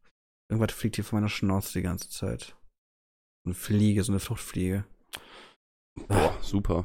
Irgendwas 0.50 0.74
fliegt 0.76 0.96
hier 0.96 1.04
von 1.04 1.18
meiner 1.18 1.28
Schnauze 1.28 1.72
die 1.74 1.82
ganze 1.82 2.08
Zeit. 2.10 2.56
Eine 3.46 3.54
Fliege, 3.54 4.02
so 4.02 4.12
eine 4.12 4.20
Fruchtfliege. 4.20 4.84
Boah, 6.08 6.36
super. 6.42 6.84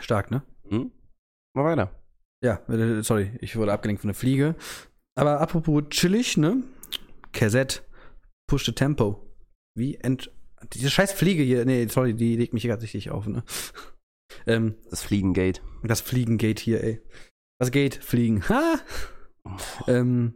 Stark, 0.00 0.30
ne? 0.30 0.42
Hm? 0.68 0.90
Mal 1.54 1.64
weiter. 1.64 2.00
Ja, 2.44 2.56
äh, 2.68 3.02
sorry, 3.02 3.36
ich 3.40 3.56
wurde 3.56 3.72
abgelenkt 3.72 4.00
von 4.02 4.08
der 4.08 4.14
Fliege. 4.14 4.54
Aber 5.16 5.40
apropos 5.40 5.84
chillig, 5.90 6.36
ne? 6.36 6.62
Cassette, 7.32 7.82
push 8.48 8.64
the 8.66 8.72
tempo. 8.72 9.34
Wie 9.76 9.96
ent. 9.96 10.30
Diese 10.72 10.90
scheiß 10.90 11.12
Fliege 11.12 11.42
hier, 11.42 11.64
nee, 11.64 11.86
sorry, 11.86 12.14
die 12.14 12.36
legt 12.36 12.54
mich 12.54 12.62
hier 12.62 12.70
gerade 12.70 12.82
richtig 12.82 13.10
auf, 13.10 13.26
ne? 13.26 13.44
ähm, 14.46 14.76
Das 14.90 15.02
Fliegengate. 15.02 15.60
das 15.82 16.00
Fliegengate 16.00 16.62
hier, 16.62 16.82
ey. 16.82 17.02
Was 17.64 17.70
geht? 17.70 17.94
Fliegen. 17.94 18.46
Ha! 18.50 18.78
Ähm, 19.88 20.34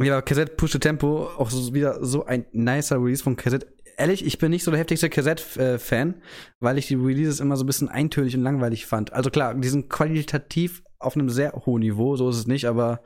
ja, 0.00 0.22
Cassette 0.22 0.54
Push 0.54 0.70
the 0.70 0.78
Tempo, 0.78 1.28
auch 1.36 1.50
so, 1.50 1.74
wieder 1.74 2.04
so 2.04 2.26
ein 2.26 2.46
nicer 2.52 3.02
Release 3.02 3.24
von 3.24 3.34
Cassette. 3.34 3.66
Ehrlich, 3.96 4.24
ich 4.24 4.38
bin 4.38 4.52
nicht 4.52 4.62
so 4.62 4.70
der 4.70 4.78
heftigste 4.78 5.10
Cassette-Fan, 5.10 6.22
weil 6.60 6.78
ich 6.78 6.86
die 6.86 6.94
Releases 6.94 7.40
immer 7.40 7.56
so 7.56 7.64
ein 7.64 7.66
bisschen 7.66 7.88
eintönig 7.88 8.36
und 8.36 8.44
langweilig 8.44 8.86
fand. 8.86 9.12
Also 9.12 9.30
klar, 9.30 9.52
die 9.56 9.66
sind 9.66 9.90
qualitativ 9.90 10.84
auf 11.00 11.16
einem 11.16 11.28
sehr 11.28 11.54
hohen 11.66 11.80
Niveau, 11.80 12.14
so 12.14 12.30
ist 12.30 12.36
es 12.36 12.46
nicht, 12.46 12.66
aber 12.66 13.02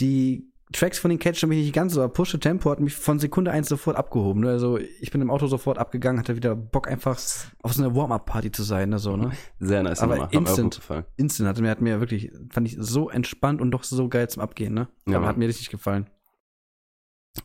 die 0.00 0.50
Tracks 0.74 0.98
von 0.98 1.08
den 1.08 1.18
catchen 1.18 1.48
mich 1.48 1.58
nicht 1.58 1.72
ganz 1.72 1.94
so, 1.94 2.02
aber 2.02 2.12
Push 2.12 2.32
the 2.32 2.38
Tempo 2.38 2.70
hat 2.70 2.80
mich 2.80 2.94
von 2.94 3.18
Sekunde 3.20 3.52
eins 3.52 3.68
sofort 3.68 3.96
abgehoben. 3.96 4.42
Ne? 4.42 4.50
Also 4.50 4.78
ich 4.78 5.10
bin 5.12 5.20
im 5.20 5.30
Auto 5.30 5.46
sofort 5.46 5.78
abgegangen, 5.78 6.18
hatte 6.18 6.34
wieder 6.34 6.56
Bock 6.56 6.88
einfach 6.88 7.18
auf 7.62 7.72
so 7.72 7.84
eine 7.84 7.94
Warm-Up-Party 7.94 8.50
zu 8.50 8.64
sein, 8.64 8.90
ne? 8.90 8.98
so, 8.98 9.16
ne? 9.16 9.30
Sehr 9.60 9.82
nice 9.84 10.00
Aber 10.00 10.16
Nummer. 10.16 10.26
Hat 10.26 10.34
instant. 10.34 10.76
gefallen. 10.76 11.04
Instant 11.16 11.48
hatte 11.48 11.62
mir, 11.62 11.70
hat 11.70 11.80
mir 11.80 12.00
wirklich, 12.00 12.32
fand 12.50 12.66
ich 12.66 12.76
so 12.78 13.08
entspannt 13.08 13.60
und 13.60 13.70
doch 13.70 13.84
so 13.84 14.08
geil 14.08 14.28
zum 14.28 14.42
Abgehen, 14.42 14.74
ne? 14.74 14.88
Ja, 15.06 15.18
Aber 15.18 15.28
hat 15.28 15.36
mir 15.36 15.48
richtig 15.48 15.70
gefallen. 15.70 16.10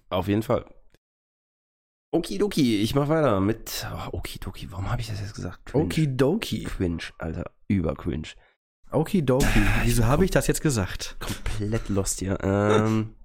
Auf 0.10 0.28
jeden 0.28 0.44
Fall. 0.44 0.66
Okidoki, 2.12 2.82
ich 2.82 2.96
mach 2.96 3.10
weiter 3.10 3.40
mit 3.40 3.88
oh, 3.94 4.18
Okidoki. 4.18 4.72
Warum 4.72 4.92
habe 4.92 5.02
ich 5.02 5.08
das 5.08 5.22
jetzt 5.22 5.36
gesagt? 5.36 5.68
Cringe. 5.68 5.86
Okidoki. 5.86 6.64
Cringe, 6.64 7.04
Alter. 7.20 7.52
Über 7.68 7.94
cringe. 7.94 8.30
Okidoki. 8.92 9.62
Wieso 9.84 10.06
habe 10.06 10.26
ich 10.26 10.32
das 10.32 10.48
jetzt 10.48 10.62
gesagt? 10.62 11.18
Komplett 11.20 11.90
lost 11.90 12.20
hier. 12.20 12.40
Ähm, 12.42 13.14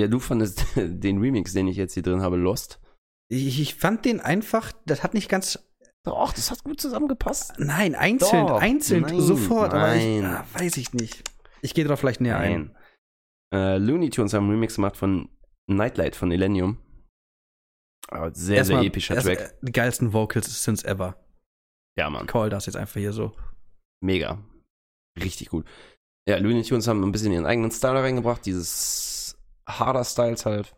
ja, 0.00 0.08
du 0.08 0.18
fandest 0.18 0.64
den 0.76 1.18
Remix, 1.20 1.52
den 1.52 1.68
ich 1.68 1.76
jetzt 1.76 1.94
hier 1.94 2.02
drin 2.02 2.22
habe, 2.22 2.36
lost. 2.36 2.80
Ich, 3.30 3.60
ich 3.60 3.74
fand 3.76 4.04
den 4.04 4.20
einfach, 4.20 4.72
das 4.86 5.02
hat 5.02 5.14
nicht 5.14 5.28
ganz. 5.28 5.58
Doch, 6.04 6.32
das 6.32 6.50
hat 6.50 6.64
gut 6.64 6.80
zusammengepasst. 6.80 7.52
Nein, 7.58 7.94
einzeln, 7.94 8.46
Doch, 8.46 8.60
einzeln, 8.60 9.02
nein, 9.02 9.20
sofort. 9.20 9.74
Aber 9.74 9.94
ich, 9.94 10.22
nein. 10.22 10.24
ah, 10.24 10.44
weiß 10.54 10.78
ich 10.78 10.92
nicht. 10.94 11.22
Ich 11.62 11.74
gehe 11.74 11.84
darauf 11.84 12.00
vielleicht 12.00 12.20
näher 12.22 12.38
ein. 12.38 12.74
Nein. 13.52 13.64
Äh, 13.74 13.78
Looney 13.78 14.08
Tunes 14.10 14.32
haben 14.32 14.44
einen 14.44 14.52
Remix 14.54 14.76
gemacht 14.76 14.96
von 14.96 15.28
Nightlight 15.68 16.16
von 16.16 16.32
Elenium. 16.32 16.78
Aber 18.08 18.34
sehr, 18.34 18.56
Erstmal- 18.58 18.80
sehr 18.80 18.88
epischer 18.88 19.14
erst- 19.14 19.26
Track. 19.26 19.40
äh, 19.40 19.50
Die 19.66 19.72
geilsten 19.72 20.12
Vocals 20.12 20.64
since 20.64 20.86
ever. 20.86 21.22
Ja, 21.98 22.08
Mann. 22.08 22.26
Call 22.26 22.48
das 22.50 22.66
jetzt 22.66 22.76
einfach 22.76 22.98
hier 22.98 23.12
so. 23.12 23.36
Mega. 24.02 24.42
Richtig 25.22 25.50
gut. 25.50 25.66
Ja, 26.28 26.38
Looney 26.38 26.62
Tunes 26.62 26.88
haben 26.88 27.02
ein 27.04 27.12
bisschen 27.12 27.32
ihren 27.32 27.44
eigenen 27.46 27.70
Style 27.70 28.02
reingebracht. 28.02 28.46
Dieses 28.46 29.19
harder 29.78 30.04
Styles 30.04 30.46
halt. 30.46 30.74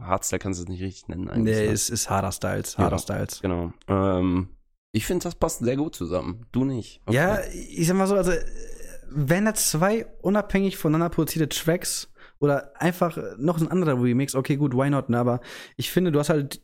Hardstyle 0.00 0.38
kannst 0.38 0.58
du 0.58 0.64
es 0.64 0.68
nicht 0.68 0.82
richtig 0.82 1.08
nennen 1.08 1.28
eigentlich. 1.28 1.56
Nee, 1.56 1.66
ne? 1.66 1.72
ist, 1.72 1.90
ist 1.90 2.10
harder 2.10 2.32
Styles. 2.32 2.78
Harder 2.78 2.96
Ja. 2.96 2.98
Styles. 2.98 3.40
Genau. 3.40 3.72
Ähm, 3.88 4.48
ich 4.92 5.06
finde, 5.06 5.24
das 5.24 5.34
passt 5.34 5.60
sehr 5.60 5.76
gut 5.76 5.94
zusammen. 5.94 6.46
Du 6.52 6.64
nicht. 6.64 7.02
Okay. 7.06 7.16
Ja, 7.16 7.38
ich 7.52 7.86
sag 7.86 7.96
mal 7.96 8.06
so, 8.06 8.16
also, 8.16 8.32
wenn 9.08 9.44
da 9.44 9.54
zwei 9.54 10.06
unabhängig 10.22 10.76
voneinander 10.76 11.10
produzierte 11.10 11.48
Tracks 11.48 12.12
oder 12.38 12.72
einfach 12.80 13.16
noch 13.38 13.60
ein 13.60 13.68
anderer 13.68 14.00
Remix, 14.02 14.34
okay, 14.34 14.56
gut, 14.56 14.74
why 14.74 14.90
not, 14.90 15.08
ne? 15.08 15.18
Aber 15.18 15.40
ich 15.76 15.90
finde, 15.90 16.12
du 16.12 16.18
hast 16.18 16.30
halt 16.30 16.60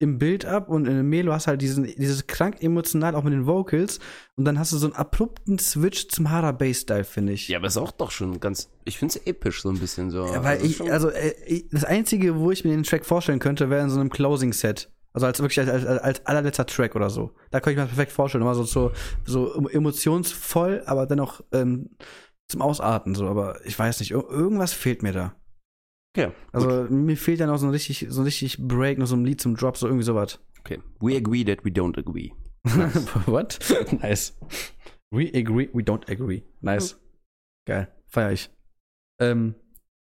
im 0.00 0.18
Build-up 0.18 0.68
und 0.68 0.86
in 0.86 0.96
dem 0.96 1.08
Melo 1.08 1.32
hast 1.32 1.46
halt 1.46 1.60
diesen, 1.62 1.84
dieses 1.84 2.26
krank 2.26 2.56
emotional 2.62 3.14
auch 3.14 3.22
mit 3.22 3.32
den 3.34 3.46
Vocals 3.46 4.00
und 4.34 4.44
dann 4.46 4.58
hast 4.58 4.72
du 4.72 4.78
so 4.78 4.86
einen 4.86 4.94
abrupten 4.96 5.58
Switch 5.58 6.08
zum 6.08 6.30
harder 6.30 6.52
Bass-Style, 6.54 7.04
finde 7.04 7.34
ich. 7.34 7.46
Ja, 7.48 7.58
aber 7.58 7.66
ist 7.68 7.76
auch 7.76 7.92
doch 7.92 8.10
schon 8.10 8.40
ganz. 8.40 8.70
Ich 8.86 8.98
finde 8.98 9.18
es 9.18 9.26
episch 9.26 9.60
so 9.62 9.68
ein 9.68 9.78
bisschen 9.78 10.10
so. 10.10 10.24
Ja, 10.26 10.42
weil 10.42 10.58
Also 10.58 10.64
ich, 10.66 10.90
also 10.90 11.10
äh, 11.10 11.64
das 11.70 11.84
Einzige, 11.84 12.36
wo 12.40 12.50
ich 12.50 12.64
mir 12.64 12.70
den 12.70 12.82
Track 12.82 13.04
vorstellen 13.04 13.38
könnte, 13.38 13.68
wäre 13.70 13.82
in 13.84 13.90
so 13.90 14.00
einem 14.00 14.08
Closing-Set. 14.10 14.90
Also 15.12 15.26
als 15.26 15.40
wirklich 15.40 15.60
als, 15.60 15.68
als, 15.68 16.00
als 16.00 16.26
allerletzter 16.26 16.64
Track 16.66 16.96
oder 16.96 17.10
so. 17.10 17.32
Da 17.50 17.60
könnte 17.60 17.72
ich 17.72 17.76
mir 17.76 17.82
das 17.82 17.90
perfekt 17.94 18.12
vorstellen. 18.12 18.44
Mal 18.44 18.54
so, 18.54 18.62
so, 18.62 18.92
so 19.26 19.68
emotionsvoll, 19.68 20.82
aber 20.86 21.06
dennoch 21.06 21.42
ähm, 21.52 21.90
zum 22.48 22.62
Ausarten. 22.62 23.14
So. 23.14 23.26
Aber 23.26 23.58
ich 23.66 23.78
weiß 23.78 24.00
nicht, 24.00 24.12
ir- 24.12 24.30
irgendwas 24.30 24.72
fehlt 24.72 25.02
mir 25.02 25.12
da. 25.12 25.34
Okay. 26.14 26.32
Also 26.52 26.86
mir 26.90 27.16
fehlt 27.16 27.40
ja 27.40 27.46
noch 27.46 27.58
so 27.58 27.66
ein 27.66 27.72
richtig, 27.72 28.06
so 28.08 28.20
ein 28.20 28.24
richtig 28.24 28.58
Break, 28.58 28.98
noch 28.98 29.06
so 29.06 29.16
ein 29.16 29.24
Lied 29.24 29.40
zum 29.40 29.56
Drop, 29.56 29.76
so 29.76 29.86
irgendwie 29.86 30.04
sowas. 30.04 30.40
okay. 30.60 30.80
We 31.00 31.16
agree 31.16 31.44
that 31.44 31.64
we 31.64 31.70
don't 31.70 31.98
agree. 31.98 32.32
What? 33.26 33.58
nice. 34.02 34.36
We 35.10 35.30
agree, 35.34 35.68
we 35.72 35.82
don't 35.82 36.10
agree. 36.10 36.42
Nice. 36.60 36.98
Geil. 37.66 37.88
Feier 38.08 38.32
ich. 38.32 38.50
Ähm, 39.20 39.54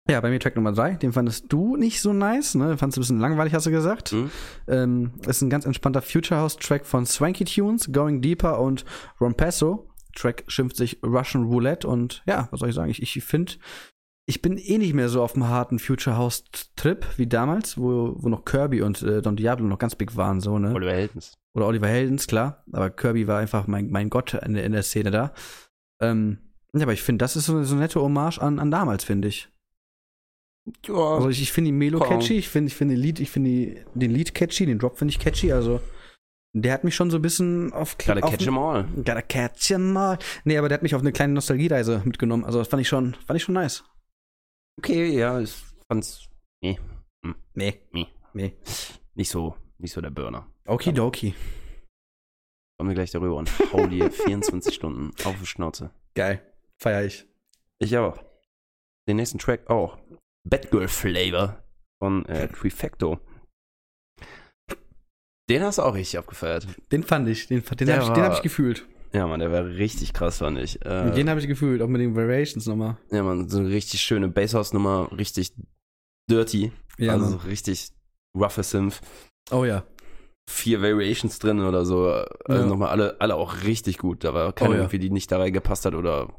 ja, 0.08 0.20
bei 0.20 0.30
mir 0.30 0.40
Track 0.40 0.56
Nummer 0.56 0.72
3, 0.72 0.94
den 0.96 1.12
fandest 1.12 1.52
du 1.52 1.76
nicht 1.76 2.00
so 2.00 2.12
nice, 2.12 2.54
ne? 2.54 2.76
Fandest 2.76 2.96
du 2.96 3.00
ein 3.00 3.02
bisschen 3.02 3.20
langweilig, 3.20 3.54
hast 3.54 3.66
du 3.66 3.70
gesagt. 3.70 4.12
Mhm. 4.12 4.30
Ähm, 4.66 5.12
ist 5.26 5.42
ein 5.42 5.50
ganz 5.50 5.66
entspannter 5.66 6.02
Future 6.02 6.40
House 6.40 6.56
Track 6.56 6.86
von 6.86 7.06
Swanky 7.06 7.44
Tunes, 7.44 7.92
Going 7.92 8.20
Deeper 8.20 8.60
und 8.60 8.84
Rompesso. 9.20 9.88
Track 10.14 10.44
schimpft 10.48 10.76
sich 10.76 11.00
Russian 11.04 11.44
Roulette 11.44 11.86
und 11.86 12.22
ja, 12.26 12.48
was 12.50 12.60
soll 12.60 12.70
ich 12.70 12.74
sagen? 12.74 12.90
Ich, 12.90 13.02
ich 13.02 13.22
finde, 13.22 13.52
ich 14.30 14.40
bin 14.42 14.56
eh 14.56 14.78
nicht 14.78 14.94
mehr 14.94 15.08
so 15.08 15.22
auf 15.22 15.34
dem 15.34 15.46
harten 15.48 15.78
Future 15.78 16.16
House 16.16 16.44
Trip 16.76 17.04
wie 17.16 17.26
damals, 17.26 17.76
wo, 17.76 18.14
wo 18.16 18.28
noch 18.28 18.44
Kirby 18.44 18.80
und 18.82 19.02
äh, 19.02 19.20
Don 19.22 19.36
Diablo 19.36 19.66
noch 19.66 19.78
ganz 19.78 19.94
big 19.96 20.16
waren, 20.16 20.40
so, 20.40 20.58
ne? 20.58 20.72
Oliver 20.74 20.92
Heldens. 20.92 21.34
oder 21.54 21.66
Oliver 21.66 21.88
Heldens, 21.88 22.26
klar. 22.26 22.64
Aber 22.72 22.90
Kirby 22.90 23.26
war 23.26 23.38
einfach 23.38 23.66
mein, 23.66 23.90
mein 23.90 24.08
Gott 24.10 24.34
in, 24.34 24.54
der- 24.54 24.64
in 24.64 24.72
der 24.72 24.82
Szene 24.82 25.10
da. 25.10 25.32
Ähm, 26.00 26.38
ja, 26.72 26.82
aber 26.82 26.92
ich 26.92 27.02
finde, 27.02 27.22
das 27.22 27.36
ist 27.36 27.46
so 27.46 27.56
eine, 27.56 27.64
so 27.64 27.74
eine 27.74 27.82
nette 27.82 28.00
Hommage 28.00 28.38
an, 28.38 28.58
an 28.58 28.70
damals, 28.70 29.04
finde 29.04 29.28
ich. 29.28 29.48
Ja. 30.86 30.94
Also 30.94 31.28
ich, 31.28 31.42
ich 31.42 31.52
finde 31.52 31.68
die 31.68 31.76
Melo 31.76 31.98
catchy, 32.00 32.34
ich 32.38 32.48
finde 32.48 32.68
ich 32.68 32.76
finde 32.76 32.94
den 32.94 33.02
Lied, 33.02 33.18
ich 33.20 33.30
finde 33.30 33.84
den 33.94 34.10
Lied 34.10 34.34
catchy, 34.34 34.66
den 34.66 34.78
Drop 34.78 34.98
finde 34.98 35.10
ich 35.12 35.18
catchy, 35.18 35.52
also 35.52 35.80
der 36.52 36.72
hat 36.72 36.84
mich 36.84 36.94
schon 36.94 37.10
so 37.10 37.18
ein 37.18 37.22
bisschen 37.22 37.72
auf 37.72 37.96
Gotta 37.96 38.20
auf, 38.20 38.30
catch 38.32 38.46
'em 38.46 38.58
all. 38.58 38.84
Gotta 38.96 39.22
catch 39.22 39.70
'em 39.70 39.96
all. 39.96 40.18
Nee, 40.44 40.58
aber 40.58 40.68
der 40.68 40.76
hat 40.76 40.82
mich 40.82 40.94
auf 40.94 41.00
eine 41.00 41.12
kleine 41.12 41.32
Nostalgiereise 41.32 42.02
mitgenommen. 42.04 42.44
Also 42.44 42.58
das 42.58 42.68
fand 42.68 42.80
ich 42.82 42.88
schon, 42.88 43.14
fand 43.26 43.36
ich 43.36 43.42
schon 43.44 43.54
nice. 43.54 43.84
Okay, 44.78 45.10
ja, 45.18 45.40
ich 45.40 45.54
fand's 45.88 46.30
Nee. 46.62 46.78
Nee. 47.92 48.06
Nee. 48.32 48.56
nicht 49.14 49.30
so, 49.30 49.56
nicht 49.78 49.92
so 49.92 50.00
der 50.00 50.10
Burner. 50.10 50.46
Okidoki. 50.66 51.34
Kommen 52.78 52.90
wir 52.90 52.94
gleich 52.94 53.10
darüber 53.10 53.36
und 53.36 53.50
hau 53.72 53.86
dir 53.86 54.10
24 54.10 54.74
Stunden 54.74 55.10
auf 55.24 55.38
die 55.38 55.46
Schnauze. 55.46 55.90
Geil. 56.14 56.40
Feier 56.80 57.04
ich. 57.04 57.26
Ich 57.78 57.96
auch. 57.98 58.22
Den 59.08 59.16
nächsten 59.16 59.38
Track 59.38 59.68
auch. 59.68 59.98
Batgirl 60.48 60.88
Flavor 60.88 61.62
von 62.02 62.24
äh, 62.26 62.48
Prefecto. 62.48 63.20
Den 65.50 65.62
hast 65.62 65.78
du 65.78 65.82
auch 65.82 65.94
richtig 65.94 66.18
abgefeiert. 66.18 66.66
Den 66.92 67.02
fand 67.02 67.28
ich, 67.28 67.48
den, 67.48 67.62
den 67.62 67.92
habe 67.92 68.02
ich, 68.04 68.08
den 68.10 68.22
hab 68.22 68.34
ich 68.34 68.42
gefühlt. 68.42 68.86
Ja, 69.12 69.26
Mann, 69.26 69.40
der 69.40 69.50
war 69.50 69.64
richtig 69.64 70.12
krass, 70.12 70.38
fand 70.38 70.58
ich. 70.58 70.84
Äh, 70.86 71.10
Den 71.12 71.28
habe 71.28 71.40
ich 71.40 71.48
gefühlt, 71.48 71.82
auch 71.82 71.88
mit 71.88 72.00
den 72.00 72.14
Variations 72.14 72.66
nochmal. 72.66 72.96
ja, 73.10 73.22
Mann, 73.22 73.48
so 73.48 73.58
eine 73.58 73.68
richtig 73.68 74.00
schöne 74.00 74.28
Basshouse-Nummer, 74.28 75.10
richtig 75.16 75.52
dirty. 76.30 76.72
Ja, 76.98 77.12
also 77.14 77.36
Mann. 77.36 77.46
richtig 77.46 77.90
rougher 78.36 78.62
Synth. 78.62 79.00
Oh 79.50 79.64
ja. 79.64 79.84
Vier 80.48 80.82
Variations 80.82 81.38
drin 81.38 81.60
oder 81.60 81.84
so. 81.84 82.06
Also 82.08 82.62
Ja. 82.62 82.66
nochmal 82.66 82.88
alle, 82.90 83.20
alle 83.20 83.34
auch 83.36 83.62
richtig 83.64 83.98
gut. 83.98 84.22
Da 84.24 84.34
war 84.34 84.52
keine 84.52 84.70
Oh 84.70 84.74
ja. 84.74 84.80
irgendwie, 84.80 84.98
die 84.98 85.10
nicht 85.10 85.30
da 85.32 85.38
reingepasst 85.38 85.84
hat 85.86 85.94
oder 85.94 86.32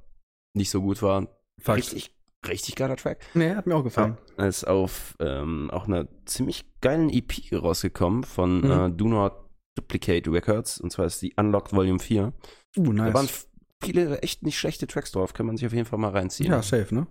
nicht 0.54 0.70
so 0.70 0.82
gut 0.82 1.02
war. 1.02 1.28
Fuck. 1.62 1.78
Richtig, 1.78 2.14
richtig 2.48 2.76
geiler 2.76 2.96
Track. 2.98 3.26
Nee, 3.34 3.54
hat 3.56 3.68
mir 3.68 3.76
auch 3.76 3.84
gefallen. 3.84 4.18
Er 4.38 4.48
ist 4.48 4.66
auf 4.66 5.16
ähm, 5.20 5.70
auch 5.72 5.88
einer 5.88 6.08
ziemlich 6.26 6.66
geilen 6.82 7.10
EP 7.10 7.32
rausgekommen 7.54 8.24
von 8.24 8.62
Mhm. 8.62 8.72
äh, 8.72 8.90
Do 8.92 9.08
Not 9.08 9.34
Duplicate 9.78 10.30
Records. 10.32 10.80
Und 10.82 10.92
zwar 10.92 11.06
ist 11.06 11.22
die 11.22 11.34
Unlocked 11.38 11.74
Volume 11.74 12.00
4. 12.00 12.34
Uh, 12.78 12.94
Da 12.94 13.14
waren 13.14 13.26
nice. 13.26 13.48
viele 13.84 14.20
echt 14.22 14.44
nicht 14.44 14.58
schlechte 14.60 14.88
Tracks 14.88 15.12
drauf. 15.12 15.34
Kann 15.34 15.46
man 15.46 15.58
sich 15.58 15.66
auf 15.66 15.74
jeden 15.74 15.86
Fall 15.86 16.00
mal 16.00 16.12
reinziehen. 16.12 16.50
Ja, 16.52 16.62
safe, 16.62 16.94
ne? 16.94 17.08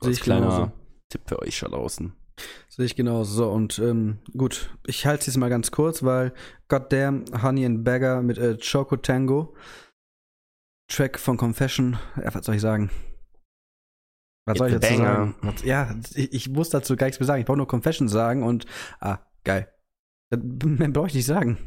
Sehe 0.00 0.12
ich 0.12 0.20
kleiner 0.20 0.46
genauso. 0.46 0.72
Tipp 1.08 1.22
für 1.26 1.38
euch 1.40 1.60
da 1.60 1.68
draußen. 1.68 2.12
Sehe 2.68 2.86
ich 2.86 2.96
genauso. 2.96 3.34
So, 3.34 3.50
und 3.52 3.78
ähm, 3.78 4.18
gut, 4.36 4.74
ich 4.86 5.04
halte 5.06 5.20
es 5.20 5.26
jetzt 5.26 5.36
mal 5.36 5.50
ganz 5.50 5.70
kurz, 5.70 6.02
weil 6.02 6.32
Goddamn 6.68 7.24
Honey 7.42 7.66
and 7.66 7.84
Bagger 7.84 8.22
mit 8.22 8.38
äh, 8.38 8.56
Choco 8.58 8.96
Tango. 8.96 9.54
Track 10.88 11.18
von 11.18 11.36
Confession. 11.36 11.98
Ja, 12.16 12.34
was 12.34 12.44
soll 12.46 12.54
ich 12.56 12.60
sagen? 12.60 12.90
Was 14.46 14.54
It's 14.54 14.58
soll 14.58 14.68
ich 14.68 14.74
dazu 14.80 14.94
banger. 14.94 15.14
sagen? 15.14 15.34
Was, 15.42 15.62
ja, 15.62 15.94
ich, 16.14 16.32
ich 16.32 16.48
muss 16.48 16.70
dazu 16.70 16.96
gar 16.96 17.06
nichts 17.06 17.20
mehr 17.20 17.26
sagen. 17.26 17.40
Ich 17.40 17.46
brauche 17.46 17.58
nur 17.58 17.68
Confession 17.68 18.08
sagen 18.08 18.42
und 18.42 18.66
ah, 19.00 19.18
geil. 19.44 19.72
Das- 20.30 20.40
Mehr 20.42 20.88
brauche 20.88 21.06
ich 21.08 21.14
nicht 21.14 21.26
sagen. 21.26 21.58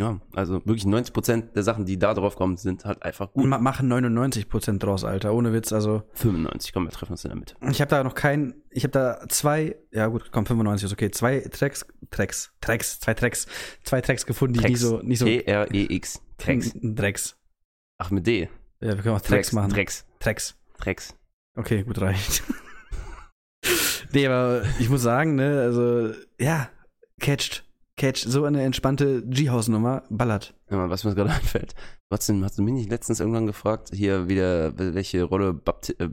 Ja, 0.00 0.20
also 0.32 0.54
wirklich 0.66 0.84
90% 0.84 1.52
der 1.52 1.62
Sachen, 1.62 1.86
die 1.86 1.98
da 1.98 2.14
drauf 2.14 2.34
kommen, 2.34 2.56
sind 2.56 2.84
halt 2.84 3.04
einfach 3.04 3.32
gut. 3.32 3.46
ma 3.46 3.58
machen 3.58 3.92
99% 3.92 4.78
draus, 4.78 5.04
Alter. 5.04 5.32
Ohne 5.32 5.52
Witz. 5.52 5.72
Also, 5.72 6.02
95, 6.14 6.72
komm, 6.72 6.86
wir 6.86 6.90
treffen 6.90 7.12
uns 7.12 7.24
in 7.24 7.28
der 7.30 7.38
Mitte. 7.38 7.54
ich 7.70 7.80
habe 7.80 7.90
da 7.90 8.02
noch 8.02 8.16
kein, 8.16 8.54
ich 8.70 8.82
habe 8.82 8.90
da 8.90 9.20
zwei, 9.28 9.76
ja 9.92 10.08
gut, 10.08 10.32
komm, 10.32 10.46
95 10.46 10.86
ist 10.86 10.92
okay. 10.92 11.12
Zwei 11.12 11.40
Tracks, 11.40 11.86
Tracks, 12.10 12.52
Tracks, 12.60 12.98
zwei 12.98 13.14
Tracks, 13.14 13.46
zwei 13.84 14.00
Tracks 14.00 14.26
gefunden, 14.26 14.54
die 14.54 14.60
Tracks. 14.60 14.72
nicht 14.72 14.80
so, 14.80 14.98
nicht 14.98 15.18
so 15.20 15.26
T-R-E-X. 15.26 16.20
Tracks. 16.38 16.72
Drecks. 16.74 17.38
Ach, 17.98 18.10
mit 18.10 18.26
D. 18.26 18.48
Ja, 18.80 18.96
wir 18.96 18.96
können 18.96 19.14
auch 19.14 19.20
Tracks 19.20 19.52
machen. 19.52 19.70
Drecks. 19.70 20.04
Tracks. 20.18 20.56
Drecks. 20.78 21.14
Okay, 21.56 21.84
gut, 21.84 22.00
reicht. 22.00 22.42
nee, 24.12 24.26
aber 24.26 24.64
ich 24.80 24.90
muss 24.90 25.02
sagen, 25.02 25.36
ne, 25.36 25.60
also, 25.60 26.12
ja, 26.40 26.68
catcht. 27.20 27.63
Catcht. 27.96 28.24
So 28.28 28.44
eine 28.44 28.62
entspannte 28.62 29.22
G-House-Nummer, 29.26 30.02
ballert. 30.10 30.54
Ja, 30.70 30.88
was 30.90 31.04
mir 31.04 31.14
gerade 31.14 31.30
einfällt. 31.34 31.74
Denn, 32.28 32.44
hast 32.44 32.58
du 32.58 32.62
mich 32.62 32.74
nicht 32.74 32.90
letztens 32.90 33.18
irgendwann 33.18 33.46
gefragt, 33.46 33.90
hier 33.92 34.28
wieder, 34.28 34.72
welche 34.76 35.24
Rolle 35.24 35.52
Bapti 35.52 35.94
äh, 35.98 36.10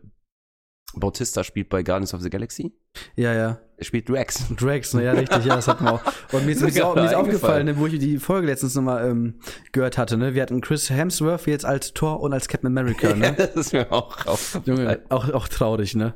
Bautista 0.94 1.44
spielt 1.44 1.70
bei 1.70 1.84
Guardians 1.84 2.14
of 2.14 2.22
the 2.22 2.30
Galaxy? 2.30 2.74
Ja, 3.16 3.34
ja. 3.34 3.60
Er 3.78 3.86
spielt 3.86 4.10
Drax. 4.10 4.48
Drax, 4.60 4.94
ne, 4.94 5.06
ja, 5.06 5.12
richtig, 5.14 5.46
ja, 5.46 5.56
das 5.56 5.68
hatten 5.68 5.86
wir 5.86 5.94
auch. 5.94 6.02
Und 6.32 6.46
mir 6.46 6.52
ist, 6.52 6.62
mir 6.76 6.86
auch, 6.86 6.96
mir 6.96 7.06
ist 7.06 7.14
aufgefallen, 7.14 7.68
ne, 7.68 7.78
wo 7.78 7.88
ich 7.88 7.98
die 8.00 8.18
Folge 8.18 8.48
letztens 8.48 8.76
nochmal 8.76 9.10
ähm, 9.10 9.40
gehört 9.72 9.98
hatte, 9.98 10.18
ne, 10.18 10.34
wir 10.34 10.42
hatten 10.42 10.60
Chris 10.62 10.90
Hemsworth 10.90 11.48
jetzt 11.48 11.66
als 11.66 11.94
Thor 11.94 12.20
und 12.20 12.34
als 12.34 12.48
Captain 12.48 12.68
America, 12.68 13.16
ne. 13.16 13.34
das 13.38 13.56
ist 13.56 13.74
mir 13.74 13.92
auch 13.92 14.26
aufgefallen. 14.26 14.64
Junge, 14.66 15.00
auch, 15.10 15.30
auch 15.30 15.48
traurig, 15.48 15.96
ne. 15.96 16.16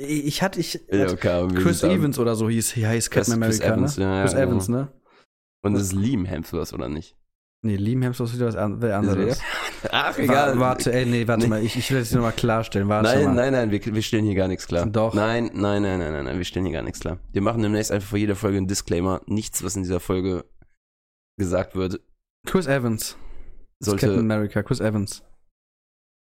Ich 0.00 0.42
hatte, 0.42 0.60
ich, 0.60 0.74
Ja, 0.90 1.10
okay, 1.10 1.48
Chris 1.54 1.82
Evans 1.82 2.18
oder 2.18 2.34
so 2.36 2.48
hieß, 2.48 2.72
Chris- 2.74 3.10
Captain 3.10 3.40
Chris 3.40 3.60
America, 3.60 3.64
Evans, 3.74 3.96
ne? 3.98 4.04
ja, 4.04 4.14
ja, 4.16 4.22
Chris 4.22 4.32
genau. 4.34 4.46
Evans, 4.46 4.68
ne? 4.68 4.92
Und 5.64 5.74
das 5.74 5.82
ist 5.82 5.92
Liam 5.92 6.24
Hemsworth, 6.24 6.72
oder 6.72 6.88
nicht? 6.88 7.16
Nee, 7.62 7.74
Liam 7.76 8.02
Hemsworth 8.02 8.30
ist 8.30 8.36
wieder 8.36 8.46
was 8.46 8.54
anderes. 8.56 9.40
Ach, 9.90 10.16
Wa- 10.18 10.58
Warte, 10.58 10.92
ey, 10.92 11.04
nee, 11.06 11.26
warte 11.26 11.48
mal, 11.48 11.62
ich, 11.62 11.76
ich 11.76 11.90
will 11.90 11.98
das 11.98 12.12
nochmal 12.12 12.32
klarstellen. 12.32 12.88
Warte 12.88 13.08
Nein, 13.10 13.24
mal. 13.24 13.34
nein, 13.34 13.52
nein, 13.52 13.70
wir, 13.72 13.84
wir 13.84 14.02
stellen 14.02 14.24
hier 14.24 14.36
gar 14.36 14.46
nichts 14.48 14.66
klar. 14.68 14.86
Doch. 14.86 15.12
Nein, 15.14 15.50
nein, 15.54 15.82
nein, 15.82 15.98
nein, 15.98 16.12
nein, 16.12 16.24
nein, 16.24 16.38
wir 16.38 16.44
stellen 16.44 16.66
hier 16.66 16.74
gar 16.74 16.82
nichts 16.84 17.00
klar. 17.00 17.18
Wir 17.32 17.42
machen 17.42 17.62
demnächst 17.62 17.90
einfach 17.90 18.08
vor 18.08 18.18
jeder 18.18 18.36
Folge 18.36 18.58
einen 18.58 18.68
Disclaimer. 18.68 19.22
Nichts, 19.26 19.64
was 19.64 19.74
in 19.74 19.82
dieser 19.82 19.98
Folge 20.00 20.44
gesagt 21.36 21.74
wird, 21.74 22.00
Chris 22.46 22.66
Evans. 22.66 23.16
Captain 23.84 23.98
sollte, 24.00 24.18
America, 24.20 24.62
Chris 24.62 24.80
Evans. 24.80 25.22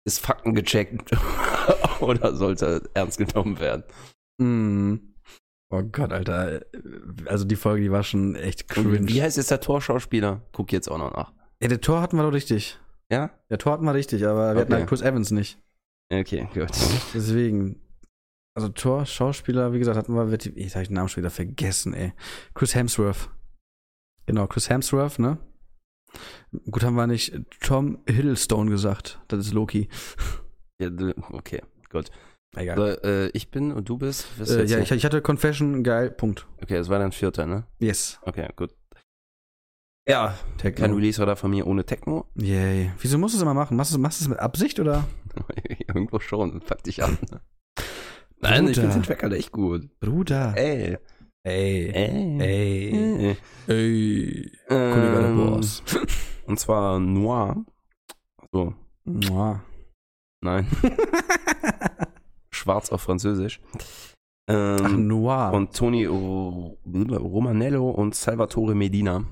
ist 0.06 0.20
Fakten 0.20 0.54
gecheckt 0.56 1.12
oder 2.08 2.36
sollte 2.36 2.89
ernst 2.93 3.18
genommen 3.18 3.60
werden. 3.60 3.84
Mm. 4.39 4.95
Oh 5.70 5.82
Gott, 5.84 6.12
Alter. 6.14 6.62
Also 7.26 7.45
die 7.45 7.56
Folge, 7.56 7.82
die 7.84 7.91
war 7.91 8.04
schon 8.04 8.36
echt 8.36 8.62
Und 8.78 8.91
cringe. 8.91 9.08
wie 9.08 9.22
heißt 9.24 9.38
jetzt 9.38 9.49
der 9.51 9.60
Torschauspieler? 9.60 10.41
Guck 10.51 10.72
jetzt 10.72 10.89
auch 10.89 10.97
noch 10.99 11.12
nach. 11.14 11.34
Ja, 11.62 11.68
der 11.70 11.82
Tor 11.82 12.01
hatten 12.01 12.18
wir 12.18 12.24
doch 12.24 12.34
richtig. 12.34 12.80
Ja? 13.12 13.32
Der 13.49 13.58
Tor 13.58 13.74
hatten 13.74 13.86
wir 13.86 13.93
richtig, 13.93 14.26
aber 14.26 14.54
wir 14.54 14.62
hatten 14.62 14.72
Okay. 14.74 14.82
halt 14.82 14.89
Chris 14.89 15.01
Evans 15.01 15.32
nicht. 15.32 15.58
Okay, 16.12 16.47
gut. 16.54 16.70
Deswegen. 17.14 17.80
Also 18.56 18.70
Tor, 18.70 19.08
Schauspieler, 19.08 19.74
wie 19.74 19.80
gesagt, 19.80 19.97
hatten 19.97 20.14
wir, 20.14 20.30
wird- 20.30 20.45
jetzt 20.45 20.76
habe 20.76 20.84
ich 20.84 20.89
den 20.89 20.93
Namen 20.95 21.10
schon 21.10 21.24
wieder 21.24 21.32
vergessen, 21.32 21.95
ey. 21.95 22.14
Chris 22.54 22.76
Hemsworth. 22.76 23.30
Genau, 24.28 24.45
Chris 24.45 24.70
Hemsworth, 24.70 25.18
ne? 25.18 25.39
Gut, 26.70 26.84
haben 26.84 26.93
wir 26.95 27.08
nicht 27.08 27.34
Tom 27.62 27.97
Hiddlestone 28.08 28.70
gesagt. 28.70 29.20
Das 29.28 29.39
ist 29.39 29.54
Loki. 29.54 29.89
Ja, 30.80 30.89
okay, 31.32 31.64
gut. 31.94 32.12
Egal. 32.56 32.76
So, 32.78 32.86
äh, 33.08 33.30
ich 33.30 33.50
bin 33.50 33.72
und 33.72 33.88
du 33.89 33.98
bist? 33.98 34.28
Äh, 34.39 34.66
ja, 34.66 34.80
ich, 34.80 34.91
ich 34.91 35.06
hatte 35.06 35.22
Confession, 35.22 35.84
geil, 35.84 36.12
Punkt. 36.12 36.46
okay, 36.62 36.76
das 36.76 36.89
war 36.89 37.00
dann 37.00 37.12
vierter, 37.12 37.46
ne? 37.48 37.66
Yes. 37.80 38.20
Okay, 38.24 38.48
gut. 38.56 38.76
Ja, 40.08 40.38
kein 40.58 40.74
Techno. 40.76 40.96
Release-Radar 40.96 41.38
von 41.38 41.50
mir 41.52 41.66
ohne 41.66 41.86
Techno. 41.86 42.26
Yay. 42.36 42.91
Wieso 43.00 43.18
musst 43.18 43.34
du 43.34 43.38
es 43.38 43.41
immer 43.41 43.54
machen? 43.54 43.78
Machst 43.78 43.94
du 43.96 44.06
es 44.06 44.28
mit 44.28 44.38
Absicht 44.39 44.80
oder? 44.82 45.06
Irgendwo 45.88 46.20
schon, 46.20 46.62
fuck 46.62 46.84
dich 46.84 47.02
an. 47.02 47.18
ne? 47.32 47.39
Nein, 48.41 48.68
ich 48.68 48.76
Bruder. 48.76 48.82
finde 48.82 48.96
den 48.96 49.04
Track 49.04 49.24
halt 49.24 49.34
echt 49.34 49.52
gut. 49.54 49.89
Bruder. 50.02 50.54
Ey. 50.58 50.98
Ey. 51.46 51.89
Ey. 51.89 52.39
Ey. 52.39 52.39
Ey. 52.41 53.38
Ey. 53.68 54.52
Kollege 54.68 55.12
der 55.12 55.30
Ähm, 55.30 55.38
Boss. 55.38 55.82
Und 56.46 56.60
zwar 56.60 57.00
Noir. 57.00 57.64
So, 58.52 58.76
Mua. 59.06 59.64
nein. 60.41 60.68
Schwarz 62.64 62.91
auf 62.91 63.01
Französisch. 63.01 63.59
Ach, 64.47 64.80
Ähm, 64.86 65.07
Noir. 65.07 65.51
und 65.53 65.76
Tony 65.76 66.05
Ro- 66.05 66.78
Romanello 66.86 67.89
und 67.89 68.16
Salvatore 68.16 68.74
Medina. 68.76 69.26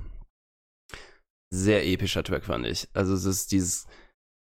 Sehr 1.53 1.85
epischer 1.85 2.23
Track, 2.23 2.45
fand 2.45 2.65
ich. 2.65 2.87
Also 2.93 3.13
es 3.13 3.25
ist 3.25 3.51
dieses, 3.51 3.85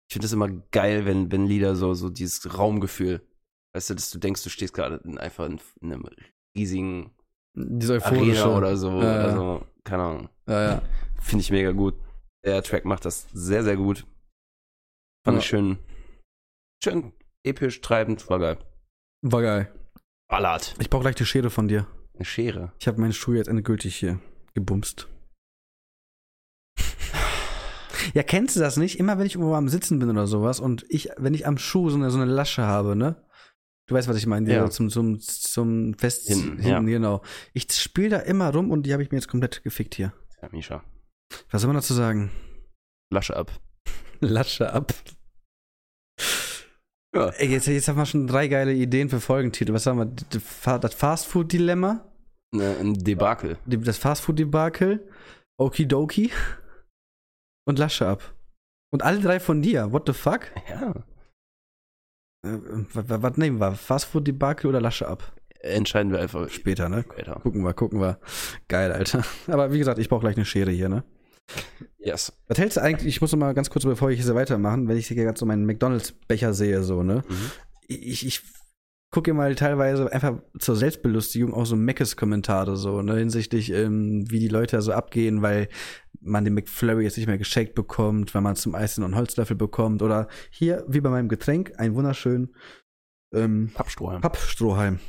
ich 0.09 0.13
finde 0.13 0.25
es 0.27 0.33
immer 0.33 0.49
geil, 0.71 1.05
wenn, 1.05 1.31
wenn 1.31 1.45
Lieder 1.45 1.75
so, 1.75 1.93
so 1.93 2.09
dieses 2.09 2.57
Raumgefühl, 2.57 3.21
weißt 3.75 3.89
du, 3.91 3.93
dass 3.95 4.09
du 4.11 4.17
denkst, 4.19 4.43
du 4.43 4.49
stehst 4.49 4.73
gerade 4.73 4.95
in, 5.03 5.17
einfach 5.17 5.45
in, 5.45 5.59
in 5.81 5.93
einem 5.93 6.05
riesigen 6.57 7.15
Diese 7.55 7.93
euphorische. 7.93 8.43
Arena 8.43 8.57
oder 8.57 8.77
so. 8.77 8.89
Ja, 9.01 9.03
ja. 9.03 9.23
Also, 9.25 9.67
keine 9.83 10.03
Ahnung. 10.03 10.29
Ja. 10.47 10.81
Finde 11.21 11.41
ich 11.41 11.51
mega 11.51 11.71
gut. 11.71 11.95
Der 12.45 12.63
Track 12.63 12.85
macht 12.85 13.05
das 13.05 13.27
sehr, 13.33 13.63
sehr 13.63 13.75
gut. 13.77 14.07
Fand 15.25 15.39
ich 15.39 15.45
schön, 15.45 15.77
schön 16.83 17.11
episch, 17.47 17.81
treibend, 17.81 18.29
war 18.29 18.39
geil. 18.39 18.57
War 19.21 19.41
geil. 19.41 19.73
Ballert. 20.29 20.75
Ich 20.79 20.89
brauche 20.89 21.01
gleich 21.03 21.15
die 21.15 21.25
Schere 21.25 21.49
von 21.49 21.67
dir. 21.67 21.87
Eine 22.15 22.25
Schere. 22.25 22.73
Ich 22.79 22.87
habe 22.87 22.99
meinen 22.99 23.13
Schuh 23.13 23.33
jetzt 23.33 23.47
endgültig 23.47 23.95
hier 23.95 24.19
gebumst. 24.53 25.07
Ja, 28.13 28.23
kennst 28.23 28.55
du 28.55 28.59
das 28.59 28.77
nicht? 28.77 28.99
Immer 28.99 29.17
wenn 29.19 29.25
ich 29.25 29.35
irgendwo 29.35 29.53
am 29.55 29.67
Sitzen 29.69 29.99
bin 29.99 30.09
oder 30.09 30.27
sowas 30.27 30.59
und 30.59 30.85
ich, 30.89 31.09
wenn 31.17 31.33
ich 31.33 31.45
am 31.45 31.57
Schuh 31.57 31.89
so 31.89 31.97
eine, 31.97 32.09
so 32.09 32.17
eine 32.17 32.31
Lasche 32.31 32.63
habe, 32.63 32.95
ne? 32.95 33.23
Du 33.87 33.95
weißt, 33.95 34.07
was 34.07 34.17
ich 34.17 34.25
meine, 34.25 34.51
Ja. 34.51 34.69
zum, 34.69 34.89
zum, 34.89 35.19
zum 35.19 35.93
Fest 35.93 36.27
Hinten, 36.27 36.61
ja. 36.61 36.79
genau. 36.79 37.21
Ich 37.53 37.71
spiele 37.71 38.09
da 38.09 38.17
immer 38.19 38.53
rum 38.53 38.71
und 38.71 38.83
die 38.85 38.93
habe 38.93 39.03
ich 39.03 39.11
mir 39.11 39.17
jetzt 39.17 39.27
komplett 39.29 39.63
gefickt 39.63 39.95
hier. 39.95 40.13
Ja, 40.41 40.49
Misha. 40.51 40.83
Was 41.51 41.61
soll 41.61 41.67
man 41.67 41.75
dazu 41.77 41.93
sagen? 41.93 42.31
Lasche 43.11 43.35
ab. 43.35 43.51
Lasche 44.19 44.71
ab. 44.73 44.93
Ja. 47.17 47.29
Ey, 47.29 47.47
jetzt, 47.49 47.67
jetzt 47.67 47.87
haben 47.87 47.97
wir 47.97 48.05
schon 48.05 48.27
drei 48.27 48.47
geile 48.47 48.73
Ideen 48.73 49.09
für 49.09 49.19
Folgentitel. 49.19 49.73
Was 49.73 49.85
haben 49.85 49.99
wir? 49.99 50.79
Das 50.79 50.93
Fastfood-Dilemma, 50.93 52.03
Ne, 52.53 52.77
ein 52.79 52.93
Debakel. 52.93 53.57
das 53.65 53.97
Fastfood-Debakel, 53.97 55.05
Okidoki 55.59 56.31
und 57.67 57.77
Lasche 57.79 58.07
ab. 58.07 58.33
Und 58.93 59.03
alle 59.03 59.19
drei 59.19 59.39
von 59.39 59.61
dir. 59.61 59.91
What 59.91 60.03
the 60.07 60.13
fuck? 60.13 60.47
Ja. 60.69 60.91
Äh, 62.45 62.57
was, 62.93 63.21
was 63.21 63.37
nehmen 63.37 63.59
wir? 63.59 63.73
Fastfood-Debakel 63.73 64.69
oder 64.69 64.79
Lasche 64.79 65.07
ab? 65.07 65.33
Entscheiden 65.59 66.11
wir 66.11 66.19
einfach 66.19 66.47
Später, 66.49 66.87
ne? 66.87 67.03
später. 67.03 67.39
Gucken 67.41 67.63
wir, 67.63 67.73
gucken 67.73 67.99
wir. 67.99 68.19
Geil, 68.67 68.91
Alter. 68.93 69.23
Aber 69.47 69.73
wie 69.73 69.79
gesagt, 69.79 69.97
ich 69.99 70.07
brauche 70.07 70.21
gleich 70.21 70.35
eine 70.37 70.45
Schere 70.45 70.71
hier, 70.71 70.87
ne? 70.87 71.03
Yes. 71.97 72.33
Was 72.47 72.57
hältst 72.57 72.77
du 72.77 72.81
eigentlich, 72.81 73.15
ich 73.15 73.21
muss 73.21 73.31
noch 73.31 73.39
mal 73.39 73.53
ganz 73.53 73.69
kurz, 73.69 73.85
bevor 73.85 74.09
ich 74.09 74.21
hier 74.21 74.35
weitermachen, 74.35 74.87
wenn 74.87 74.97
ich 74.97 75.07
hier 75.07 75.17
gerade 75.17 75.37
so 75.37 75.45
meinen 75.45 75.65
McDonalds-Becher 75.65 76.53
sehe, 76.53 76.83
so, 76.83 77.03
ne? 77.03 77.23
Mhm. 77.27 77.51
ich, 77.87 78.25
ich 78.25 78.43
gucke 79.09 79.33
mal 79.33 79.55
teilweise 79.55 80.11
einfach 80.11 80.41
zur 80.59 80.75
Selbstbelustigung 80.75 81.53
auch 81.53 81.65
so 81.65 81.75
Meckes-Kommentare 81.75 82.75
so, 82.75 83.01
ne, 83.01 83.15
hinsichtlich, 83.15 83.71
ähm, 83.71 84.29
wie 84.29 84.39
die 84.39 84.47
Leute 84.47 84.81
so 84.81 84.91
abgehen, 84.91 85.41
weil 85.41 85.69
man 86.19 86.43
den 86.43 86.53
McFlurry 86.53 87.03
jetzt 87.03 87.17
nicht 87.17 87.27
mehr 87.27 87.37
geschenkt 87.37 87.73
bekommt, 87.75 88.33
weil 88.35 88.41
man 88.41 88.55
zum 88.55 88.75
Eis 88.75 88.99
einen 88.99 89.15
Holzlöffel 89.15 89.55
bekommt 89.55 90.01
oder 90.01 90.27
hier, 90.49 90.83
wie 90.87 91.01
bei 91.01 91.09
meinem 91.09 91.29
Getränk, 91.29 91.73
ein 91.77 91.95
wunderschön 91.95 92.53
ähm, 93.33 93.71
Pappstrohhalm. 93.73 94.21
Pappstrohhalm. 94.21 94.99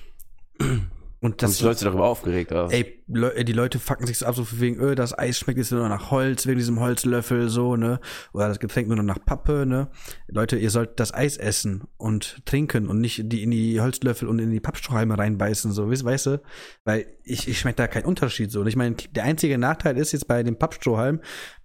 Und 1.21 1.33
Haben 1.33 1.37
das, 1.39 1.55
sich 1.57 1.63
Leute 1.63 1.85
darüber 1.85 2.05
aufgeregt, 2.05 2.53
aber 2.53 2.73
ey, 2.73 3.03
Leu 3.09 3.43
die 3.43 3.53
Leute 3.53 3.81
fucken 3.81 4.07
sich 4.07 4.19
so 4.19 4.27
ab, 4.27 4.37
so 4.37 4.47
wegen, 4.61 4.79
öh, 4.81 4.95
das 4.95 5.19
Eis 5.19 5.37
schmeckt 5.39 5.59
jetzt 5.59 5.73
nur 5.73 5.81
noch 5.83 5.89
nach 5.89 6.13
Holz, 6.13 6.47
wegen 6.47 6.59
diesem 6.59 6.79
Holzlöffel, 6.79 7.49
so, 7.49 7.75
ne? 7.75 7.99
Oder 8.33 8.47
das 8.47 8.61
Getränk 8.61 8.87
nur 8.87 8.97
noch 8.97 9.03
nach 9.03 9.19
Pappe, 9.25 9.67
ne? 9.67 9.91
Leute, 10.29 10.57
ihr 10.57 10.71
sollt 10.71 11.01
das 11.01 11.13
Eis 11.13 11.37
essen 11.37 11.89
und 11.97 12.41
trinken 12.47 12.87
und 12.87 13.01
nicht 13.01 13.33
die 13.33 13.43
in 13.43 13.51
die 13.51 13.81
Holzlöffel 13.81 14.29
und 14.29 14.39
in 14.39 14.51
die 14.53 14.61
Pappstrohhalme 14.61 15.19
reinbeißen, 15.19 15.73
so, 15.73 15.91
weißt, 15.91 16.05
weißt 16.05 16.27
du? 16.27 16.43
Weil 16.85 17.07
ich, 17.25 17.49
ich 17.49 17.59
schmecke 17.59 17.77
da 17.79 17.89
keinen 17.89 18.05
Unterschied, 18.05 18.53
so. 18.53 18.61
Und 18.61 18.69
ich 18.69 18.77
meine, 18.77 18.95
der 19.11 19.25
einzige 19.25 19.59
Nachteil 19.59 19.97
ist 19.99 20.13
jetzt 20.13 20.29
bei 20.29 20.45
dem 20.45 20.57
Pappstrohhalm, 20.57 21.21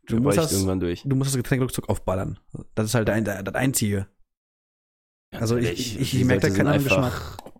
du 0.07 0.15
musst, 0.23 0.37
das, 0.39 0.51
du 1.03 1.15
musst 1.15 1.29
das 1.29 1.37
Getränk 1.37 1.61
ruckzuck 1.61 1.89
aufballern. 1.89 2.39
Das 2.73 2.85
ist 2.87 2.95
halt 2.95 3.07
der, 3.07 3.21
der, 3.21 3.43
das 3.43 3.53
Einzige. 3.53 4.07
Also 5.31 5.57
ich- 5.57 5.69
ich- 5.79 5.99
ich 5.99 6.11
Die 6.11 6.23
merk 6.25 6.41
da 6.41 6.49
keinen 6.49 6.67
anderen 6.67 6.89
für- 7.11 7.52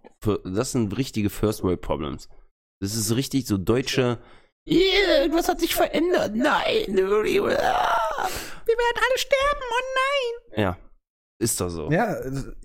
Das 0.43 0.71
sind 0.71 0.97
richtige 0.97 1.30
First 1.30 1.63
World 1.63 1.82
Problems. 1.82 2.30
Das 2.82 2.95
ist 2.95 3.15
richtig 3.15 3.47
so 3.47 3.57
deutsche. 3.57 4.19
Irgendwas 4.65 5.47
hat 5.47 5.59
sich 5.59 5.76
verändert. 5.76 6.36
Nein. 6.36 6.88
Wir 6.88 7.13
werden 7.13 7.59
alle 8.97 9.17
sterben. 9.17 9.61
Oh 9.61 9.84
nein. 9.95 10.61
Ja. 10.63 10.78
Ist 11.39 11.59
doch 11.59 11.69
so. 11.69 11.91
Ja, 11.91 12.15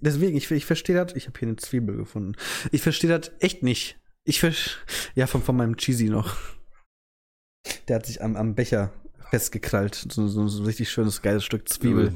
deswegen, 0.00 0.36
ich, 0.36 0.50
ich 0.50 0.66
verstehe 0.66 0.94
das. 0.94 1.16
Ich 1.16 1.26
habe 1.26 1.38
hier 1.38 1.48
eine 1.48 1.56
Zwiebel 1.56 1.96
gefunden. 1.96 2.36
Ich 2.70 2.82
verstehe 2.82 3.11
das 3.18 3.32
echt 3.40 3.62
nicht. 3.62 3.98
Ich 4.24 4.40
verstehe. 4.40 4.76
Ja, 5.14 5.26
von, 5.26 5.42
von 5.42 5.56
meinem 5.56 5.76
Cheesy 5.76 6.09
noch. 6.09 6.36
Der 7.88 7.96
hat 7.96 8.06
sich 8.06 8.22
am, 8.22 8.36
am 8.36 8.54
Becher 8.54 8.92
festgekrallt. 9.30 10.06
So, 10.10 10.26
so, 10.28 10.48
so 10.48 10.62
ein 10.62 10.66
richtig 10.66 10.90
schönes, 10.90 11.22
geiles 11.22 11.44
Stück 11.44 11.68
Zwiebel. 11.68 12.12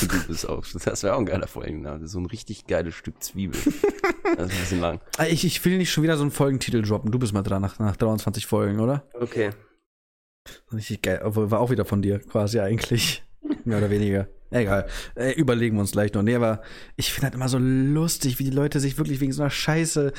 Du, 0.00 0.06
du 0.06 0.26
bist 0.26 0.48
auch. 0.48 0.64
Das 0.84 1.02
wäre 1.02 1.14
auch 1.14 1.18
ein 1.20 1.26
geiler 1.26 1.46
Folgenname. 1.46 2.06
So 2.08 2.18
ein 2.18 2.26
richtig 2.26 2.66
geiles 2.66 2.94
Stück 2.94 3.22
Zwiebel. 3.22 3.60
Das 4.36 4.48
ist 4.48 4.54
ein 4.54 4.60
bisschen 4.60 4.80
lang. 4.80 5.00
Ah, 5.18 5.24
Ich, 5.26 5.44
ich 5.44 5.64
will 5.64 5.78
nicht 5.78 5.90
schon 5.90 6.02
wieder 6.02 6.16
so 6.16 6.22
einen 6.22 6.32
Folgentitel 6.32 6.82
droppen. 6.82 7.12
Du 7.12 7.18
bist 7.18 7.32
mal 7.32 7.42
dran 7.42 7.62
nach, 7.62 7.78
nach 7.78 7.96
23 7.96 8.44
Folgen, 8.44 8.80
oder? 8.80 9.08
Okay. 9.14 9.50
Richtig 10.72 11.00
geil. 11.00 11.20
Obwohl, 11.24 11.50
war 11.50 11.60
auch 11.60 11.70
wieder 11.70 11.84
von 11.84 12.02
dir, 12.02 12.18
quasi 12.18 12.58
eigentlich. 12.60 13.24
Mehr 13.64 13.78
oder 13.78 13.88
weniger. 13.88 14.28
Egal. 14.50 14.88
Äh, 15.14 15.32
überlegen 15.32 15.76
wir 15.76 15.80
uns 15.80 15.92
gleich 15.92 16.12
noch. 16.12 16.22
Nee, 16.22 16.34
aber 16.34 16.60
ich 16.96 17.12
finde 17.12 17.26
halt 17.26 17.34
immer 17.34 17.48
so 17.48 17.58
lustig, 17.58 18.38
wie 18.38 18.44
die 18.44 18.50
Leute 18.50 18.80
sich 18.80 18.98
wirklich 18.98 19.20
wegen 19.20 19.32
so 19.32 19.42
einer 19.42 19.50
Scheiße 19.50 20.12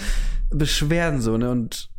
beschweren, 0.50 1.22
so, 1.22 1.38
ne? 1.38 1.52
Und 1.52 1.90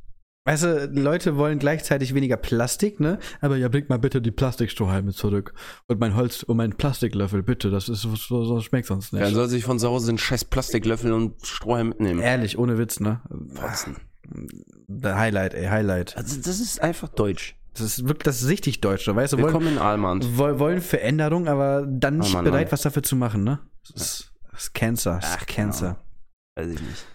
weißt 0.49 0.63
du, 0.65 0.91
Leute 0.95 1.37
wollen 1.37 1.59
gleichzeitig 1.59 2.15
weniger 2.15 2.37
Plastik, 2.39 3.01
ne? 3.01 3.19
Aber 3.41 3.57
ja, 3.57 3.69
bringt 3.69 3.89
mal 3.91 3.99
bitte 3.99 4.23
die 4.23 4.31
Plastikstrohhalme 4.31 5.13
zurück. 5.13 5.53
Und 5.87 6.01
mein 6.01 6.17
Holz 6.17 6.43
und 6.43 6.57
mein 6.57 6.73
Plastiklöffel, 6.73 7.43
bitte. 7.43 7.71
Das 7.71 7.89
ist 7.89 8.03
so, 8.03 8.15
so, 8.17 8.61
schmeckt 8.61 8.87
sonst 8.87 9.13
nicht. 9.13 9.23
Dann 9.25 9.35
soll 9.35 9.49
sich 9.49 9.65
von 9.65 9.79
zu 9.79 9.89
Hause 9.89 10.09
einen 10.11 10.19
scheiß 10.19 10.47
Plastiklöffel 10.47 11.13
und 11.13 11.47
Strohhalm 11.47 11.91
mitnehmen. 11.91 12.21
Ehrlich, 12.21 12.59
ohne 12.59 12.79
Witz, 12.79 12.99
ne? 13.01 13.21
Fotzen. 13.55 13.97
Der 14.89 15.17
Highlight, 15.19 15.55
ey, 15.55 15.67
Highlight. 15.67 16.17
Also, 16.17 16.37
das 16.37 16.61
ist 16.61 16.81
einfach 16.83 17.09
deutsch. 17.09 17.55
Das 17.75 17.83
ist 17.83 18.05
wirklich, 18.09 18.25
das 18.25 18.43
ist 18.43 18.49
richtig 18.49 18.81
deutsch, 18.81 19.07
weißt 19.07 19.35
du? 19.35 19.37
Wollen, 19.37 19.47
Willkommen 19.47 19.69
in 19.69 19.79
Almand. 19.79 20.37
woll- 20.39 20.59
wollen 20.59 20.81
Veränderung, 20.81 21.47
aber 21.47 21.87
dann 21.87 22.19
nicht 22.19 22.31
Oh 22.31 22.35
Mann, 22.35 22.45
bereit, 22.45 22.67
Mann. 22.67 22.73
was 22.73 22.83
dafür 22.83 23.03
zu 23.03 23.15
machen, 23.17 23.45
ne? 23.45 23.61
Das 23.95 24.03
ist, 24.03 24.33
das 24.53 24.63
ist 24.65 24.75
Cancer. 24.75 25.19
Das 25.21 25.35
Ach, 25.35 25.41
ist 25.43 25.47
Cancer. 25.47 25.97
Weiß 26.57 26.69
ich 26.69 26.81
nicht. 26.81 27.07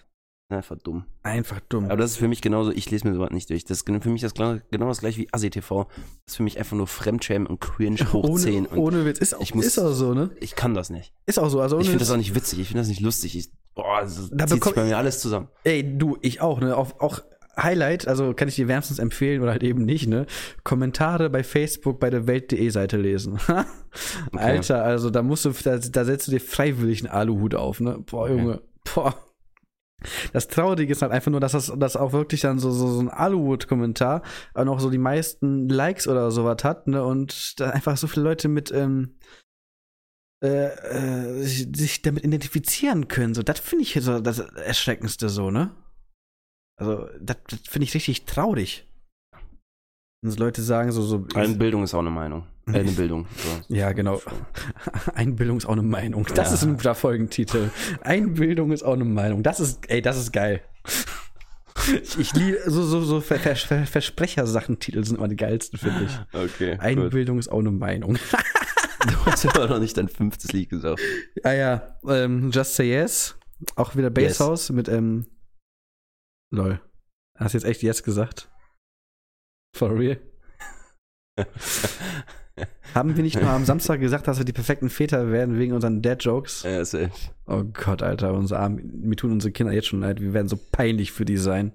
Einfach 0.54 0.78
dumm. 0.78 1.04
Einfach 1.22 1.60
dumm. 1.68 1.86
Aber 1.86 1.96
das 1.96 2.12
ist 2.12 2.16
für 2.18 2.28
mich 2.28 2.40
genauso, 2.42 2.70
ich 2.70 2.90
lese 2.90 3.06
mir 3.08 3.14
sowas 3.14 3.30
nicht 3.30 3.50
durch. 3.50 3.64
Das 3.64 3.78
ist 3.82 3.86
für 3.86 4.08
mich 4.08 4.22
das 4.22 4.34
genau, 4.34 4.58
das 4.70 5.00
gleiche 5.00 5.18
wie 5.22 5.28
ASI-TV. 5.32 5.84
Das 5.84 5.94
ist 6.32 6.36
für 6.36 6.42
mich 6.42 6.58
einfach 6.58 6.76
nur 6.76 6.86
Fremdschämen 6.86 7.46
und 7.46 7.60
Cringe 7.60 7.98
hoch 8.12 8.24
ohne, 8.24 8.40
10. 8.40 8.66
Und 8.66 8.78
ohne 8.78 9.04
Witz. 9.04 9.18
Ist 9.18 9.34
auch, 9.34 9.40
ich 9.40 9.54
muss- 9.54 9.66
ist 9.66 9.78
auch 9.78 9.92
so, 9.92 10.14
ne? 10.14 10.30
ich 10.40 10.54
kann 10.56 10.74
das 10.74 10.90
nicht. 10.90 11.12
Ist 11.26 11.38
auch 11.38 11.48
so. 11.48 11.60
Also 11.60 11.78
Ich 11.78 11.86
finde 11.86 12.00
das 12.00 12.10
auch 12.10 12.16
nicht 12.16 12.34
witzig, 12.34 12.60
ich 12.60 12.68
finde 12.68 12.80
das 12.82 12.88
nicht 12.88 13.00
lustig. 13.00 13.36
Ich, 13.36 13.50
boah, 13.74 14.00
das 14.02 14.30
Da 14.32 14.46
zieht 14.46 14.62
sich 14.64 14.74
bei 14.74 14.84
mir 14.84 14.96
alles 14.96 15.20
zusammen. 15.20 15.48
Ey, 15.64 15.96
du, 15.98 16.16
ich 16.22 16.40
auch, 16.40 16.60
ne? 16.60 16.76
Auch, 16.76 17.00
auch 17.00 17.20
Highlight, 17.56 18.08
also 18.08 18.34
kann 18.34 18.48
ich 18.48 18.56
dir 18.56 18.66
wärmstens 18.66 18.98
empfehlen 18.98 19.40
oder 19.40 19.52
halt 19.52 19.62
eben 19.62 19.84
nicht, 19.84 20.08
ne? 20.08 20.26
Kommentare 20.64 21.30
bei 21.30 21.44
Facebook 21.44 22.00
bei 22.00 22.10
der 22.10 22.26
Welt.de 22.26 22.68
Seite 22.70 22.96
lesen. 22.96 23.38
Alter, 24.32 24.82
also 24.82 25.10
da 25.10 25.22
musst 25.22 25.44
du, 25.44 25.50
da, 25.62 25.78
da 25.78 26.04
setzt 26.04 26.26
du 26.26 26.32
dir 26.32 26.40
freiwillig 26.40 27.04
einen 27.04 27.12
Aluhut 27.12 27.54
auf, 27.54 27.80
ne? 27.80 27.98
Boah, 28.06 28.24
Okay. 28.24 28.36
Junge. 28.38 28.62
Boah. 28.94 29.14
Das 30.32 30.48
Traurige 30.48 30.92
ist 30.92 31.02
halt 31.02 31.12
einfach 31.12 31.30
nur, 31.30 31.40
dass 31.40 31.52
das, 31.52 31.72
das 31.76 31.96
auch 31.96 32.12
wirklich 32.12 32.40
dann 32.42 32.58
so, 32.58 32.70
so, 32.70 32.88
so 32.88 33.00
ein 33.00 33.08
Aluhut-Kommentar 33.08 34.22
auch 34.54 34.64
noch 34.64 34.80
so 34.80 34.90
die 34.90 34.98
meisten 34.98 35.68
Likes 35.68 36.08
oder 36.08 36.30
sowas 36.30 36.64
hat, 36.64 36.86
ne? 36.86 37.04
Und 37.04 37.60
da 37.60 37.70
einfach 37.70 37.96
so 37.96 38.06
viele 38.06 38.24
Leute 38.24 38.48
mit, 38.48 38.70
ähm, 38.72 39.16
äh, 40.44 40.66
äh, 40.66 41.42
sich, 41.42 41.68
sich 41.74 42.02
damit 42.02 42.24
identifizieren 42.24 43.08
können. 43.08 43.34
So, 43.34 43.42
das 43.42 43.60
finde 43.60 43.84
ich 43.84 43.96
so 44.00 44.20
das 44.20 44.40
Erschreckendste 44.40 45.28
so, 45.28 45.50
ne? 45.50 45.74
Also, 46.76 47.08
das, 47.20 47.36
das 47.48 47.60
finde 47.60 47.84
ich 47.84 47.94
richtig 47.94 48.24
traurig. 48.24 48.86
Wenn 50.22 50.30
so 50.30 50.38
Leute 50.38 50.62
sagen 50.62 50.92
so, 50.92 51.02
so 51.02 51.26
Eine 51.34 51.54
Bildung 51.54 51.82
ist 51.84 51.94
auch 51.94 52.00
eine 52.00 52.10
Meinung. 52.10 52.46
Äh, 52.66 52.78
eine 52.80 52.92
Bildung. 52.92 53.26
So. 53.36 53.74
ja, 53.74 53.92
genau. 53.92 54.20
Einbildung 55.14 55.58
ist 55.58 55.66
auch 55.66 55.72
eine 55.72 55.82
Meinung. 55.82 56.24
Das 56.34 56.48
Ja. 56.48 56.54
ist 56.54 56.62
ein 56.64 56.76
guter 56.76 56.94
Folgentitel. 56.94 57.70
Einbildung 58.02 58.72
ist 58.72 58.82
auch 58.82 58.94
eine 58.94 59.04
Meinung. 59.04 59.42
Das 59.42 59.60
ist, 59.60 59.88
ey, 59.90 60.00
das 60.02 60.16
ist 60.18 60.32
geil. 60.32 60.62
Ich, 62.02 62.18
ich 62.18 62.32
liebe, 62.32 62.58
so, 62.66 62.82
so, 62.84 63.02
so 63.02 63.20
Ver 63.20 63.38
Ver 63.38 63.56
Ver 63.56 63.84
Versprechersachentitel 63.86 65.04
sind 65.04 65.16
immer 65.18 65.28
die 65.28 65.36
geilsten, 65.36 65.78
finde 65.78 66.04
ich. 66.04 66.18
Okay. 66.32 66.70
gut. 66.72 66.80
Einbildung 66.80 67.38
ist 67.38 67.48
auch 67.50 67.58
eine 67.60 67.70
Meinung. 67.70 68.18
Du 69.06 69.26
hast 69.26 69.44
aber 69.44 69.68
noch 69.68 69.80
nicht 69.80 69.98
dein 69.98 70.08
fünftes 70.08 70.50
Lied 70.52 70.70
gesagt. 70.70 70.98
ah 71.42 71.52
ja, 71.52 71.98
ähm, 72.08 72.50
Just 72.50 72.74
Say 72.74 72.88
Yes. 72.88 73.36
Auch 73.76 73.96
wieder 73.96 74.10
Yes. 74.16 74.38
Basshouse 74.38 74.70
mit, 74.70 74.88
ähm, 74.88 75.26
lol. 76.50 76.80
Hast 77.38 77.52
du 77.52 77.58
jetzt 77.58 77.66
echt 77.66 77.82
Yes 77.82 78.02
gesagt? 78.02 78.50
For 79.76 79.94
real? 79.94 80.18
Haben 82.94 83.16
wir 83.16 83.24
nicht 83.24 83.40
nur 83.40 83.50
am 83.50 83.64
Samstag 83.64 84.00
gesagt, 84.00 84.28
dass 84.28 84.38
wir 84.38 84.44
die 84.44 84.52
perfekten 84.52 84.88
Väter 84.88 85.32
werden 85.32 85.58
wegen 85.58 85.72
unseren 85.72 86.00
Dad-Jokes? 86.00 86.62
Ja, 86.62 86.84
safe. 86.84 87.10
Oh 87.46 87.64
Gott, 87.64 88.02
Alter, 88.02 88.34
unsere 88.34 88.60
Armen, 88.60 89.00
mir 89.02 89.16
tun 89.16 89.32
unsere 89.32 89.50
Kinder 89.50 89.72
jetzt 89.72 89.88
schon 89.88 90.00
leid. 90.00 90.20
Wir 90.20 90.32
werden 90.32 90.48
so 90.48 90.58
peinlich 90.70 91.10
für 91.10 91.24
die 91.24 91.36
sein. 91.36 91.72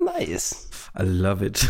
Nice. 0.00 0.68
I 0.98 1.02
love 1.04 1.44
it. 1.46 1.68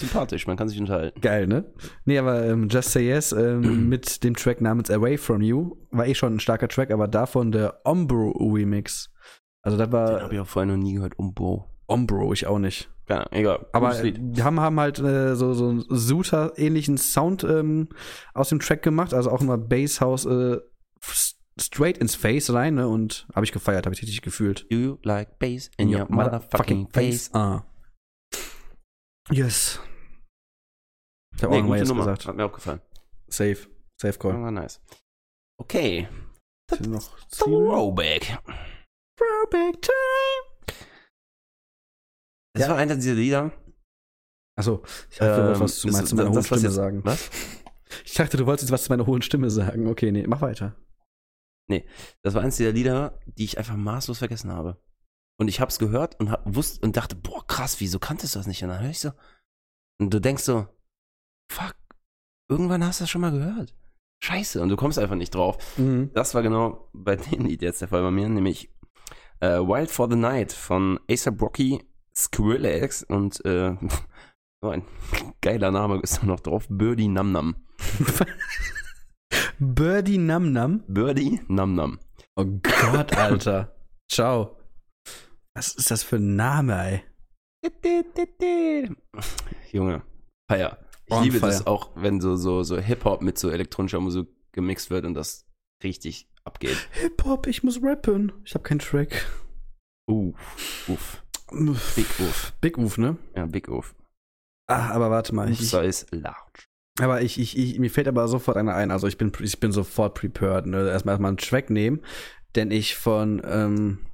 Sympathisch, 0.00 0.48
man 0.48 0.56
kann 0.56 0.68
sich 0.68 0.80
unterhalten. 0.80 1.20
Geil, 1.20 1.46
ne? 1.46 1.72
Nee, 2.04 2.18
aber 2.18 2.44
ähm, 2.44 2.68
Just 2.68 2.90
Say 2.90 3.06
Yes 3.06 3.30
ähm, 3.30 3.88
mit 3.88 4.24
dem 4.24 4.34
Track 4.34 4.60
namens 4.60 4.90
Away 4.90 5.16
From 5.16 5.40
You 5.40 5.76
war 5.92 6.06
eh 6.08 6.16
schon 6.16 6.34
ein 6.34 6.40
starker 6.40 6.66
Track, 6.66 6.90
aber 6.90 7.06
davon 7.06 7.52
der 7.52 7.80
Ombro 7.84 8.30
Remix. 8.32 9.10
Also 9.62 9.78
das 9.78 9.88
Den 9.88 9.92
war 9.92 10.20
habe 10.22 10.34
ich 10.34 10.40
auch 10.40 10.46
vorher 10.48 10.70
noch 10.70 10.82
nie 10.82 10.94
gehört. 10.94 11.16
Umbo. 11.16 11.70
Ombro, 11.86 12.32
ich 12.32 12.46
auch 12.46 12.58
nicht. 12.58 12.90
Keine 13.06 13.20
Ahnung, 13.20 13.32
egal. 13.40 13.66
Aber 13.72 14.02
Lied. 14.02 14.16
die 14.18 14.42
haben, 14.42 14.60
haben 14.60 14.80
halt 14.80 14.98
äh, 14.98 15.36
so, 15.36 15.52
so 15.54 15.68
einen 15.68 15.84
Suter-ähnlichen 15.88 16.96
Sound 16.96 17.44
ähm, 17.44 17.88
aus 18.32 18.48
dem 18.48 18.60
Track 18.60 18.82
gemacht, 18.82 19.12
also 19.12 19.30
auch 19.30 19.42
immer 19.42 19.58
Basshouse 19.58 20.24
äh, 20.24 20.58
straight 21.60 21.98
ins 21.98 22.14
Face 22.14 22.52
rein, 22.52 22.74
ne? 22.76 22.88
Und 22.88 23.26
habe 23.34 23.44
ich 23.44 23.52
gefeiert, 23.52 23.84
habe 23.86 23.94
ich 23.94 24.00
richtig 24.02 24.22
gefühlt. 24.22 24.66
Do 24.70 24.76
you 24.76 24.98
like 25.02 25.38
bass 25.38 25.70
in 25.76 25.94
your 25.94 26.06
motherfucking 26.08 26.88
face? 26.88 27.32
Ah. 27.34 27.64
Yes. 29.30 29.80
Ich 31.36 31.42
habe 31.42 31.60
Nee, 31.60 31.70
auch 31.70 31.76
jetzt 31.76 31.88
Nummer. 31.88 32.04
gesagt. 32.04 32.26
Hat 32.26 32.36
mir 32.36 32.44
auch 32.46 32.52
gefallen. 32.52 32.80
Safe. 33.28 33.58
Safe 34.00 34.18
Call. 34.18 34.40
War 34.40 34.50
nice. 34.50 34.80
Okay. 35.60 36.08
Noch 36.86 37.10
Throwback. 37.30 38.38
Throwback 39.18 39.82
Time. 39.82 39.94
Das 42.54 42.62
Ja. 42.62 42.68
war 42.70 42.76
einer 42.76 42.94
dieser 42.94 43.14
Lieder. 43.14 43.52
Achso, 44.56 44.82
ich 45.10 45.18
dachte, 45.18 45.36
du 45.36 45.42
wolltest 45.42 45.56
Ähm, 45.56 45.60
was 45.64 45.76
zu, 45.78 45.88
mein- 45.88 46.06
zu 46.06 46.14
meiner 46.16 46.30
hohen 46.30 46.44
Stimme 46.44 46.60
jetzt- 46.62 46.74
sagen. 46.74 47.04
Was? 47.04 47.30
Ich 48.04 48.14
dachte, 48.14 48.36
du 48.36 48.46
wolltest 48.46 48.70
was 48.72 48.84
zu 48.84 48.90
meiner 48.92 49.06
hohen 49.06 49.22
Stimme 49.22 49.50
sagen. 49.50 49.86
Okay, 49.88 50.10
nee, 50.12 50.26
mach 50.26 50.40
weiter. 50.40 50.74
Das 52.22 52.34
war 52.34 52.42
eins 52.42 52.56
dieser 52.56 52.72
Lieder, 52.72 53.18
die 53.26 53.44
ich 53.44 53.58
einfach 53.58 53.76
maßlos 53.76 54.18
vergessen 54.18 54.50
habe. 54.52 54.80
Und 55.40 55.48
ich 55.48 55.60
hab's 55.60 55.78
gehört 55.78 56.18
und 56.20 56.30
hab, 56.30 56.42
wusste 56.54 56.84
und 56.84 56.96
dachte, 56.96 57.16
boah, 57.16 57.44
krass, 57.46 57.80
wieso 57.80 57.98
kanntest 57.98 58.34
du 58.34 58.38
das 58.38 58.46
nicht? 58.46 58.62
Und 58.62 58.68
dann 58.68 58.80
höre 58.82 58.90
ich 58.90 59.00
so. 59.00 59.10
Und 60.00 60.12
du 60.12 60.20
denkst 60.20 60.42
so, 60.44 60.66
fuck, 61.50 61.74
irgendwann 62.48 62.84
hast 62.84 63.00
du 63.00 63.04
das 63.04 63.10
schon 63.10 63.20
mal 63.22 63.32
gehört. 63.32 63.74
Scheiße. 64.22 64.60
Und 64.62 64.68
du 64.68 64.76
kommst 64.76 64.98
einfach 64.98 65.16
nicht 65.16 65.34
drauf. 65.34 65.56
Mhm. 65.78 66.10
Das 66.14 66.34
war 66.34 66.42
genau 66.42 66.88
bei 66.92 67.16
dem 67.16 67.44
Lied 67.46 67.62
jetzt 67.62 67.80
der 67.80 67.88
Fall 67.88 68.02
bei 68.02 68.10
mir, 68.10 68.28
nämlich 68.28 68.70
äh, 69.40 69.58
Wild 69.58 69.90
for 69.90 70.08
the 70.08 70.16
Night 70.16 70.52
von 70.52 71.00
ASAP 71.10 71.40
Rocky, 71.42 71.84
Skrillex 72.16 73.02
und 73.02 73.44
äh, 73.44 73.76
so 74.62 74.70
ein 74.70 74.84
geiler 75.40 75.70
Name 75.70 76.00
ist 76.00 76.18
da 76.18 76.26
noch 76.26 76.40
drauf, 76.40 76.66
Birdie 76.68 77.08
Nam 77.08 77.32
Nam. 77.32 77.56
Birdie 79.58 80.18
Nam 80.18 80.52
Nam. 80.52 80.84
Birdie 80.88 81.40
Nam 81.48 81.74
Nam. 81.74 81.98
Oh 82.36 82.44
Gott, 82.44 83.16
Alter. 83.16 83.76
Ciao. 84.10 84.56
Was 85.54 85.74
ist 85.74 85.90
das 85.90 86.02
für 86.02 86.16
ein 86.16 86.36
Name, 86.36 86.74
ey? 86.82 87.04
Junge, 89.72 90.02
Feier. 90.50 90.78
Ich 91.06 91.20
liebe 91.20 91.38
fire. 91.38 91.50
das 91.50 91.66
auch, 91.66 91.90
wenn 91.94 92.20
so, 92.20 92.36
so, 92.36 92.62
so 92.62 92.78
Hip-Hop 92.78 93.22
mit 93.22 93.38
so 93.38 93.50
elektronischer 93.50 94.00
Musik 94.00 94.28
gemixt 94.52 94.90
wird 94.90 95.04
und 95.04 95.14
das 95.14 95.46
richtig 95.82 96.28
abgeht. 96.44 96.76
Hip-Hop, 96.92 97.46
ich 97.46 97.62
muss 97.62 97.82
rappen. 97.82 98.32
Ich 98.44 98.54
habe 98.54 98.62
keinen 98.62 98.78
Track. 98.78 99.26
Uff, 100.06 100.88
Uff. 100.88 101.23
Big 101.94 102.06
uff. 102.20 102.52
Big 102.60 102.78
Uf, 102.78 102.98
ne? 102.98 103.16
Ja, 103.34 103.46
big 103.46 103.68
uff. 103.68 103.94
Ah, 104.66 104.90
aber 104.90 105.10
warte 105.10 105.34
mal. 105.34 105.50
Ich, 105.50 105.70
size 105.70 106.06
large. 106.10 106.64
aber 107.00 107.22
ich, 107.22 107.38
ich, 107.38 107.56
ich, 107.58 107.78
mir 107.78 107.90
fällt 107.90 108.08
aber 108.08 108.28
sofort 108.28 108.56
einer 108.56 108.74
ein. 108.74 108.90
Also 108.90 109.06
ich 109.06 109.18
bin, 109.18 109.32
ich 109.40 109.60
bin 109.60 109.72
sofort 109.72 110.14
prepared. 110.14 110.66
Ne? 110.66 110.88
Erstmal 110.88 111.14
erstmal 111.14 111.28
einen 111.28 111.36
Track 111.36 111.70
nehmen, 111.70 112.00
den 112.56 112.70
ich 112.70 112.96
von 112.96 113.42
ähm, 113.44 114.06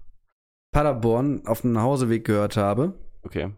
Paderborn 0.72 1.47
auf 1.47 1.62
dem 1.62 1.72
Nachhauseweg 1.72 2.24
gehört 2.24 2.57
habe. 2.57 2.95
Okay. 3.22 3.53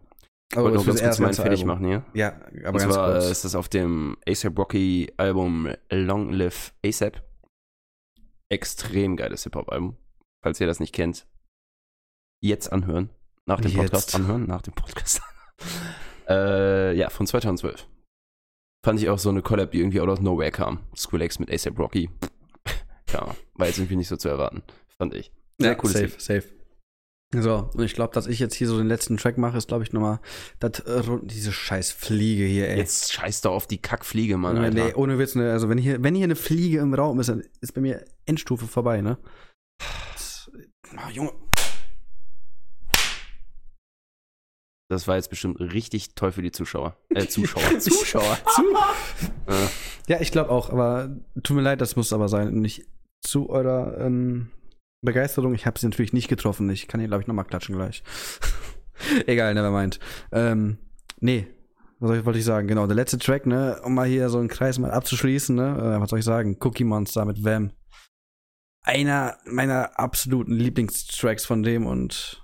Ich 0.51 0.57
Aber 0.57 0.69
wollte 0.69 0.83
für 0.83 0.89
ganz 0.91 1.01
kurz 1.01 1.19
meinen 1.19 1.33
fertig 1.33 1.65
machen 1.65 1.85
hier. 1.87 2.05
Ja, 2.13 2.35
aber 2.63 2.73
und 2.73 2.77
ganz 2.77 2.93
zwar 2.93 3.11
kurz. 3.13 3.25
äh, 3.25 3.31
ist 3.31 3.43
das 3.45 3.55
auf 3.55 3.69
dem 3.69 4.17
ASAP 4.27 4.59
Rocky 4.59 5.11
Album 5.17 5.73
Long 5.89 6.31
Live 6.31 6.73
ASAP. 6.85 7.23
Extrem 8.49 9.15
geiles 9.15 9.43
Hip-Hop-Album. 9.43 9.97
Falls 10.43 10.59
ihr 10.59 10.67
das 10.67 10.79
nicht 10.79 10.93
kennt, 10.93 11.25
jetzt 12.39 12.71
anhören. 12.71 13.09
Nach 13.45 13.59
dem 13.59 13.73
Podcast 13.73 14.13
Jetzt. 14.13 14.15
anhören. 14.15 14.45
Nach 14.45 14.61
dem 14.61 14.73
Podcast 14.73 15.21
äh, 16.29 16.95
ja, 16.95 17.09
von 17.09 17.27
2012. 17.27 17.87
Fand 18.85 19.01
ich 19.01 19.09
auch 19.09 19.19
so 19.19 19.29
eine 19.29 19.41
Collab, 19.41 19.71
die 19.71 19.79
irgendwie 19.79 20.01
out 20.01 20.09
of 20.09 20.19
nowhere 20.19 20.51
kam. 20.51 20.79
Skrillex 20.95 21.39
mit 21.39 21.51
ASAP 21.51 21.77
Rocky. 21.79 22.09
ja, 23.11 23.35
war 23.55 23.67
jetzt 23.67 23.77
irgendwie 23.77 23.95
nicht 23.95 24.07
so 24.07 24.17
zu 24.17 24.29
erwarten. 24.29 24.63
Fand 24.97 25.13
ich. 25.13 25.31
Sehr 25.59 25.71
ja, 25.71 25.75
cooles 25.75 25.93
safe, 25.93 26.05
Lied. 26.05 26.21
safe. 26.21 26.43
So, 27.35 27.69
und 27.73 27.83
ich 27.83 27.95
glaube, 27.95 28.13
dass 28.13 28.27
ich 28.27 28.37
jetzt 28.37 28.53
hier 28.53 28.67
so 28.67 28.77
den 28.77 28.87
letzten 28.87 29.17
Track 29.17 29.39
mache, 29.39 29.57
ist, 29.57 29.67
glaube 29.67 29.83
ich, 29.83 29.91
nochmal 29.91 30.19
das, 30.59 30.81
äh, 30.81 31.01
diese 31.23 31.51
scheiß 31.51 31.91
Fliege 31.91 32.45
hier, 32.45 32.69
ey. 32.69 32.77
Jetzt 32.77 33.11
scheiß 33.11 33.41
doch 33.41 33.53
auf 33.53 33.65
die 33.65 33.79
Kackfliege, 33.79 34.37
Mann, 34.37 34.55
nee, 34.55 34.65
Alter. 34.65 34.85
nee, 34.85 34.93
ohne 34.93 35.17
Witz, 35.17 35.33
ne? 35.33 35.51
Also 35.51 35.67
wenn 35.67 35.79
hier, 35.79 36.03
wenn 36.03 36.13
hier 36.13 36.25
eine 36.25 36.35
Fliege 36.35 36.79
im 36.79 36.93
Raum 36.93 37.19
ist, 37.19 37.29
dann 37.29 37.43
ist 37.59 37.73
bei 37.73 37.81
mir 37.81 38.05
Endstufe 38.27 38.67
vorbei, 38.67 39.01
ne? 39.01 39.17
Das, 40.13 40.51
ah, 40.95 41.09
Junge. 41.09 41.31
Das 44.89 45.07
war 45.07 45.15
jetzt 45.15 45.29
bestimmt 45.29 45.59
richtig 45.59 46.13
toll 46.15 46.31
für 46.31 46.41
die 46.41 46.51
Zuschauer. 46.51 46.97
Äh, 47.09 47.27
Zuschauer. 47.27 47.79
Zuschauer. 47.79 48.37
Äh, 49.47 49.67
Ja, 50.07 50.21
ich 50.21 50.31
glaube 50.31 50.49
auch, 50.49 50.69
aber 50.69 51.15
tut 51.43 51.55
mir 51.55 51.61
leid, 51.63 51.81
das 51.81 51.95
muss 51.95 52.13
aber 52.13 52.27
sein. 52.29 52.53
Nicht 52.53 52.85
zu 53.21 53.49
eurer 53.49 53.97
ähm, 53.99 54.51
Begeisterung. 55.01 55.53
Ich 55.53 55.65
habe 55.65 55.79
sie 55.79 55.87
natürlich 55.87 56.13
nicht 56.13 56.27
getroffen. 56.27 56.69
Ich 56.69 56.87
kann 56.87 56.99
hier, 56.99 57.07
glaube 57.07 57.21
ich, 57.21 57.27
nochmal 57.27 57.45
klatschen 57.45 57.75
gleich. 57.75 58.03
Egal, 59.27 59.53
nevermind. 59.53 59.99
Ähm, 60.31 60.77
nee, 61.19 61.47
was 61.99 62.25
wollte 62.25 62.39
ich 62.39 62.45
sagen? 62.45 62.67
Genau, 62.67 62.85
der 62.85 62.95
letzte 62.95 63.17
Track, 63.17 63.45
ne, 63.45 63.79
um 63.83 63.95
mal 63.95 64.07
hier 64.07 64.29
so 64.29 64.37
einen 64.39 64.49
Kreis 64.49 64.77
mal 64.79 64.91
abzuschließen, 64.91 65.55
ne, 65.55 65.95
äh, 65.97 66.01
was 66.01 66.09
soll 66.09 66.19
ich 66.19 66.25
sagen? 66.25 66.57
Cookie 66.61 66.83
Monster 66.83 67.25
mit 67.25 67.43
Vam. 67.43 67.71
Einer 68.83 69.37
meiner 69.45 69.97
absoluten 69.97 70.53
Lieblingstracks 70.53 71.45
von 71.45 71.63
dem 71.63 71.85
und 71.85 72.42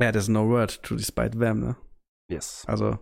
ja, 0.00 0.10
there's 0.12 0.28
no 0.28 0.48
word 0.48 0.82
to 0.82 0.96
despite 0.96 1.38
Vam, 1.38 1.60
ne? 1.60 1.76
yes. 2.30 2.64
Also, 2.66 2.98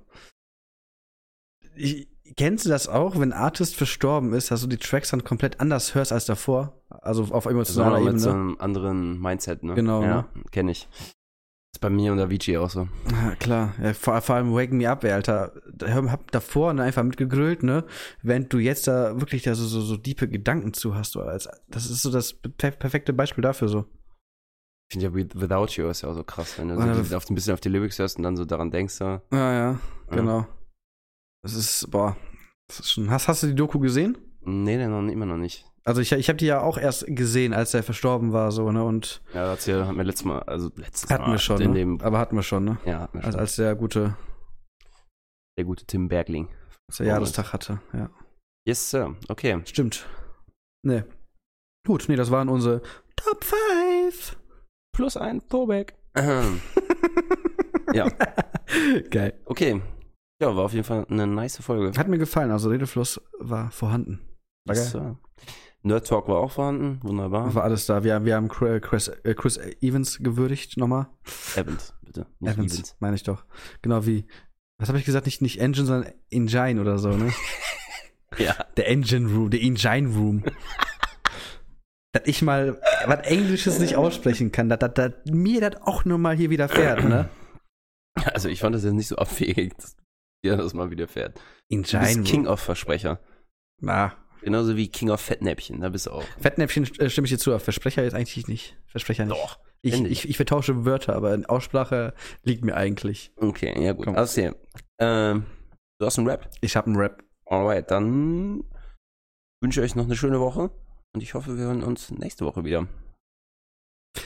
ich, 1.77 2.09
kennst 2.37 2.65
du 2.67 2.71
das 2.71 2.89
auch, 2.89 3.15
wenn 3.17 3.33
ein 3.33 3.39
Artist 3.39 3.77
verstorben 3.77 4.33
ist, 4.33 4.51
dass 4.51 4.61
du 4.63 4.67
die 4.67 4.77
Tracks 4.79 5.11
dann 5.11 5.25
komplett 5.25 5.61
anders 5.61 5.95
hörst 5.95 6.13
als 6.13 6.27
davor? 6.27 6.81
Also 6.89 7.23
auf 7.25 7.33
auch 7.47 7.47
emotionaler 7.47 7.91
noch 7.91 7.99
Ebene. 7.99 8.13
mit 8.13 8.21
so 8.21 8.31
einem 8.31 8.57
anderen 8.59 9.21
Mindset, 9.21 9.63
ne? 9.63 9.75
Genau, 9.75 10.03
Ja, 10.03 10.29
kenne 10.51 10.73
ich. 10.73 10.89
ist 11.75 11.81
bei 11.81 11.91
mir 11.91 12.13
und 12.13 12.19
Avicii 12.21 12.57
auch 12.57 12.71
so. 12.71 12.89
Ja, 13.13 13.35
klar. 13.37 13.75
Ja, 13.83 13.93
vor, 13.93 14.21
vor 14.23 14.37
allem 14.37 14.53
Wake 14.55 14.73
Me 14.73 14.89
Up, 14.91 15.05
ey, 15.05 15.13
Alter. 15.13 15.53
Hab 15.85 16.31
davor 16.33 16.73
ne, 16.73 16.83
einfach 16.83 17.05
mitgegrölt, 17.05 17.63
ne? 17.63 17.85
Während 18.23 18.53
du 18.53 18.59
jetzt 18.59 18.89
da 18.89 19.21
wirklich 19.21 19.43
da 19.43 19.55
so, 19.55 19.67
so, 19.67 19.81
so 19.83 19.97
diepe 19.97 20.29
Gedanken 20.29 20.73
zu 20.73 20.95
hast. 20.95 21.17
Als, 21.17 21.49
das 21.69 21.89
ist 21.91 22.03
so 22.03 22.11
das 22.11 22.33
per 22.33 22.71
perfekte 22.73 23.13
Beispiel 23.13 23.43
dafür 23.43 23.69
so. 23.69 23.85
Ich 24.91 24.95
finde 24.95 25.07
ja 25.07 25.15
With- 25.15 25.39
Without 25.41 25.67
You 25.81 25.89
ist 25.89 26.01
ja 26.03 26.09
auch 26.09 26.15
so 26.15 26.25
krass, 26.25 26.59
wenn 26.59 26.69
du 26.69 26.75
Ja, 26.75 27.05
so 27.05 27.17
auf, 27.17 27.29
ein 27.29 27.35
bisschen 27.35 27.53
auf 27.53 27.61
die 27.61 27.69
Lyrics 27.69 27.99
hörst 27.99 28.17
und 28.17 28.23
dann 28.23 28.37
so 28.37 28.45
daran 28.47 28.71
denkst, 28.71 28.95
so, 28.95 29.05
Ja, 29.31 29.53
ja, 29.53 29.81
genau. 30.11 30.47
Das 31.43 31.55
ist, 31.55 31.91
boah. 31.91 32.17
Das 32.69 32.81
ist 32.81 32.93
schon. 32.93 33.11
Hast, 33.11 33.29
hast 33.29 33.43
du 33.43 33.49
die 33.49 33.55
Doku 33.55 33.79
gesehen? 33.79 34.17
nee, 34.41 34.77
nee, 34.79 34.87
noch, 34.87 35.07
immer 35.11 35.27
noch 35.27 35.37
nicht. 35.37 35.67
Also 35.85 36.01
ich, 36.01 36.13
ich 36.13 36.29
habe 36.29 36.37
die 36.39 36.47
ja 36.47 36.61
auch 36.63 36.77
erst 36.79 37.05
gesehen, 37.07 37.53
als 37.55 37.73
er 37.75 37.83
verstorben 37.83 38.33
war, 38.33 38.51
so, 38.53 38.71
ne? 38.73 38.83
Und 38.85 39.23
Ja, 39.35 39.55
das 39.55 39.65
hier 39.65 39.87
hatten 39.87 39.97
wir 39.97 40.05
letztes 40.05 40.25
Mal, 40.27 40.41
also 40.43 40.71
letztes 40.77 41.11
hatten 41.11 41.25
Mal 41.25 41.33
wir 41.33 41.39
schon, 41.39 41.61
in 41.61 41.71
ne? 41.71 41.79
dem, 41.79 42.01
Aber 42.01 42.19
hatten 42.19 42.37
wir 42.37 42.43
schon, 42.43 42.65
ne? 42.65 42.79
ja, 42.85 43.01
hatten 43.01 43.15
wir 43.19 43.23
schon. 43.23 43.33
Als, 43.33 43.37
als 43.41 43.57
der 43.57 43.75
gute, 43.75 44.17
der 45.59 45.65
gute 45.65 45.85
Tim 45.87 46.09
Bergling. 46.09 46.49
als 46.89 46.99
der 46.99 47.07
Jahrestag 47.07 47.53
hatte, 47.53 47.81
ja. 47.93 48.11
Yes, 48.67 48.91
Sir. 48.91 49.17
Okay. 49.29 49.61
Stimmt. 49.65 50.07
Ne. 50.85 51.07
Gut, 51.87 52.05
nee, 52.09 52.17
das 52.17 52.31
waren 52.31 52.49
unsere 52.51 52.83
Top 53.17 53.45
5. 53.45 54.37
Plus 54.99 55.17
ein 55.17 55.41
Throwback. 55.49 55.95
Ähm, 56.17 56.61
ja, 57.95 58.09
Geil. 59.11 59.33
okay. 59.45 59.81
Ja, 60.43 60.57
war 60.57 60.65
auf 60.65 60.73
jeden 60.73 60.85
Fall 60.85 61.07
eine 61.09 61.25
nice 61.25 61.59
Folge. 61.59 61.97
Hat 61.97 62.09
mir 62.09 62.19
gefallen, 62.19 62.51
also 62.51 62.69
Redefluss 62.69 63.21
war 63.39 63.71
vorhanden. 63.71 64.19
War 64.65 64.75
geil. 64.75 64.85
Sir. 64.85 65.17
Nerd 65.83 66.09
Talk 66.09 66.27
war 66.27 66.39
auch 66.39 66.51
vorhanden. 66.51 66.99
Wunderbar. 67.05 67.55
War 67.55 67.63
alles 67.63 67.87
da. 67.87 68.03
Wir, 68.03 68.25
wir 68.25 68.35
haben 68.35 68.49
Chris, 68.49 68.83
Chris, 68.83 69.07
äh, 69.07 69.35
Chris 69.35 69.57
Evans 69.81 70.19
gewürdigt 70.19 70.77
nochmal. 70.79 71.07
Evans, 71.55 71.95
bitte. 72.03 72.27
Nicht 72.41 72.55
Evans, 72.55 72.75
Evans. 72.75 72.97
meine 72.99 73.15
ich 73.15 73.23
doch. 73.23 73.45
Genau 73.83 74.05
wie, 74.05 74.27
was 74.79 74.89
habe 74.89 74.99
ich 74.99 75.05
gesagt? 75.05 75.27
Nicht, 75.27 75.43
nicht 75.43 75.61
Engine, 75.61 75.87
sondern 75.87 76.13
Engine 76.29 76.81
oder 76.81 76.99
so, 76.99 77.11
ne? 77.11 77.33
Ja. 78.37 78.55
Der 78.77 78.89
Engine 78.89 79.29
Room, 79.33 79.51
der 79.51 79.63
Engine 79.63 80.09
Room. 80.09 80.43
dass 82.13 82.27
ich 82.27 82.43
mal 82.43 82.81
was 83.07 83.21
Englisches 83.27 83.79
nicht 83.79 83.97
aussprechen 83.97 84.53
kann, 84.53 84.69
dass, 84.69 84.79
dass, 84.79 84.95
dass 84.95 85.13
mir 85.27 85.61
das 85.61 85.83
auch 85.83 86.05
nur 86.05 86.19
mal 86.19 86.37
hier 86.37 86.51
widerfährt, 86.51 87.05
ne? 87.05 87.29
Also 88.35 88.49
ich 88.49 88.59
fand 88.59 88.75
das 88.75 88.83
jetzt 88.83 88.95
nicht 88.95 89.07
so 89.07 89.15
abwegig, 89.15 89.77
dass 89.77 89.97
dir 90.45 90.57
das 90.57 90.75
mal 90.75 90.91
widerfährt. 90.91 91.37
Du 91.37 91.77
Engine 91.77 92.03
bist 92.03 92.17
Room. 92.17 92.25
King 92.25 92.47
of 92.49 92.59
Versprecher. 92.59 93.21
Na, 93.81 94.17
Genauso 94.43 94.77
wie 94.77 94.89
King 94.89 95.11
of 95.11 95.21
Fettnäpfchen, 95.21 95.81
da 95.81 95.89
bist 95.89 96.07
du 96.07 96.13
auch. 96.13 96.25
Fettnäpfchen 96.41 96.85
äh, 96.99 97.11
stimme 97.11 97.27
ich 97.27 97.33
dir 97.33 97.39
zu, 97.39 97.51
aber 97.51 97.61
Versprecher 97.61 98.05
jetzt 98.05 98.15
eigentlich 98.15 98.47
nicht. 98.47 98.77
Versprecher 98.87 99.25
nicht. 99.25 99.37
Doch. 99.37 99.59
Ich, 99.83 100.01
ich, 100.05 100.29
ich 100.29 100.37
vertausche 100.37 100.85
Wörter, 100.85 101.15
aber 101.15 101.35
in 101.35 101.47
Aussprache 101.47 102.15
liegt 102.43 102.65
mir 102.65 102.77
eigentlich. 102.77 103.33
Okay, 103.37 103.75
ja 103.83 103.93
gut. 103.93 104.07
Komm. 104.07 104.17
Also 104.17 104.41
hier. 104.41 104.57
Ähm, 105.01 105.47
du 106.01 106.07
hast 106.07 106.19
einen 106.19 106.29
Rap? 106.29 106.49
Ich 106.61 106.77
habe 106.77 106.87
einen 106.87 106.97
Rap. 106.97 107.23
Alright, 107.47 107.91
dann 107.91 108.65
wünsche 109.61 109.81
ich 109.81 109.85
euch 109.91 109.97
noch 109.97 110.05
eine 110.05 110.17
schöne 110.17 110.41
Woche 110.41 110.71
und 111.19 111.25
ich 111.25 111.35
hoffe, 111.35 111.59
wir 111.59 111.65
hören 111.65 111.83
uns 111.83 112.13
nächste 112.13 112.45
Woche 112.45 112.65
wieder. 112.65 112.87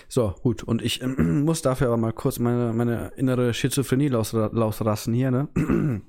So, 0.09 0.35
gut. 0.43 0.63
Und 0.63 0.83
ich 0.83 1.01
ähm, 1.01 1.43
muss 1.45 1.63
dafür 1.63 1.87
aber 1.87 1.97
mal 1.97 2.13
kurz 2.13 2.39
meine, 2.39 2.75
meine 2.75 3.13
innere 3.17 3.55
Schizophrenie 3.55 4.09
los, 4.09 4.33
losrassen 4.33 5.15
hier, 5.15 5.31
ne? 5.31 5.49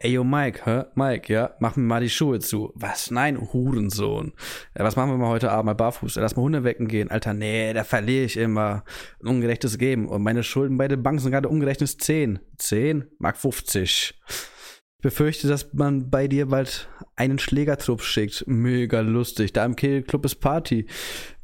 Ey, 0.00 0.12
yo, 0.12 0.24
Mike, 0.24 0.62
hä? 0.64 0.86
Mike, 0.96 1.32
ja? 1.32 1.54
Mach 1.60 1.76
mir 1.76 1.84
mal 1.84 2.00
die 2.00 2.10
Schuhe 2.10 2.40
zu. 2.40 2.72
Was? 2.74 3.12
Nein, 3.12 3.40
Hurensohn. 3.52 4.32
Ja, 4.76 4.82
was 4.82 4.96
machen 4.96 5.10
wir 5.10 5.18
mal 5.18 5.28
heute 5.28 5.52
Abend? 5.52 5.66
Mal 5.66 5.74
barfuß. 5.74 6.16
Lass 6.16 6.34
mal 6.34 6.42
Hunde 6.42 6.64
wecken 6.64 6.88
gehen. 6.88 7.12
Alter, 7.12 7.32
nee, 7.32 7.72
da 7.72 7.84
verliere 7.84 8.24
ich 8.24 8.36
immer. 8.36 8.82
Ein 9.22 9.28
ungerechtes 9.28 9.78
Geben. 9.78 10.08
Und 10.08 10.24
meine 10.24 10.42
Schulden 10.42 10.78
bei 10.78 10.88
der 10.88 10.96
Bank 10.96 11.20
sind 11.20 11.30
gerade 11.30 11.48
ungerechnet 11.48 11.90
10. 11.90 12.40
10? 12.58 13.06
Mark 13.20 13.36
50. 13.36 14.20
Ich 15.00 15.02
befürchte, 15.02 15.46
dass 15.46 15.72
man 15.74 16.10
bei 16.10 16.26
dir 16.26 16.46
bald 16.46 16.88
einen 17.14 17.38
Schlägertrupp 17.38 18.02
schickt. 18.02 18.42
Mega 18.48 18.98
lustig. 18.98 19.52
Da 19.52 19.64
im 19.64 19.76
Kegelclub 19.76 20.24
ist 20.24 20.40
Party. 20.40 20.88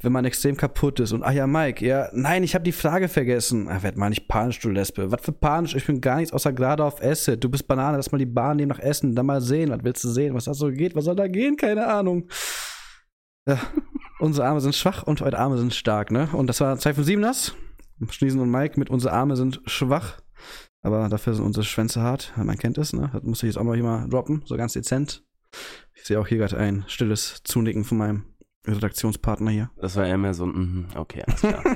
Wenn 0.01 0.11
man 0.11 0.25
extrem 0.25 0.57
kaputt 0.57 0.99
ist. 0.99 1.13
Und 1.13 1.23
ach 1.23 1.31
ja, 1.31 1.47
Mike, 1.47 1.85
ja, 1.85 2.09
nein, 2.11 2.43
ich 2.43 2.53
habe 2.53 2.65
die 2.65 2.73
Frage 2.73 3.07
vergessen. 3.07 3.69
Ach, 3.69 3.81
werd 3.81 3.95
mal 3.95 4.09
nicht 4.09 4.27
panisch, 4.27 4.59
du 4.59 4.67
Lesbe. 4.67 5.09
Was 5.09 5.21
für 5.21 5.31
panisch? 5.31 5.73
Ich 5.73 5.85
bin 5.85 6.01
gar 6.01 6.17
nichts 6.17 6.33
außer 6.33 6.51
gerade 6.51 6.83
auf 6.83 7.01
Acid. 7.01 7.41
Du 7.41 7.47
bist 7.47 7.65
Banane, 7.65 7.95
lass 7.95 8.11
mal 8.11 8.17
die 8.17 8.25
Bahn 8.25 8.57
nehmen 8.57 8.67
nach 8.67 8.79
Essen. 8.79 9.15
Dann 9.15 9.25
mal 9.25 9.39
sehen. 9.39 9.69
Was 9.69 9.85
willst 9.85 10.03
du 10.03 10.09
sehen? 10.09 10.33
Was 10.33 10.43
da 10.43 10.53
so 10.53 10.69
geht? 10.69 10.93
Was 10.93 11.05
soll 11.05 11.15
da 11.15 11.29
gehen? 11.29 11.55
Keine 11.55 11.87
Ahnung. 11.87 12.27
Ja, 13.47 13.57
unsere 14.19 14.47
Arme 14.47 14.59
sind 14.59 14.75
schwach 14.75 15.03
und 15.03 15.21
eure 15.21 15.39
Arme 15.39 15.57
sind 15.57 15.73
stark, 15.73 16.11
ne? 16.11 16.27
Und 16.33 16.47
das 16.47 16.59
war 16.59 16.77
2 16.77 16.93
von 16.93 17.03
7 17.05 17.21
das. 17.21 17.55
Schniesen 18.09 18.41
und 18.41 18.51
Mike 18.51 18.77
mit 18.77 18.89
unsere 18.89 19.13
Arme 19.13 19.37
sind 19.37 19.61
schwach. 19.65 20.19
Aber 20.85 21.09
dafür 21.09 21.33
sind 21.33 21.43
unsere 21.43 21.63
Schwänze 21.63 22.01
hart. 22.01 22.31
Man 22.37 22.59
kennt 22.59 22.77
es, 22.77 22.93
ne? 22.93 23.09
Das 23.11 23.23
muss 23.23 23.41
ich 23.41 23.47
jetzt 23.47 23.57
auch 23.57 23.63
mal 23.63 23.73
hier 23.73 23.83
mal 23.83 24.07
droppen, 24.07 24.43
so 24.45 24.55
ganz 24.55 24.73
dezent. 24.73 25.23
Ich 25.95 26.03
sehe 26.03 26.19
auch 26.19 26.27
hier 26.27 26.37
gerade 26.37 26.57
ein 26.57 26.83
stilles 26.85 27.41
Zunicken 27.43 27.83
von 27.83 27.97
meinem 27.97 28.25
Redaktionspartner 28.67 29.49
hier. 29.49 29.71
Das 29.77 29.95
war 29.95 30.05
eher 30.05 30.19
mehr 30.19 30.35
so 30.35 30.45
ein, 30.45 30.51
mhm, 30.51 30.87
okay, 30.95 31.23
alles 31.25 31.39
klar. 31.39 31.63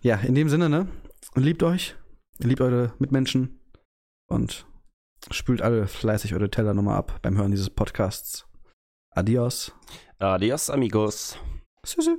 Ja, 0.00 0.16
in 0.16 0.34
dem 0.34 0.48
Sinne, 0.50 0.68
ne? 0.68 0.88
Liebt 1.34 1.62
euch, 1.62 1.94
liebt 2.38 2.60
eure 2.60 2.92
Mitmenschen 2.98 3.60
und 4.28 4.66
spült 5.30 5.62
alle 5.62 5.86
fleißig 5.86 6.34
eure 6.34 6.50
Teller 6.50 6.74
nochmal 6.74 6.96
ab 6.96 7.20
beim 7.22 7.36
Hören 7.36 7.50
dieses 7.50 7.70
Podcasts. 7.70 8.46
Adios. 9.10 9.72
Adios, 10.18 10.68
amigos. 10.68 11.38
Tschüssi. 11.84 12.16